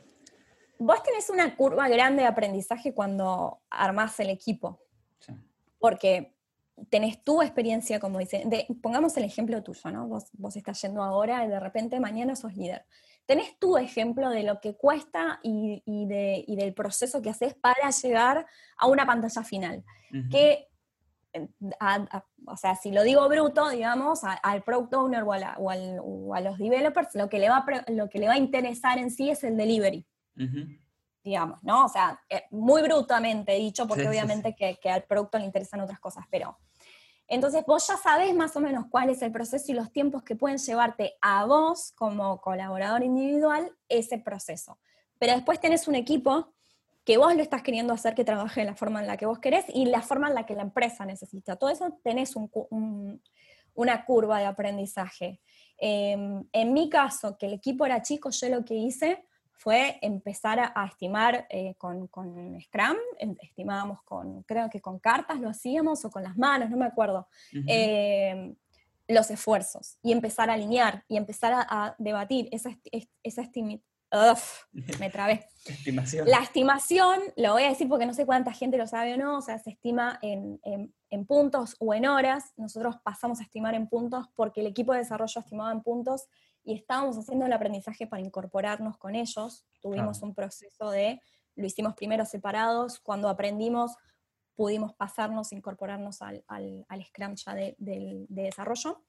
Vos 0.80 1.02
tenés 1.04 1.30
una 1.30 1.56
curva 1.56 1.88
grande 1.88 2.24
de 2.24 2.28
aprendizaje 2.28 2.94
cuando 2.94 3.62
armás 3.70 4.20
el 4.20 4.30
equipo, 4.30 4.82
Sí. 5.20 5.34
porque 5.80 6.36
tenés 6.90 7.24
tu 7.24 7.42
experiencia, 7.42 8.00
como 8.00 8.20
dice, 8.20 8.44
de- 8.46 8.68
pongamos 8.82 9.16
el 9.18 9.24
ejemplo 9.24 9.62
tuyo, 9.64 9.92
¿no? 9.92 10.08
Vos, 10.08 10.26
vos 10.34 10.56
estás 10.56 10.82
yendo 10.82 11.04
ahora 11.04 11.46
y 11.46 11.48
de 11.48 11.60
repente 11.60 12.00
mañana 12.00 12.36
sos 12.36 12.56
líder. 12.56 12.86
Tenés 13.26 13.58
tu 13.58 13.78
ejemplo 13.78 14.30
de 14.30 14.44
lo 14.44 14.60
que 14.60 14.76
cuesta 14.76 15.40
y, 15.44 15.82
y 15.86 16.06
de- 16.08 16.44
y 16.46 16.56
del 16.58 16.74
proceso 16.74 17.22
que 17.22 17.30
haces 17.30 17.54
para 17.54 17.90
llegar 17.90 18.46
a 18.78 18.88
una 18.88 19.06
pantalla 19.06 19.44
final. 19.44 19.84
Ujú. 20.12 20.30
que, 20.30 20.68
eh, 21.34 21.48
a- 21.80 21.96
a- 22.18 22.26
o 22.46 22.56
sea, 22.58 22.76
si 22.76 22.92
lo 22.92 23.02
digo 23.02 23.28
bruto, 23.30 23.70
digamos, 23.70 24.24
a- 24.24 24.34
al 24.34 24.62
product 24.64 24.94
owner 24.94 25.24
o 25.24 25.34
a, 25.34 25.38
la- 25.40 25.56
o 25.58 25.70
al- 25.72 26.00
o 26.04 26.36
a 26.36 26.42
los 26.42 26.58
developers, 26.60 27.16
lo 27.16 27.30
que, 27.30 27.40
le 27.40 27.50
va 27.50 27.66
lo 27.88 28.10
que 28.10 28.20
le 28.20 28.28
va 28.28 28.34
a 28.34 28.38
interesar 28.38 29.00
en 29.00 29.10
sí 29.10 29.30
es 29.32 29.44
el 29.44 29.58
delivery, 29.58 30.06
Ujú. 30.38 30.68
digamos, 31.24 31.64
¿no? 31.64 31.86
O 31.86 31.90
sea, 31.90 32.20
eh, 32.30 32.44
muy 32.52 32.82
brutamente 32.84 33.54
dicho, 33.54 33.88
porque 33.88 34.04
Sí, 34.04 34.10
sí, 34.10 34.12
obviamente 34.12 34.54
Que, 34.56 34.78
que 34.80 34.90
al 34.92 35.04
producto 35.04 35.40
le 35.40 35.46
interesan 35.46 35.80
otras 35.82 36.00
cosas, 36.00 36.26
pero... 36.30 36.60
Entonces 37.28 37.64
vos 37.66 37.88
ya 37.88 37.98
sabés 37.98 38.36
más 38.36 38.56
o 38.56 38.60
menos 38.60 38.86
cuál 38.90 39.10
es 39.10 39.22
el 39.22 39.32
proceso 39.32 39.72
y 39.72 39.76
los 39.76 39.92
tiempos 39.92 40.24
que 40.24 40.36
pueden 40.36 40.58
llevarte 40.58 41.16
a 41.22 41.46
vos 41.46 41.92
como 41.96 42.40
colaborador 42.42 43.04
individual 43.04 43.72
ese 43.90 44.18
proceso. 44.20 44.78
Pero 45.20 45.34
después 45.34 45.60
tenés 45.60 45.88
un 45.88 45.96
equipo 45.96 46.54
que 47.06 47.18
vos 47.18 47.36
lo 47.36 47.42
estás 47.42 47.62
queriendo 47.64 47.94
hacer 47.94 48.14
que 48.16 48.24
trabaje 48.24 48.62
de 48.62 48.66
la 48.68 48.76
forma 48.76 49.02
en 49.02 49.08
la 49.08 49.18
que 49.18 49.26
vos 49.26 49.40
querés 49.40 49.66
y 49.74 49.86
la 49.86 50.02
forma 50.02 50.28
en 50.30 50.36
la 50.36 50.46
que 50.46 50.56
la 50.56 50.62
empresa 50.62 51.06
necesita. 51.06 51.56
Todo 51.56 51.70
eso 51.70 52.00
tenés 52.04 52.36
un 52.36 52.50
un- 52.70 53.22
una 53.76 54.06
curva 54.06 54.38
de 54.40 54.46
aprendizaje. 54.46 55.42
Eh, 55.80 56.16
en 56.52 56.74
mi 56.74 56.90
caso, 56.90 57.38
que 57.40 57.48
el 57.48 57.54
equipo 57.54 57.86
era 57.86 58.04
chico, 58.04 58.30
yo 58.30 58.48
lo 58.50 58.64
que 58.64 58.76
hice 58.76 59.26
fue 59.64 59.98
empezar 60.02 60.60
a, 60.60 60.74
a 60.76 60.86
estimar 60.88 61.48
eh, 61.50 61.76
con, 61.78 62.08
con 62.08 62.60
Scrum, 62.62 62.98
estimábamos 63.42 64.04
con, 64.04 64.44
creo 64.44 64.70
que 64.70 64.82
con 64.82 65.00
cartas 65.00 65.40
lo 65.40 65.50
hacíamos 65.50 66.04
o 66.06 66.12
con 66.12 66.24
las 66.24 66.36
manos, 66.38 66.70
no 66.70 66.78
me 66.78 66.86
acuerdo, 66.86 67.28
eh, 67.68 68.56
los 69.08 69.30
esfuerzos 69.32 69.98
y 70.02 70.12
empezar 70.12 70.50
a 70.50 70.54
alinear 70.54 71.04
y 71.08 71.16
empezar 71.18 71.54
a, 71.54 71.62
a 71.70 71.96
debatir 71.98 72.50
esa, 72.52 72.72
esa 73.24 73.42
estimi- 73.42 73.82
Uf, 74.32 74.66
me 75.00 75.10
trabé. 75.10 75.48
Estimación. 75.66 76.30
La 76.30 76.38
estimación, 76.40 77.20
lo 77.36 77.54
voy 77.54 77.64
a 77.64 77.70
decir 77.70 77.88
porque 77.90 78.06
no 78.06 78.14
sé 78.14 78.26
cuánta 78.28 78.52
gente 78.54 78.78
lo 78.78 78.86
sabe 78.86 79.14
o 79.16 79.18
no, 79.18 79.38
o 79.38 79.42
sea, 79.42 79.58
se 79.60 79.72
estima 79.72 80.20
en, 80.22 80.60
en- 80.64 80.94
en 81.10 81.26
puntos 81.26 81.76
o 81.80 81.94
en 81.96 82.06
horas. 82.06 82.54
Nosotros 82.58 82.98
pasamos 83.04 83.40
a 83.40 83.44
estimar 83.44 83.74
en 83.76 83.88
puntos 83.88 84.28
porque 84.36 84.62
el 84.62 84.68
equipo 84.68 84.92
de 84.94 85.00
desarrollo 85.00 85.40
estimaba 85.40 85.72
en 85.72 85.82
puntos 85.82 86.28
y 86.64 86.76
estábamos 86.76 87.18
haciendo 87.18 87.46
el 87.46 87.54
aprendizaje 87.54 88.08
para 88.08 88.22
incorporarnos 88.22 88.98
con 88.98 89.16
ellos. 89.16 89.66
Tuvimos 89.82 90.22
un 90.22 90.34
proceso 90.34 90.92
de, 90.92 91.22
lo 91.56 91.66
hicimos 91.66 91.94
primero 91.94 92.26
separados, 92.26 93.00
cuando 93.00 93.28
aprendimos 93.30 93.96
pudimos 94.56 94.94
pasarnos, 94.94 95.52
incorporarnos 95.52 96.22
al, 96.22 96.44
al, 96.48 96.86
al 96.88 97.04
Scrum 97.04 97.34
ya 97.36 97.56
de- 97.56 97.76
del- 97.80 98.28
de 98.30 98.44
desarrollo 98.44 99.04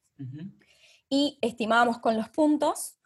y 1.11 1.39
estimábamos 1.43 1.99
con 1.99 2.17
los 2.17 2.29
puntos 2.31 2.97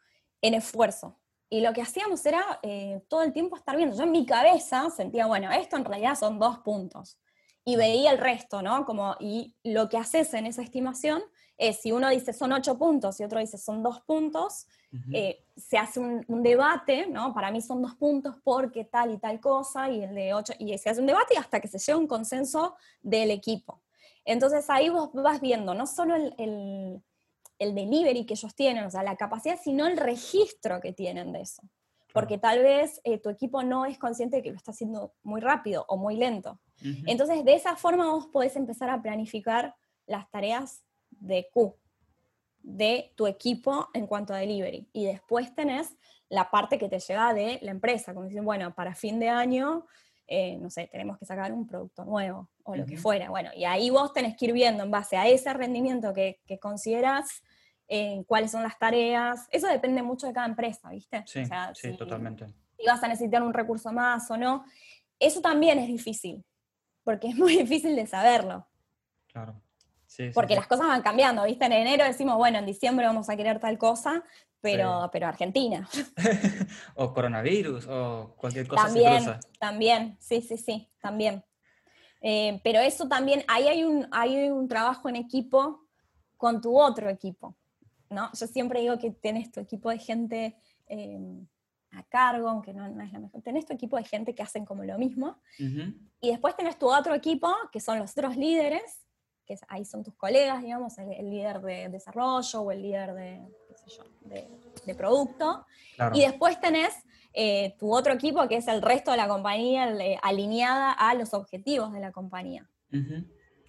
en 0.40 0.54
esfuerzo. 0.54 1.18
Y 1.50 1.62
lo 1.62 1.72
que 1.72 1.82
hacíamos 1.82 2.24
era 2.26 2.60
eh, 2.62 3.02
todo 3.08 3.22
el 3.22 3.32
tiempo 3.32 3.56
estar 3.56 3.76
viendo. 3.76 3.96
Yo 3.96 4.04
en 4.04 4.12
mi 4.12 4.24
cabeza 4.26 4.88
sentía, 4.90 5.26
bueno, 5.26 5.50
esto 5.50 5.76
en 5.76 5.84
realidad 5.84 6.14
son 6.14 6.38
dos 6.38 6.58
puntos. 6.58 7.18
Y 7.64 7.76
veía 7.76 8.12
el 8.12 8.18
resto, 8.18 8.62
¿no? 8.62 8.84
Como, 8.86 9.16
y 9.18 9.56
lo 9.64 9.88
que 9.88 9.96
haces 9.98 10.32
en 10.34 10.46
esa 10.46 10.62
estimación 10.62 11.22
si 11.72 11.90
uno 11.92 12.08
dice 12.08 12.32
son 12.32 12.52
ocho 12.52 12.78
puntos 12.78 13.18
y 13.20 13.24
otro 13.24 13.40
dice 13.40 13.58
son 13.58 13.82
dos 13.82 14.00
puntos, 14.02 14.66
eh, 15.12 15.44
se 15.56 15.76
hace 15.76 16.00
un, 16.00 16.24
un 16.28 16.42
debate, 16.42 17.06
¿no? 17.08 17.34
Para 17.34 17.50
mí 17.50 17.60
son 17.60 17.82
dos 17.82 17.94
puntos 17.96 18.36
porque 18.44 18.84
tal 18.84 19.12
y 19.12 19.18
tal 19.18 19.40
cosa, 19.40 19.90
y 19.90 20.02
el 20.02 20.14
de 20.14 20.32
ocho, 20.34 20.52
y 20.58 20.76
se 20.78 20.88
hace 20.90 21.00
un 21.00 21.06
debate 21.06 21.36
hasta 21.36 21.60
que 21.60 21.68
se 21.68 21.78
llega 21.78 21.96
a 21.96 22.00
un 22.00 22.06
consenso 22.06 22.76
del 23.02 23.30
equipo. 23.30 23.82
Entonces 24.24 24.68
ahí 24.70 24.88
vos 24.88 25.10
vas 25.12 25.40
viendo 25.40 25.74
no 25.74 25.86
solo 25.86 26.14
el, 26.16 26.34
el- 26.38 27.02
el 27.58 27.74
delivery 27.74 28.24
que 28.24 28.34
ellos 28.34 28.54
tienen, 28.54 28.84
o 28.84 28.90
sea, 28.90 29.02
la 29.02 29.16
capacidad, 29.16 29.58
sino 29.60 29.88
el 29.88 29.96
registro 29.96 30.80
que 30.80 30.92
tienen 30.92 31.32
de 31.32 31.40
eso. 31.40 31.62
Porque 32.12 32.38
tal 32.38 32.62
vez 32.62 33.00
eh, 33.02 33.18
tu 33.18 33.30
equipo 33.30 33.64
no 33.64 33.84
es 33.84 33.98
consciente 33.98 34.36
de 34.36 34.42
que 34.44 34.50
lo 34.50 34.56
está 34.56 34.70
haciendo 34.70 35.12
muy 35.24 35.40
rápido 35.40 35.84
o 35.88 35.96
muy 35.96 36.14
lento. 36.16 36.60
Entonces, 37.06 37.44
de 37.44 37.54
esa 37.54 37.74
forma 37.74 38.10
vos 38.12 38.28
podés 38.28 38.54
empezar 38.54 38.88
a 38.90 39.02
planificar 39.02 39.74
las 40.06 40.30
tareas 40.30 40.84
de 41.20 41.48
Q, 41.52 41.74
de 42.62 43.12
tu 43.16 43.26
equipo 43.26 43.88
en 43.94 44.06
cuanto 44.06 44.34
a 44.34 44.38
delivery. 44.38 44.88
Y 44.92 45.06
después 45.06 45.54
tenés 45.54 45.96
la 46.28 46.50
parte 46.50 46.78
que 46.78 46.88
te 46.88 46.98
llega 46.98 47.32
de 47.32 47.58
la 47.62 47.70
empresa, 47.70 48.12
como 48.14 48.26
dicen, 48.26 48.44
bueno, 48.44 48.74
para 48.74 48.94
fin 48.94 49.18
de 49.18 49.28
año, 49.28 49.86
eh, 50.26 50.58
no 50.58 50.68
sé, 50.68 50.88
tenemos 50.92 51.16
que 51.18 51.24
sacar 51.24 51.52
un 51.52 51.66
producto 51.66 52.04
nuevo 52.04 52.50
o 52.64 52.76
lo 52.76 52.84
que 52.84 52.98
fuera. 52.98 53.30
Bueno, 53.30 53.50
y 53.56 53.64
ahí 53.64 53.88
vos 53.88 54.12
tenés 54.12 54.36
que 54.36 54.46
ir 54.46 54.52
viendo 54.52 54.84
en 54.84 54.90
base 54.90 55.16
a 55.16 55.26
ese 55.26 55.52
rendimiento 55.54 56.12
que, 56.12 56.40
que 56.46 56.58
consideras, 56.58 57.42
eh, 57.88 58.22
cuáles 58.26 58.50
son 58.50 58.62
las 58.62 58.78
tareas. 58.78 59.48
Eso 59.50 59.66
depende 59.68 60.02
mucho 60.02 60.26
de 60.26 60.34
cada 60.34 60.46
empresa, 60.46 60.90
¿viste? 60.90 61.22
Sí, 61.26 61.40
O 61.40 61.46
sea, 61.46 61.74
sí, 61.74 61.92
si- 61.92 61.96
totalmente. 61.96 62.46
si 62.76 62.84
vas 62.86 63.02
a 63.02 63.08
necesitar 63.08 63.42
un 63.42 63.54
recurso 63.54 63.90
más 63.90 64.30
o 64.30 64.36
no. 64.36 64.64
Eso 65.18 65.40
también 65.40 65.78
es 65.78 65.86
difícil, 65.88 66.44
porque 67.04 67.28
es 67.28 67.34
muy 67.36 67.56
difícil 67.64 67.96
de 67.96 68.06
saberlo, 68.06 68.66
Claro. 69.28 69.60
Sí, 70.08 70.30
porque 70.34 70.54
sí. 70.54 70.58
las 70.58 70.66
cosas 70.66 70.86
van 70.88 71.02
cambiando, 71.02 71.44
¿viste? 71.44 71.66
En 71.66 71.72
enero 71.72 72.02
decimos, 72.02 72.36
bueno, 72.38 72.58
en 72.58 72.64
diciembre 72.66 73.06
vamos 73.06 73.28
a 73.28 73.36
querer 73.36 73.60
tal 73.60 73.76
cosa, 73.76 74.24
pero, 74.62 75.02
Sí. 75.04 75.08
pero 75.12 75.26
Argentina. 75.26 75.86
o 76.94 77.12
coronavirus, 77.12 77.86
o 77.88 78.34
cualquier 78.38 78.66
cosa 78.66 78.84
También, 78.86 79.18
se 79.20 79.24
cruza. 79.32 79.40
también, 79.60 80.16
sí, 80.18 80.40
sí, 80.40 80.56
sí, 80.56 80.90
también. 81.00 81.44
Eh, 82.22 82.58
pero 82.64 82.80
eso 82.80 83.06
también, 83.06 83.44
ahí 83.48 83.68
hay 83.68 83.84
un, 83.84 84.08
hay 84.10 84.48
un 84.50 84.66
trabajo 84.66 85.10
en 85.10 85.16
equipo 85.16 85.86
con 86.38 86.60
tu 86.62 86.76
otro 86.80 87.10
equipo, 87.10 87.54
¿no? 88.08 88.30
Yo 88.32 88.46
siempre 88.46 88.80
digo 88.80 88.98
que 88.98 89.10
tenés 89.10 89.52
tu 89.52 89.60
equipo 89.60 89.90
de 89.90 89.98
gente 89.98 90.56
eh, 90.86 91.20
a 91.92 92.02
cargo, 92.04 92.48
aunque 92.48 92.72
no, 92.72 92.88
no 92.88 93.04
es 93.04 93.12
la 93.12 93.18
mejor, 93.18 93.42
tenés 93.42 93.66
tu 93.66 93.74
equipo 93.74 93.98
de 93.98 94.04
gente 94.04 94.34
que 94.34 94.42
hacen 94.42 94.64
como 94.64 94.84
lo 94.84 94.98
mismo. 94.98 95.38
Y 96.20 96.30
después 96.30 96.56
tenés 96.56 96.78
tu 96.78 96.90
otro 96.90 97.14
equipo, 97.14 97.54
que 97.70 97.80
son 97.80 97.98
los 97.98 98.12
otros 98.12 98.36
líderes, 98.36 99.04
que 99.48 99.56
ahí 99.68 99.84
son 99.86 100.04
tus 100.04 100.14
colegas, 100.14 100.62
digamos, 100.62 100.98
el, 100.98 101.10
el 101.12 101.30
líder 101.30 101.60
de 101.62 101.88
desarrollo 101.88 102.60
o 102.60 102.70
el 102.70 102.82
líder 102.82 103.14
de, 103.14 103.40
qué 103.66 103.74
sé 103.76 103.96
yo, 103.96 104.04
de, 104.20 104.46
de 104.84 104.94
producto. 104.94 105.64
Claro. 105.96 106.14
Y 106.14 106.20
después 106.20 106.60
tenés 106.60 106.94
eh, 107.32 107.74
tu 107.78 107.94
otro 107.94 108.12
equipo, 108.12 108.46
que 108.46 108.56
es 108.56 108.68
el 108.68 108.82
resto 108.82 109.10
de 109.10 109.16
la 109.16 109.26
compañía, 109.26 109.88
el, 109.88 110.00
eh, 110.00 110.18
alineada 110.22 110.92
a 110.92 111.14
los 111.14 111.32
objetivos 111.32 111.92
de 111.94 112.00
la 112.00 112.12
compañía. 112.12 112.68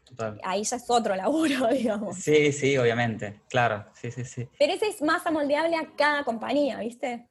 Total. 0.03 0.41
Ahí 0.43 0.63
ya 0.63 0.75
es 0.75 0.89
otro 0.89 1.15
laburo, 1.15 1.67
digamos. 1.71 2.17
Sí, 2.17 2.51
sí, 2.51 2.77
obviamente. 2.77 3.41
Claro, 3.49 3.85
sí, 3.93 4.11
sí, 4.11 4.25
sí. 4.25 4.49
Pero 4.57 4.73
ese 4.73 4.87
es 4.87 5.01
más 5.01 5.25
amoldeable 5.25 5.75
a 5.77 5.87
cada 5.95 6.23
compañía, 6.25 6.79
¿viste? 6.79 7.27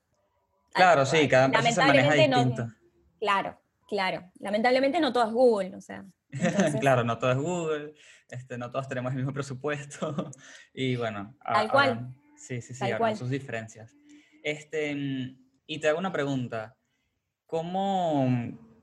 Claro, 0.72 1.05
sí, 1.05 1.28
cada 1.28 1.46
empresa 1.46 1.72
se 1.72 1.80
maneja 1.80 2.14
Lamentablemente 2.14 2.62
no-. 2.62 2.74
Claro, 3.18 3.59
claro. 3.88 4.30
Lamentablemente 4.38 5.01
no 5.01 5.12
todo 5.12 5.24
es 5.24 5.32
Google, 5.32 5.76
o 5.76 5.80
sea. 5.80 6.05
entonces- 6.30 6.80
claro, 6.80 7.05
no 7.05 7.18
todo 7.18 7.32
es 7.32 7.38
Google, 7.38 7.94
este, 8.31 8.59
no 8.59 8.70
todos 8.70 8.89
tenemos 8.89 9.12
el 9.12 9.18
mismo 9.18 9.33
presupuesto. 9.33 10.31
y 10.74 10.97
bueno, 10.97 11.37
Tal 11.45 11.70
cual. 11.70 11.89
habrán- 11.91 12.14
sí, 12.37 12.61
sí, 12.62 12.74
sí, 12.74 12.81
Tal 12.81 12.99
cual. 12.99 13.16
sus 13.16 13.31
diferencias. 13.31 13.97
Este, 14.43 15.37
y 15.66 15.79
te 15.81 15.89
hago 15.89 15.99
una 15.99 16.12
pregunta. 16.12 16.76
¿Cómo, 17.47 18.29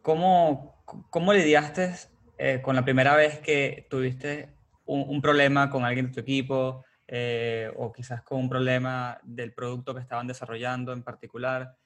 cómo, 0.01 0.83
cómo 1.09 1.33
lidiaste 1.33 1.93
eh, 2.37 2.61
con 2.63 2.75
la 2.75 2.83
primera 2.83 3.15
vez 3.15 3.39
que 3.39 3.85
tuviste 3.89 4.55
un, 4.85 5.01
un 5.07 5.21
problema 5.21 5.69
con 5.69 5.85
alguien 5.85 6.07
de 6.07 6.13
tu 6.13 6.19
equipo 6.19 6.83
eh, 7.07 7.71
o 7.77 7.91
quizás 7.91 8.23
con 8.23 8.39
un 8.39 8.49
problema 8.49 9.19
del 9.23 9.53
producto 9.53 9.93
que 9.93 10.01
estaban 10.01 10.25
desarrollando 10.27 10.93
en 10.93 11.03
particular? 11.03 11.77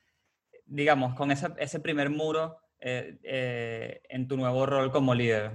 Digamos, 0.66 1.16
con 1.16 1.32
ese, 1.32 1.49
ese 1.57 1.80
primer 1.82 2.10
muro 2.10 2.57
eh, 2.80 3.20
eh, 3.24 4.01
en 4.07 4.28
tu 4.28 4.38
nuevo 4.38 4.66
rol 4.66 4.91
como 4.91 5.14
líder. 5.14 5.51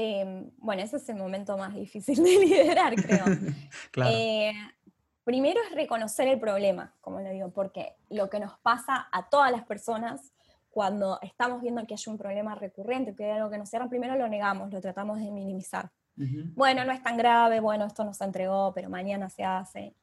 Eh, 0.00 0.52
bueno, 0.58 0.80
ese 0.80 0.98
es 0.98 1.08
el 1.08 1.16
momento 1.16 1.58
más 1.58 1.74
difícil 1.74 2.22
de 2.22 2.38
liderar, 2.46 2.94
creo. 2.94 3.24
Claro. 3.90 4.14
Eh, 4.14 4.52
primero 5.24 5.60
es 5.66 5.74
reconocer 5.74 6.28
el 6.28 6.38
problema, 6.38 6.94
como 7.00 7.18
le 7.18 7.32
digo, 7.32 7.50
porque 7.50 7.96
lo 8.08 8.30
que 8.30 8.38
nos 8.38 8.56
pasa 8.60 9.08
a 9.10 9.28
todas 9.28 9.50
las 9.50 9.64
personas 9.64 10.32
cuando 10.70 11.18
estamos 11.20 11.60
viendo 11.62 11.84
que 11.84 11.94
hay 11.94 12.00
un 12.06 12.16
problema 12.16 12.54
recurrente, 12.54 13.16
que 13.16 13.24
hay 13.24 13.30
algo 13.32 13.50
que 13.50 13.58
nos 13.58 13.70
cierra, 13.70 13.88
primero 13.88 14.14
lo 14.14 14.28
negamos, 14.28 14.72
lo 14.72 14.80
tratamos 14.80 15.18
de 15.18 15.32
minimizar. 15.32 15.90
Ujú. 16.16 16.44
Bueno, 16.54 16.84
no 16.84 16.92
es 16.92 17.02
tan 17.02 17.16
grave, 17.16 17.58
bueno, 17.58 17.84
esto 17.84 18.04
no 18.04 18.14
se 18.14 18.22
entregó, 18.22 18.72
pero 18.72 18.88
mañana 18.88 19.28
se 19.28 19.42
hace. 19.42 19.96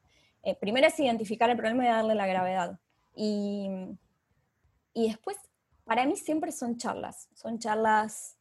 Eh, 0.43 0.55
primero 0.55 0.87
es 0.87 0.99
identificar 0.99 1.49
el 1.49 1.55
problema 1.55 1.85
y 1.85 1.87
darle 1.87 2.15
la 2.15 2.27
gravedad. 2.27 2.77
Y, 3.15 3.69
y 4.93 5.07
después, 5.07 5.37
para 5.85 6.05
mí 6.05 6.17
siempre 6.17 6.51
son 6.51 6.75
charlas, 6.75 7.29
son 7.33 7.59
charlas, 7.59 8.34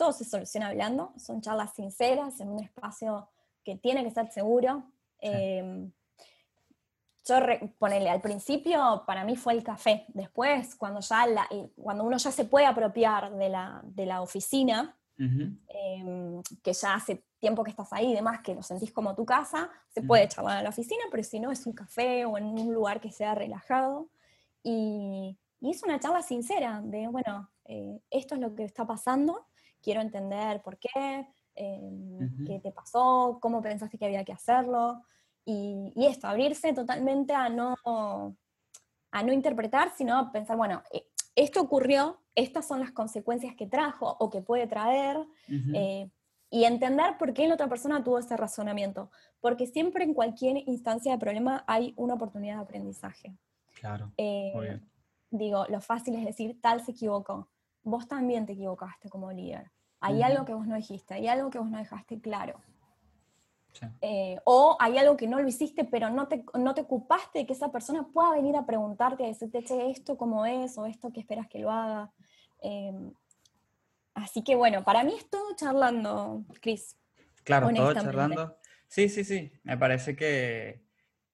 todo 0.00 0.12
se 0.12 0.24
soluciona 0.24 0.68
hablando, 0.68 1.12
son 1.18 1.42
charlas 1.42 1.74
sinceras 1.74 2.40
en 2.40 2.48
un 2.48 2.60
espacio 2.64 3.28
que 3.62 3.76
tiene 3.76 4.02
que 4.02 4.10
ser 4.10 4.30
seguro. 4.32 4.82
Sí. 5.20 5.28
Eh, 5.28 5.90
yo, 7.26 7.38
re- 7.38 7.74
ponele, 7.78 8.08
al 8.08 8.22
principio 8.22 9.04
para 9.06 9.24
mí 9.24 9.36
fue 9.36 9.52
el 9.52 9.62
café, 9.62 10.06
después 10.08 10.74
cuando, 10.74 11.00
ya 11.00 11.26
la- 11.26 11.46
eh, 11.50 11.70
cuando 11.76 12.04
uno 12.04 12.16
ya 12.16 12.32
se 12.32 12.46
puede 12.46 12.64
apropiar 12.64 13.30
de 13.36 13.48
la, 13.50 13.82
de 13.84 14.06
la 14.06 14.22
oficina, 14.22 14.96
em, 15.68 16.42
que 16.62 16.72
ya 16.72 16.94
hace 16.94 17.22
tiempo 17.38 17.62
que 17.62 17.70
estás 17.70 17.92
ahí 17.92 18.10
y 18.12 18.14
demás, 18.14 18.40
que 18.42 18.54
lo 18.54 18.62
sentís 18.62 18.90
como 18.90 19.14
tu 19.14 19.26
casa, 19.26 19.68
se 19.90 20.00
puede 20.02 20.26
charlar 20.28 20.56
en 20.58 20.64
la 20.64 20.70
oficina, 20.70 21.02
pero 21.10 21.22
si 21.22 21.38
no 21.40 21.50
es 21.52 21.66
un 21.66 21.74
café 21.74 22.24
o 22.24 22.38
en 22.38 22.44
un 22.46 22.72
lugar 22.72 23.02
que 23.02 23.12
sea 23.12 23.34
relajado. 23.34 24.08
Y, 24.62 25.36
y 25.60 25.70
es 25.70 25.82
una 25.82 26.00
charla 26.00 26.22
sincera 26.22 26.80
de, 26.82 27.06
bueno, 27.08 27.50
eh, 27.66 28.00
esto 28.10 28.34
es 28.34 28.40
lo 28.40 28.54
que 28.54 28.64
está 28.64 28.86
pasando, 28.86 29.46
quiero 29.82 30.00
entender 30.00 30.62
por 30.62 30.78
qué, 30.78 31.26
em, 31.54 32.44
qué 32.46 32.58
te 32.60 32.72
pasó, 32.72 33.38
cómo 33.40 33.62
pensaste 33.62 33.98
que 33.98 34.06
había 34.06 34.24
que 34.24 34.32
hacerlo. 34.32 35.02
Y, 35.44 35.92
y 35.96 36.06
esto, 36.06 36.26
abrirse 36.26 36.72
totalmente 36.72 37.34
a 37.34 37.48
no, 37.48 37.76
a 39.10 39.22
no 39.22 39.32
interpretar, 39.32 39.92
sino 39.96 40.16
a 40.18 40.32
pensar, 40.32 40.56
bueno, 40.56 40.82
eh, 40.92 41.06
esto 41.34 41.60
ocurrió, 41.60 42.20
estas 42.34 42.66
son 42.66 42.80
las 42.80 42.92
consecuencias 42.92 43.54
que 43.54 43.66
trajo 43.66 44.16
o 44.18 44.30
que 44.30 44.40
puede 44.40 44.66
traer, 44.66 45.18
eh, 45.48 46.10
y 46.50 46.64
entender 46.64 47.16
por 47.18 47.32
qué 47.32 47.46
la 47.46 47.54
otra 47.54 47.68
persona 47.68 48.02
tuvo 48.02 48.18
ese 48.18 48.36
razonamiento. 48.36 49.10
Porque 49.40 49.66
siempre 49.66 50.04
en 50.04 50.14
cualquier 50.14 50.68
instancia 50.68 51.12
de 51.12 51.18
problema 51.18 51.64
hay 51.66 51.94
una 51.96 52.14
oportunidad 52.14 52.56
de 52.56 52.62
aprendizaje. 52.62 53.36
Claro. 53.78 54.12
Eh, 54.16 54.50
Muy 54.54 54.66
bien. 54.66 54.90
digo, 55.30 55.64
lo 55.68 55.80
fácil 55.80 56.16
es 56.16 56.24
decir, 56.24 56.60
tal 56.60 56.84
se 56.84 56.90
equivocó. 56.90 57.48
Vos 57.82 58.08
también 58.08 58.46
te 58.46 58.52
equivocaste 58.52 59.08
como 59.08 59.32
líder. 59.32 59.70
Hay 60.00 60.22
algo 60.22 60.44
que 60.44 60.54
vos 60.54 60.66
no 60.66 60.76
dijiste, 60.76 61.14
hay 61.14 61.28
algo 61.28 61.50
que 61.50 61.58
vos 61.58 61.70
no 61.70 61.78
dejaste 61.78 62.20
claro. 62.20 62.60
Sí. 63.72 63.86
Eh, 64.00 64.38
o 64.44 64.76
hay 64.80 64.98
algo 64.98 65.16
que 65.16 65.28
no 65.28 65.40
lo 65.40 65.46
hiciste, 65.46 65.84
pero 65.84 66.10
no 66.10 66.26
te, 66.26 66.44
no 66.54 66.74
te 66.74 66.80
ocupaste 66.80 67.40
de 67.40 67.46
que 67.46 67.52
esa 67.52 67.70
persona 67.70 68.08
pueda 68.12 68.32
venir 68.32 68.56
a 68.56 68.66
preguntarte, 68.66 69.24
a 69.24 69.28
decirte, 69.28 69.62
che, 69.62 69.90
esto 69.90 70.16
cómo 70.16 70.46
es, 70.46 70.76
o 70.78 70.86
esto 70.86 71.12
que 71.12 71.20
esperas 71.20 71.48
que 71.48 71.58
lo 71.58 71.70
haga. 71.70 72.10
Eh, 72.62 72.92
así 74.14 74.42
que 74.42 74.56
bueno, 74.56 74.82
para 74.84 75.04
mí 75.04 75.14
es 75.16 75.28
todo 75.28 75.54
charlando, 75.54 76.44
Cris. 76.60 76.96
Claro, 77.44 77.68
todo 77.74 77.94
charlando. 77.94 78.56
Sí, 78.88 79.08
sí, 79.08 79.22
sí. 79.22 79.52
Me 79.62 79.78
parece 79.78 80.16
que, 80.16 80.82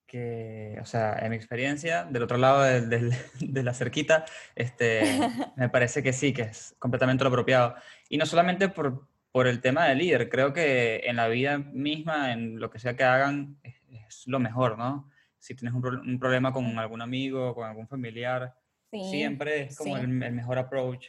que, 0.07 0.79
o 0.81 0.85
sea, 0.87 1.19
en 1.21 1.31
mi 1.31 1.37
experiencia, 1.37 2.05
del 2.05 2.23
otro 2.23 2.37
lado 2.39 2.63
del- 2.63 2.89
del- 2.89 3.13
de 3.41 3.63
la 3.63 3.75
cerquita, 3.75 4.25
este, 4.55 5.03
me 5.57 5.69
parece 5.69 6.03
que 6.03 6.13
sí, 6.13 6.33
que 6.33 6.43
es 6.43 6.75
completamente 6.79 7.25
lo 7.25 7.29
apropiado. 7.29 7.75
Y 8.09 8.17
no 8.19 8.27
solamente 8.27 8.69
por, 8.69 9.09
por 9.33 9.47
el 9.47 9.61
tema 9.61 9.87
del 9.87 9.99
líder, 9.99 10.29
creo 10.29 10.53
que 10.53 11.03
en 11.05 11.17
la 11.17 11.29
vida 11.29 11.59
misma, 11.59 12.33
en 12.33 12.59
lo 12.61 12.71
que 12.71 12.79
sea 12.79 12.97
que 12.97 13.05
hagan, 13.05 13.59
es, 13.63 13.83
es 14.09 14.27
lo 14.27 14.39
mejor, 14.39 14.79
¿no? 14.79 15.11
Si 15.39 15.55
tienes 15.55 15.75
un, 15.75 15.85
un 15.85 16.19
problema 16.19 16.53
con 16.53 16.79
algún 16.79 17.03
amigo, 17.03 17.55
con 17.55 17.67
algún 17.69 17.87
familiar, 17.89 18.55
Sí, 18.91 19.03
siempre 19.03 19.63
es 19.65 19.77
como 19.77 19.97
sí. 19.97 20.03
el, 20.05 20.23
el 20.23 20.33
mejor 20.33 20.59
approach. 20.59 21.07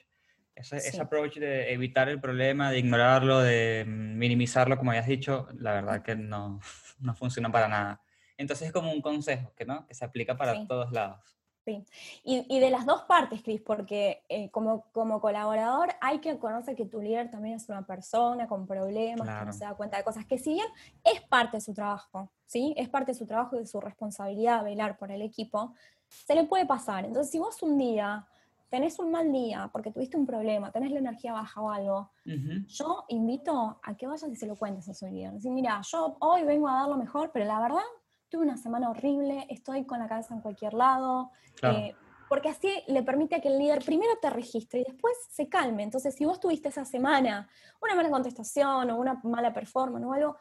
Ese, 0.55 0.77
ese 0.77 0.91
Sí. 0.91 0.99
approach 0.99 1.37
de 1.37 1.71
evitar 1.71 2.09
el 2.09 2.19
problema, 2.19 2.71
de 2.71 2.79
ignorarlo, 2.79 3.39
de 3.41 3.85
minimizarlo, 3.87 4.75
como 4.77 4.89
habías 4.89 5.05
dicho, 5.05 5.47
la 5.59 5.73
verdad 5.73 6.01
que 6.01 6.15
no, 6.15 6.59
no 6.99 7.13
funciona 7.15 7.51
para 7.51 7.67
nada. 7.67 8.01
Entonces 8.37 8.67
es 8.67 8.73
como 8.73 8.91
un 8.91 9.01
consejo 9.01 9.53
que, 9.55 9.65
¿no? 9.65 9.85
que 9.87 9.93
se 9.95 10.05
aplica 10.05 10.37
para 10.37 10.53
Sí. 10.55 10.67
todos 10.67 10.91
lados. 10.91 11.37
Sí, 11.65 11.85
y, 12.23 12.45
y 12.55 12.59
de 12.61 12.69
las 12.69 12.85
dos 12.85 13.03
partes, 13.03 13.43
Cris, 13.43 13.61
porque 13.61 14.23
eh, 14.29 14.49
como, 14.51 14.83
como 14.93 15.19
colaborador 15.19 15.89
hay 15.99 16.19
que 16.19 16.39
conocer 16.39 16.77
que 16.77 16.85
tu 16.85 17.01
líder 17.01 17.29
también 17.29 17.55
es 17.57 17.67
una 17.67 17.85
persona 17.85 18.47
con 18.47 18.65
problemas, 18.65 19.27
que 19.27 19.33
Claro. 19.33 19.45
no 19.47 19.51
se 19.53 19.65
da 19.65 19.73
cuenta 19.75 19.97
de 19.97 20.05
cosas, 20.05 20.25
que 20.25 20.37
si 20.37 20.53
bien 20.53 20.67
es 21.03 21.21
parte 21.23 21.57
de 21.57 21.61
su 21.61 21.73
trabajo, 21.73 22.31
¿sí? 22.45 22.73
Es 22.77 22.87
parte 22.87 23.11
de 23.11 23.17
su 23.17 23.25
trabajo 23.27 23.57
y 23.57 23.59
de 23.59 23.65
su 23.65 23.81
responsabilidad 23.81 24.63
velar 24.63 24.97
por 24.97 25.11
el 25.11 25.21
equipo, 25.21 25.73
se 26.07 26.35
le 26.35 26.45
puede 26.45 26.65
pasar. 26.65 27.03
Entonces, 27.03 27.31
si 27.31 27.37
vos 27.39 27.61
un 27.61 27.77
día 27.77 28.25
tenés 28.69 28.97
un 28.99 29.11
mal 29.11 29.29
día 29.33 29.69
porque 29.73 29.91
tuviste 29.91 30.15
un 30.15 30.25
problema, 30.25 30.71
tenés 30.71 30.91
la 30.91 30.99
energía 30.99 31.33
baja 31.33 31.59
o 31.61 31.69
algo, 31.69 32.11
Ujú, 32.25 32.67
yo 32.67 33.05
invito 33.09 33.79
a 33.83 33.95
que 33.97 34.07
vayas 34.07 34.29
y 34.29 34.35
se 34.37 34.47
lo 34.47 34.55
cuentes 34.55 34.87
a 34.89 34.93
su 34.93 35.05
líder. 35.07 35.33
Decir, 35.33 35.51
mira, 35.51 35.81
yo 35.83 36.17
hoy 36.21 36.43
vengo 36.43 36.67
a 36.69 36.75
dar 36.75 36.89
lo 36.89 36.97
mejor, 36.97 37.31
pero 37.33 37.45
la 37.45 37.59
verdad 37.59 37.83
tuve 38.29 38.43
una 38.43 38.57
semana 38.57 38.89
horrible, 38.89 39.45
estoy 39.49 39.85
con 39.85 39.99
la 39.99 40.07
cabeza 40.07 40.33
en 40.33 40.41
cualquier 40.41 40.73
lado. 40.73 41.31
Claro. 41.55 41.77
eh, 41.77 41.95
porque 42.29 42.49
así 42.49 42.69
le 42.87 43.03
permite 43.03 43.35
a 43.35 43.39
que 43.41 43.47
el 43.47 43.57
líder 43.57 43.83
primero 43.85 44.11
te 44.21 44.29
registre 44.29 44.81
y 44.81 44.83
después 44.83 45.13
se 45.29 45.47
calme. 45.47 45.83
Entonces, 45.83 46.13
si 46.13 46.25
vos 46.25 46.39
tuviste 46.41 46.67
esa 46.69 46.83
semana 46.83 47.47
una 47.81 47.95
mala 47.95 48.09
contestación 48.09 48.89
o 48.91 48.97
una 48.97 49.19
mala 49.23 49.53
performance 49.53 50.05
o 50.05 50.11
algo, 50.13 50.37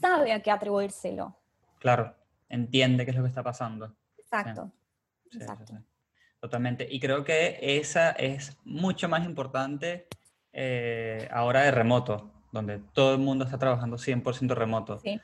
sabe 0.00 0.32
a 0.32 0.42
qué 0.42 0.50
atribuírselo. 0.50 1.36
Claro, 1.78 2.14
entiende 2.48 3.04
qué 3.04 3.12
es 3.12 3.16
lo 3.16 3.22
que 3.22 3.28
está 3.28 3.42
pasando. 3.44 3.94
Exacto. 4.18 4.72
Sí, 5.24 5.30
sí, 5.30 5.38
Exacto. 5.38 5.74
sí. 5.76 5.84
Totalmente. 6.40 6.88
Y 6.90 6.98
creo 6.98 7.22
que 7.22 7.58
esa 7.60 8.10
es 8.10 8.58
mucho 8.64 9.08
más 9.08 9.24
importante 9.24 10.08
eh, 10.52 11.28
ahora 11.30 11.62
de 11.62 11.70
remoto, 11.70 12.32
donde 12.50 12.80
todo 12.92 13.12
el 13.12 13.20
mundo 13.20 13.44
está 13.44 13.58
trabajando 13.58 13.96
100% 13.96 14.54
remoto. 14.56 14.98
Sí. 14.98 15.20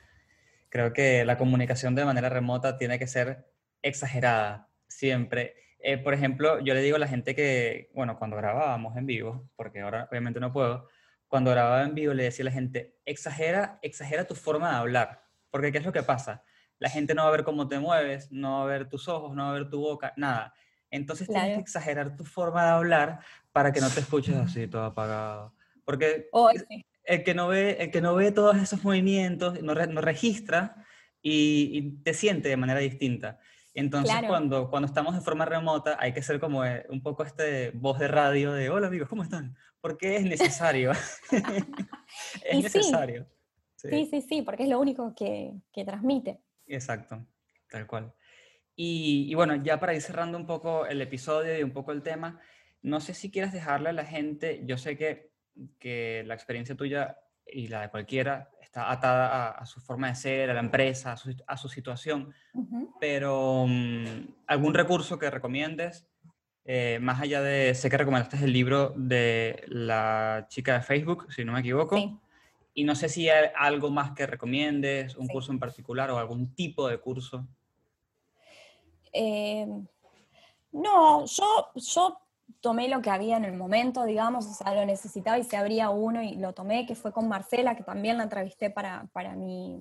Creo 0.68 0.92
que 0.92 1.24
la 1.24 1.38
comunicación 1.38 1.94
de 1.94 2.04
manera 2.04 2.28
remota 2.28 2.76
tiene 2.76 2.98
que 2.98 3.06
ser 3.06 3.46
exagerada, 3.82 4.68
siempre. 4.86 5.54
Eh, 5.78 5.98
por 5.98 6.14
ejemplo, 6.14 6.60
yo 6.60 6.74
le 6.74 6.82
digo 6.82 6.96
a 6.96 6.98
la 6.98 7.08
gente 7.08 7.34
que, 7.34 7.90
bueno, 7.94 8.18
cuando 8.18 8.36
grabábamos 8.36 8.96
en 8.96 9.06
vivo, 9.06 9.48
porque 9.56 9.80
ahora 9.80 10.08
obviamente 10.10 10.40
no 10.40 10.52
puedo, 10.52 10.88
cuando 11.28 11.50
grababa 11.50 11.82
en 11.82 11.94
vivo 11.94 12.14
le 12.14 12.24
decía 12.24 12.42
a 12.42 12.46
la 12.46 12.52
gente, 12.52 12.98
exagera, 13.04 13.78
exagera 13.82 14.26
tu 14.26 14.34
forma 14.34 14.70
de 14.70 14.76
hablar, 14.76 15.22
porque 15.50 15.72
¿qué 15.72 15.78
es 15.78 15.84
lo 15.84 15.92
que 15.92 16.02
pasa? 16.02 16.42
La 16.78 16.90
gente 16.90 17.14
no 17.14 17.22
va 17.22 17.28
a 17.28 17.32
ver 17.32 17.44
cómo 17.44 17.68
te 17.68 17.78
mueves, 17.78 18.30
no 18.32 18.58
va 18.58 18.64
a 18.64 18.66
ver 18.66 18.88
tus 18.88 19.08
ojos, 19.08 19.34
no 19.34 19.44
va 19.44 19.50
a 19.50 19.54
ver 19.54 19.68
tu 19.68 19.80
boca, 19.80 20.12
nada. 20.16 20.54
Entonces 20.90 21.28
tienes 21.28 21.54
que 21.54 21.60
exagerar 21.60 22.16
tu 22.16 22.24
forma 22.24 22.64
de 22.64 22.70
hablar 22.70 23.20
para 23.52 23.72
que 23.72 23.80
no 23.80 23.90
te 23.90 24.00
escuches 24.00 24.36
así 24.36 24.66
todo 24.66 24.84
apagado. 24.84 25.54
Porque 25.84 26.28
sí. 26.68 26.84
El 27.08 27.24
que 27.24 27.34
no 27.34 27.48
ve, 27.48 27.76
el 27.80 27.90
que 27.90 28.00
no 28.00 28.14
ve 28.14 28.30
todos 28.32 28.56
esos 28.56 28.84
movimientos, 28.84 29.60
no, 29.62 29.74
no 29.74 30.00
registra 30.00 30.84
y, 31.22 31.70
y 31.72 32.02
te 32.02 32.14
siente 32.14 32.48
de 32.48 32.56
manera 32.56 32.80
distinta. 32.80 33.38
Entonces, 33.74 34.10
Claro. 34.10 34.28
cuando, 34.28 34.70
cuando 34.70 34.86
estamos 34.86 35.14
de 35.14 35.20
forma 35.20 35.44
remota, 35.44 35.96
hay 36.00 36.12
que 36.12 36.22
ser 36.22 36.38
como 36.40 36.64
eh, 36.64 36.84
un 36.90 37.02
poco 37.02 37.22
este 37.24 37.70
voz 37.70 37.98
de 37.98 38.08
radio 38.08 38.52
de, 38.52 38.70
hola 38.70 38.88
amigos, 38.88 39.08
¿cómo 39.08 39.22
están? 39.22 39.56
Porque 39.80 40.16
es 40.16 40.24
necesario. 40.24 40.92
es 41.30 42.54
Y 42.54 42.62
necesario. 42.62 43.26
Sí, 43.76 43.88
Sí, 43.90 44.08
sí, 44.10 44.20
sí, 44.22 44.42
porque 44.42 44.64
es 44.64 44.68
lo 44.68 44.80
único 44.80 45.14
que, 45.14 45.54
que 45.72 45.84
transmite. 45.84 46.40
Exacto, 46.66 47.24
tal 47.70 47.86
cual. 47.86 48.12
Y, 48.74 49.26
y 49.30 49.34
bueno, 49.34 49.54
ya 49.62 49.78
para 49.78 49.94
ir 49.94 50.02
cerrando 50.02 50.36
un 50.36 50.46
poco 50.46 50.86
el 50.86 51.00
episodio 51.00 51.56
y 51.58 51.62
un 51.62 51.72
poco 51.72 51.92
el 51.92 52.02
tema, 52.02 52.40
no 52.82 53.00
sé 53.00 53.14
si 53.14 53.30
quieres 53.30 53.52
dejarle 53.52 53.90
a 53.90 53.92
la 53.92 54.04
gente, 54.04 54.62
yo 54.64 54.76
sé 54.78 54.96
que, 54.98 55.27
que 55.78 56.22
la 56.26 56.34
experiencia 56.34 56.76
tuya 56.76 57.18
y 57.46 57.68
la 57.68 57.82
de 57.82 57.88
cualquiera 57.90 58.50
está 58.60 58.90
atada 58.92 59.28
a, 59.28 59.50
a 59.52 59.66
su 59.66 59.80
forma 59.80 60.08
de 60.08 60.14
ser, 60.14 60.50
a 60.50 60.54
la 60.54 60.60
empresa, 60.60 61.12
a 61.12 61.16
su, 61.16 61.34
a 61.46 61.56
su 61.56 61.68
situación, 61.68 62.34
pero 63.00 63.64
mm, 63.66 64.04
algún 64.46 64.74
recurso 64.74 65.18
que 65.18 65.30
recomiendes, 65.30 66.06
eh, 66.64 66.98
más 67.00 67.20
allá 67.20 67.40
de, 67.40 67.74
sé 67.74 67.88
que 67.88 67.96
recomendaste 67.96 68.36
el 68.44 68.52
libro 68.52 68.92
de 68.94 69.64
la 69.68 70.46
chica 70.50 70.74
de 70.74 70.82
Facebook, 70.82 71.32
si 71.32 71.44
no 71.44 71.52
me 71.52 71.60
equivoco, 71.60 71.96
Sí. 71.96 72.14
y 72.74 72.84
no 72.84 72.94
sé 72.94 73.08
si 73.08 73.30
hay 73.30 73.48
algo 73.56 73.90
más 73.90 74.12
que 74.12 74.26
recomiendes, 74.26 75.16
un 75.16 75.26
Sí. 75.26 75.32
curso 75.32 75.50
en 75.50 75.58
particular 75.58 76.10
o 76.10 76.18
algún 76.18 76.54
tipo 76.54 76.86
de 76.88 76.98
curso. 76.98 77.48
Eh, 79.12 79.66
no, 80.72 81.24
yo, 81.24 81.70
yo 81.74 82.20
tomé 82.60 82.88
lo 82.88 83.00
que 83.02 83.10
había 83.10 83.36
en 83.36 83.44
el 83.44 83.56
momento, 83.56 84.04
digamos, 84.04 84.46
o 84.46 84.52
sea, 84.52 84.74
lo 84.74 84.84
necesitaba 84.84 85.38
y 85.38 85.44
se 85.44 85.56
abría 85.56 85.90
uno 85.90 86.22
y 86.22 86.34
lo 86.36 86.52
tomé, 86.54 86.86
que 86.86 86.94
fue 86.94 87.12
con 87.12 87.28
Marcela, 87.28 87.76
que 87.76 87.84
también 87.84 88.16
la 88.16 88.24
entrevisté 88.24 88.70
para, 88.70 89.06
para 89.12 89.34
mi... 89.34 89.78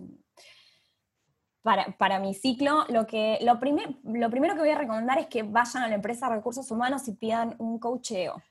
Para, 1.63 1.97
para 1.97 2.19
mi 2.19 2.33
ciclo, 2.33 2.85
lo, 2.87 3.05
que, 3.05 3.39
lo, 3.41 3.59
primer- 3.59 3.97
lo 4.03 4.29
primero 4.29 4.53
que 4.53 4.61
voy 4.61 4.69
a 4.69 4.77
recomendar 4.77 5.17
es 5.17 5.27
que 5.27 5.43
vayan 5.43 5.83
a 5.83 5.89
la 5.89 5.95
empresa 5.95 6.29
de 6.29 6.35
recursos 6.35 6.71
humanos 6.71 7.05
y 7.09 7.13
pidan 7.13 7.55
un 7.57 7.77
coacheo. 7.77 8.41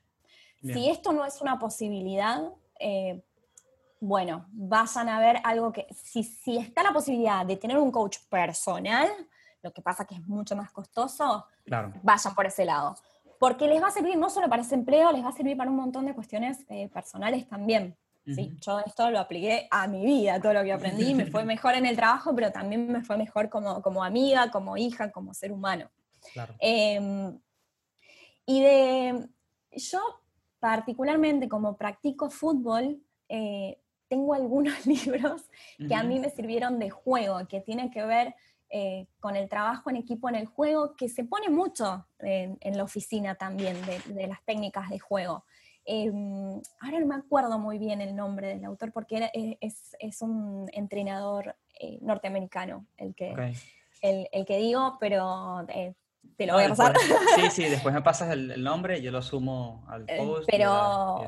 Si 0.60 0.90
esto 0.90 1.12
no 1.12 1.24
es 1.24 1.40
una 1.40 1.58
posibilidad, 1.58 2.42
eh, 2.78 3.24
bueno, 4.00 4.46
vayan 4.50 5.08
a 5.08 5.18
ver 5.18 5.40
algo 5.44 5.72
que, 5.72 5.86
si, 5.94 6.24
si 6.24 6.58
está 6.58 6.82
la 6.82 6.92
posibilidad 6.92 7.46
de 7.46 7.56
tener 7.56 7.78
un 7.78 7.90
coach 7.90 8.18
personal, 8.28 9.08
lo 9.62 9.72
que 9.72 9.80
pasa 9.80 10.04
que 10.04 10.16
es 10.16 10.26
mucho 10.26 10.54
más 10.56 10.70
costoso, 10.70 11.46
Claro, 11.64 11.92
vayan 12.02 12.34
por 12.34 12.44
ese 12.46 12.64
lado. 12.66 12.96
Porque 13.38 13.66
les 13.66 13.82
va 13.82 13.88
a 13.88 13.90
servir 13.90 14.16
no 14.16 14.30
solo 14.30 14.48
para 14.48 14.62
ese 14.62 14.74
empleo, 14.74 15.12
les 15.12 15.24
va 15.24 15.28
a 15.28 15.32
servir 15.32 15.56
para 15.56 15.70
un 15.70 15.76
montón 15.76 16.06
de 16.06 16.14
cuestiones 16.14 16.64
eh, 16.68 16.88
personales 16.88 17.48
también. 17.48 17.96
¿sí? 18.24 18.56
Yo 18.60 18.80
esto 18.80 19.10
lo 19.10 19.20
apliqué 19.20 19.68
a 19.70 19.86
mi 19.86 20.04
vida, 20.04 20.40
todo 20.40 20.54
lo 20.54 20.64
que 20.64 20.72
aprendí, 20.72 21.14
me 21.14 21.26
fue 21.26 21.44
mejor 21.44 21.74
en 21.74 21.86
el 21.86 21.96
trabajo, 21.96 22.34
pero 22.34 22.50
también 22.50 22.90
me 22.90 23.02
fue 23.02 23.16
mejor 23.16 23.48
como, 23.48 23.82
como 23.82 24.02
amiga, 24.02 24.50
como 24.50 24.76
hija, 24.76 25.10
como 25.10 25.34
ser 25.34 25.52
humano. 25.52 25.90
claro. 26.32 26.54
Eh, 26.60 27.32
y 28.46 28.62
de, 28.62 29.28
yo 29.72 30.00
particularmente 30.60 31.48
como 31.48 31.76
practico 31.76 32.30
fútbol, 32.30 33.02
eh, 33.28 33.78
tengo 34.08 34.34
algunos 34.34 34.86
libros 34.86 35.42
que 35.78 35.94
a 35.94 36.04
mí 36.04 36.20
me 36.20 36.30
sirvieron 36.30 36.78
de 36.78 36.90
juego, 36.90 37.46
que 37.48 37.60
tienen 37.60 37.90
que 37.90 38.04
ver 38.04 38.34
eh, 38.70 39.06
con 39.20 39.36
el 39.36 39.48
trabajo 39.48 39.90
en 39.90 39.96
equipo 39.96 40.28
en 40.28 40.34
el 40.34 40.46
juego, 40.46 40.94
que 40.96 41.08
se 41.08 41.24
pone 41.24 41.48
mucho 41.48 42.06
en, 42.18 42.58
en 42.60 42.76
la 42.76 42.84
oficina 42.84 43.34
también 43.36 43.76
de, 43.86 43.98
de 44.14 44.26
las 44.26 44.44
técnicas 44.44 44.88
de 44.90 44.98
juego. 44.98 45.44
Eh, 45.84 46.10
ahora 46.80 46.98
no 46.98 47.06
me 47.06 47.14
acuerdo 47.14 47.58
muy 47.60 47.78
bien 47.78 48.00
el 48.00 48.16
nombre 48.16 48.48
del 48.48 48.64
autor 48.64 48.92
porque 48.92 49.18
era- 49.18 49.30
eh, 49.32 49.56
es, 49.60 49.96
es 50.00 50.20
un 50.20 50.68
entrenador 50.72 51.54
eh, 51.78 51.98
norteamericano 52.00 52.86
el 52.96 53.14
que, 53.14 53.30
Ok. 53.32 53.56
el, 54.02 54.28
el 54.32 54.44
que 54.46 54.56
digo, 54.58 54.96
pero 54.98 55.64
eh, 55.68 55.94
te 56.36 56.46
lo 56.46 56.54
No, 56.54 56.58
voy 56.58 56.64
a 56.66 56.68
pasar. 56.70 56.92
después- 56.92 57.20
sí, 57.36 57.50
sí, 57.62 57.64
después 57.70 57.94
me 57.94 58.02
pasas 58.02 58.30
el, 58.32 58.50
el 58.50 58.64
nombre 58.64 58.98
y 58.98 59.02
yo 59.02 59.12
lo 59.12 59.22
sumo 59.22 59.84
al 59.88 60.04
Eh, 60.08 60.16
post. 60.18 60.48
y 60.48 60.52
pero- 60.52 61.20
y. 61.22 61.26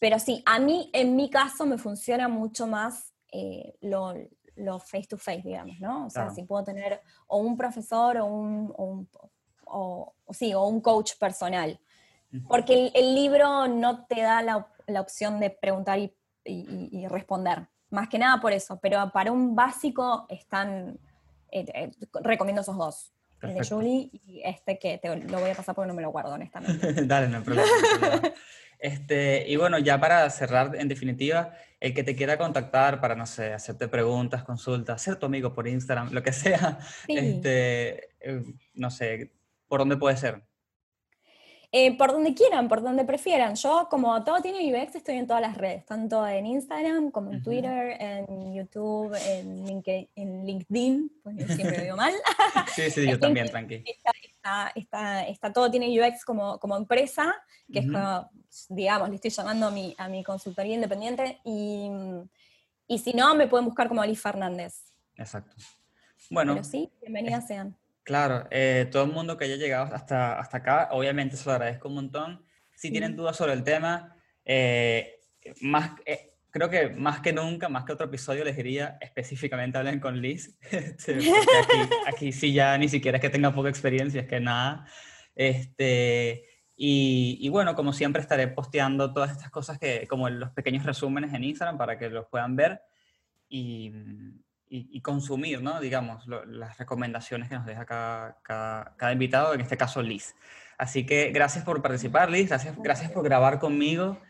Pero 0.00 0.20
sí, 0.20 0.40
a 0.46 0.60
mí, 0.60 0.90
en 0.92 1.16
mi 1.16 1.28
caso, 1.28 1.66
me 1.66 1.76
funciona 1.78 2.28
mucho 2.28 2.68
más 2.68 3.12
eh, 3.32 3.74
lo, 3.80 4.14
lo 4.58 4.78
face 4.78 5.06
to 5.08 5.16
face, 5.18 5.42
digamos, 5.44 5.78
¿no? 5.80 6.06
O 6.06 6.10
sea, 6.10 6.22
Claro. 6.24 6.34
si 6.34 6.42
puedo 6.44 6.64
tener 6.64 7.00
o 7.26 7.38
un 7.38 7.56
profesor 7.56 8.16
o 8.18 8.26
un, 8.26 8.72
o 8.76 8.84
un- 8.84 9.08
o- 9.66 10.14
o 10.26 10.34
sí, 10.34 10.52
o 10.54 10.64
un 10.66 10.80
coach 10.80 11.12
personal. 11.18 11.78
Porque 12.46 12.74
el, 12.74 12.90
el 12.94 13.14
libro 13.14 13.66
no 13.68 14.04
te 14.06 14.20
da 14.20 14.42
la, 14.42 14.66
la 14.86 15.00
opción 15.00 15.40
de 15.40 15.50
preguntar 15.50 15.98
y, 15.98 16.14
y- 16.44 16.88
y 16.92 17.06
responder. 17.08 17.66
Más 17.90 18.08
que 18.08 18.18
nada 18.18 18.40
por 18.40 18.52
eso. 18.52 18.78
Pero 18.80 19.10
para 19.12 19.32
un 19.32 19.54
básico 19.56 20.26
están, 20.28 20.98
eh, 21.50 21.64
eh, 21.74 21.90
recomiendo 22.22 22.60
esos 22.62 22.76
dos. 22.76 23.12
El 23.40 23.54
de. 23.54 23.66
Julie 23.66 24.10
y 24.12 24.42
este 24.44 24.78
que 24.78 24.98
te 24.98 25.14
lo 25.16 25.40
voy 25.40 25.50
a 25.50 25.54
pasar 25.54 25.74
porque 25.74 25.88
no 25.88 25.94
me 25.94 26.02
lo 26.02 26.10
guardo, 26.10 26.32
honestamente. 26.34 26.92
Dale, 27.06 27.28
no 27.28 27.38
hay 27.38 27.42
problema. 27.44 27.68
Este, 28.78 29.48
y 29.48 29.56
bueno, 29.56 29.78
ya 29.78 29.98
para 30.00 30.28
cerrar, 30.30 30.76
en 30.76 30.88
definitiva, 30.88 31.52
el 31.80 31.94
que 31.94 32.04
te 32.04 32.14
quiera 32.14 32.38
contactar 32.38 33.00
para, 33.00 33.14
no 33.14 33.26
sé, 33.26 33.52
hacerte 33.52 33.88
preguntas, 33.88 34.44
consultas, 34.44 35.02
ser 35.02 35.16
tu 35.16 35.26
amigo 35.26 35.52
por 35.52 35.66
Instagram, 35.68 36.12
lo 36.12 36.22
que 36.22 36.32
sea, 36.72 36.78
Sí. 37.06 37.16
este, 37.16 38.10
eh, 38.20 38.42
no 38.74 38.90
sé, 38.90 39.32
¿por 39.66 39.80
dónde 39.80 39.96
puede 39.96 40.16
ser? 40.16 40.42
Eh, 41.70 41.98
por 41.98 42.12
donde 42.12 42.32
quieran, 42.32 42.66
por 42.66 42.82
donde 42.82 43.04
prefieran. 43.04 43.54
Yo, 43.54 43.88
como 43.90 44.24
todo 44.24 44.40
tiene 44.40 44.72
UX, 44.74 44.94
estoy 44.94 45.16
en 45.16 45.26
todas 45.26 45.42
las 45.42 45.54
redes, 45.58 45.84
tanto 45.84 46.26
en 46.26 46.46
Instagram 46.46 47.10
como 47.10 47.30
en. 47.30 47.42
Twitter, 47.42 47.94
en 48.00 48.54
YouTube, 48.54 49.14
en 49.26 49.66
LinkedIn, 49.66 50.08
en 50.16 50.46
LinkedIn 50.46 51.12
porque 51.22 51.46
siempre 51.46 51.76
lo 51.76 51.82
digo 51.84 51.96
mal. 51.96 52.14
Sí, 52.74 52.90
sí, 52.90 53.06
yo 53.06 53.18
también, 53.20 53.50
tranqui. 53.50 53.82
Está, 53.84 54.12
está, 54.48 54.72
está, 54.74 55.22
está 55.26 55.52
todo 55.52 55.70
tiene 55.70 55.88
UX 56.00 56.24
como, 56.24 56.58
como 56.58 56.76
empresa, 56.76 57.34
que 57.72 57.80
es 57.80 57.86
como, 57.86 58.30
digamos, 58.68 59.08
le 59.08 59.16
estoy 59.16 59.30
llamando 59.30 59.66
a 59.66 59.70
mi, 59.70 59.94
a 59.98 60.08
mi 60.08 60.24
consultoría 60.24 60.74
independiente. 60.74 61.38
Y, 61.44 61.90
y 62.86 62.98
si 62.98 63.12
no, 63.12 63.34
me 63.34 63.46
pueden 63.46 63.66
buscar 63.66 63.88
como 63.88 64.02
Ali 64.02 64.16
Fernández. 64.16 64.92
Exacto. 65.16 65.54
Bueno, 66.30 66.54
Pero 66.54 66.64
sí, 66.64 66.90
bienvenidas 67.00 67.46
sean. 67.46 67.76
Claro, 68.02 68.46
eh, 68.50 68.88
todo 68.90 69.04
el 69.04 69.12
mundo 69.12 69.36
que 69.36 69.44
haya 69.44 69.56
llegado 69.56 69.94
hasta, 69.94 70.38
hasta 70.38 70.58
acá, 70.58 70.88
obviamente 70.92 71.36
se 71.36 71.44
lo 71.44 71.52
agradezco 71.52 71.88
un 71.88 71.94
montón. 71.94 72.44
Si 72.74 72.90
tienen 72.90 73.16
dudas 73.16 73.36
sobre 73.36 73.52
el 73.52 73.64
tema, 73.64 74.16
eh, 74.44 75.20
más, 75.60 75.90
eh, 76.06 76.27
creo 76.50 76.70
que 76.70 76.88
más 76.90 77.20
que 77.20 77.32
nunca, 77.32 77.68
más 77.68 77.84
que 77.84 77.92
otro 77.92 78.06
episodio, 78.06 78.44
les 78.44 78.56
diría 78.56 78.98
específicamente 79.00 79.78
hablen 79.78 80.00
con 80.00 80.20
Liz. 80.20 80.56
Este, 80.70 81.14
aquí, 81.62 81.94
aquí 82.06 82.32
sí 82.32 82.52
ya 82.52 82.76
ni 82.78 82.88
siquiera 82.88 83.18
es 83.18 83.22
que 83.22 83.30
tenga 83.30 83.54
poca 83.54 83.68
experiencia, 83.68 84.22
es 84.22 84.26
que 84.28 84.40
nada. 84.40 84.86
Este, 85.34 86.44
y, 86.76 87.38
y 87.40 87.48
bueno, 87.48 87.74
como 87.74 87.92
siempre 87.92 88.22
estaré 88.22 88.48
posteando 88.48 89.12
todas 89.12 89.30
estas 89.32 89.50
cosas 89.50 89.78
que, 89.78 90.06
como 90.08 90.28
los 90.28 90.50
pequeños 90.50 90.84
resúmenes 90.84 91.32
en 91.34 91.44
Instagram 91.44 91.78
para 91.78 91.98
que 91.98 92.08
los 92.10 92.26
puedan 92.26 92.54
ver 92.56 92.80
y, 93.48 93.92
y- 94.68 94.88
y 94.92 95.00
consumir, 95.00 95.62
¿no? 95.62 95.80
Digamos, 95.80 96.26
lo- 96.26 96.44
las 96.44 96.76
recomendaciones 96.78 97.48
que 97.48 97.54
nos 97.56 97.66
deja 97.66 97.84
cada, 97.86 98.38
cada, 98.42 98.94
cada 98.96 99.12
invitado, 99.12 99.54
en 99.54 99.60
este 99.60 99.76
caso 99.76 100.02
Liz. 100.02 100.34
Así 100.76 101.04
que 101.06 101.30
gracias 101.32 101.64
por 101.64 101.80
participar, 101.82 102.30
Liz, 102.30 102.48
gracias, 102.48 102.76
gracias 102.78 103.10
por 103.10 103.24
grabar 103.24 103.58
conmigo 103.58 104.20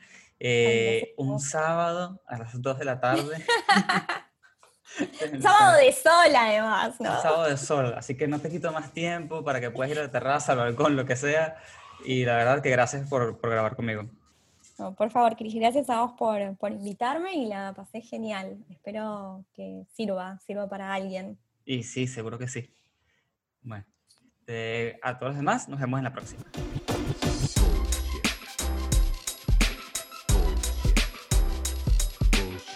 eh, 0.41 1.15
un 1.17 1.41
sábado 1.41 2.23
a 2.27 2.39
las 2.39 2.61
2 2.61 2.79
de 2.79 2.85
la 2.85 3.01
tarde. 3.01 3.45
Sábado 5.41 5.79
de 5.79 5.93
sol, 5.93 6.35
además, 6.37 7.01
¿no? 7.01 7.15
Un 7.15 7.23
sábado 7.23 7.45
de 7.45 7.57
sol, 7.57 7.95
así 7.97 8.17
que 8.17 8.27
no 8.27 8.41
te 8.41 8.51
quito 8.51 8.73
más 8.73 8.93
tiempo 8.93 9.45
para 9.45 9.61
que 9.61 9.71
puedas 9.71 9.93
ir 9.93 9.99
a 9.99 10.05
la 10.05 10.11
terraza, 10.11 10.53
al 10.53 10.59
balcón, 10.59 10.97
lo 10.97 11.05
que 11.05 11.17
sea. 11.17 11.57
Y 12.05 12.25
la 12.25 12.37
verdad 12.37 12.63
que 12.63 12.71
gracias 12.71 13.09
por, 13.09 13.39
por 13.39 13.51
grabar 13.51 13.77
conmigo. 13.77 14.09
No, 14.79 14.95
por 14.95 15.11
favor, 15.11 15.37
Cris, 15.37 15.55
gracias 15.55 15.91
a 15.91 16.01
vos 16.03 16.13
por, 16.17 16.57
por 16.57 16.71
invitarme 16.71 17.35
y 17.35 17.47
la 17.47 17.73
pasé 17.75 18.01
genial. 18.01 18.59
Espero 18.71 19.45
que 19.53 19.85
sirva, 19.93 20.39
sirva 20.47 20.69
para 20.69 20.95
alguien. 20.95 21.37
Y 21.65 21.83
sí, 21.83 22.07
seguro 22.07 22.39
que 22.39 22.49
sí. 22.49 22.71
Bueno, 23.63 23.85
eh, 24.47 24.99
a 25.03 25.19
todos 25.19 25.31
los 25.31 25.37
demás, 25.37 25.69
nos 25.69 25.81
vemos 25.81 25.99
en 25.99 26.05
la 26.05 26.13
próxima. 26.13 26.45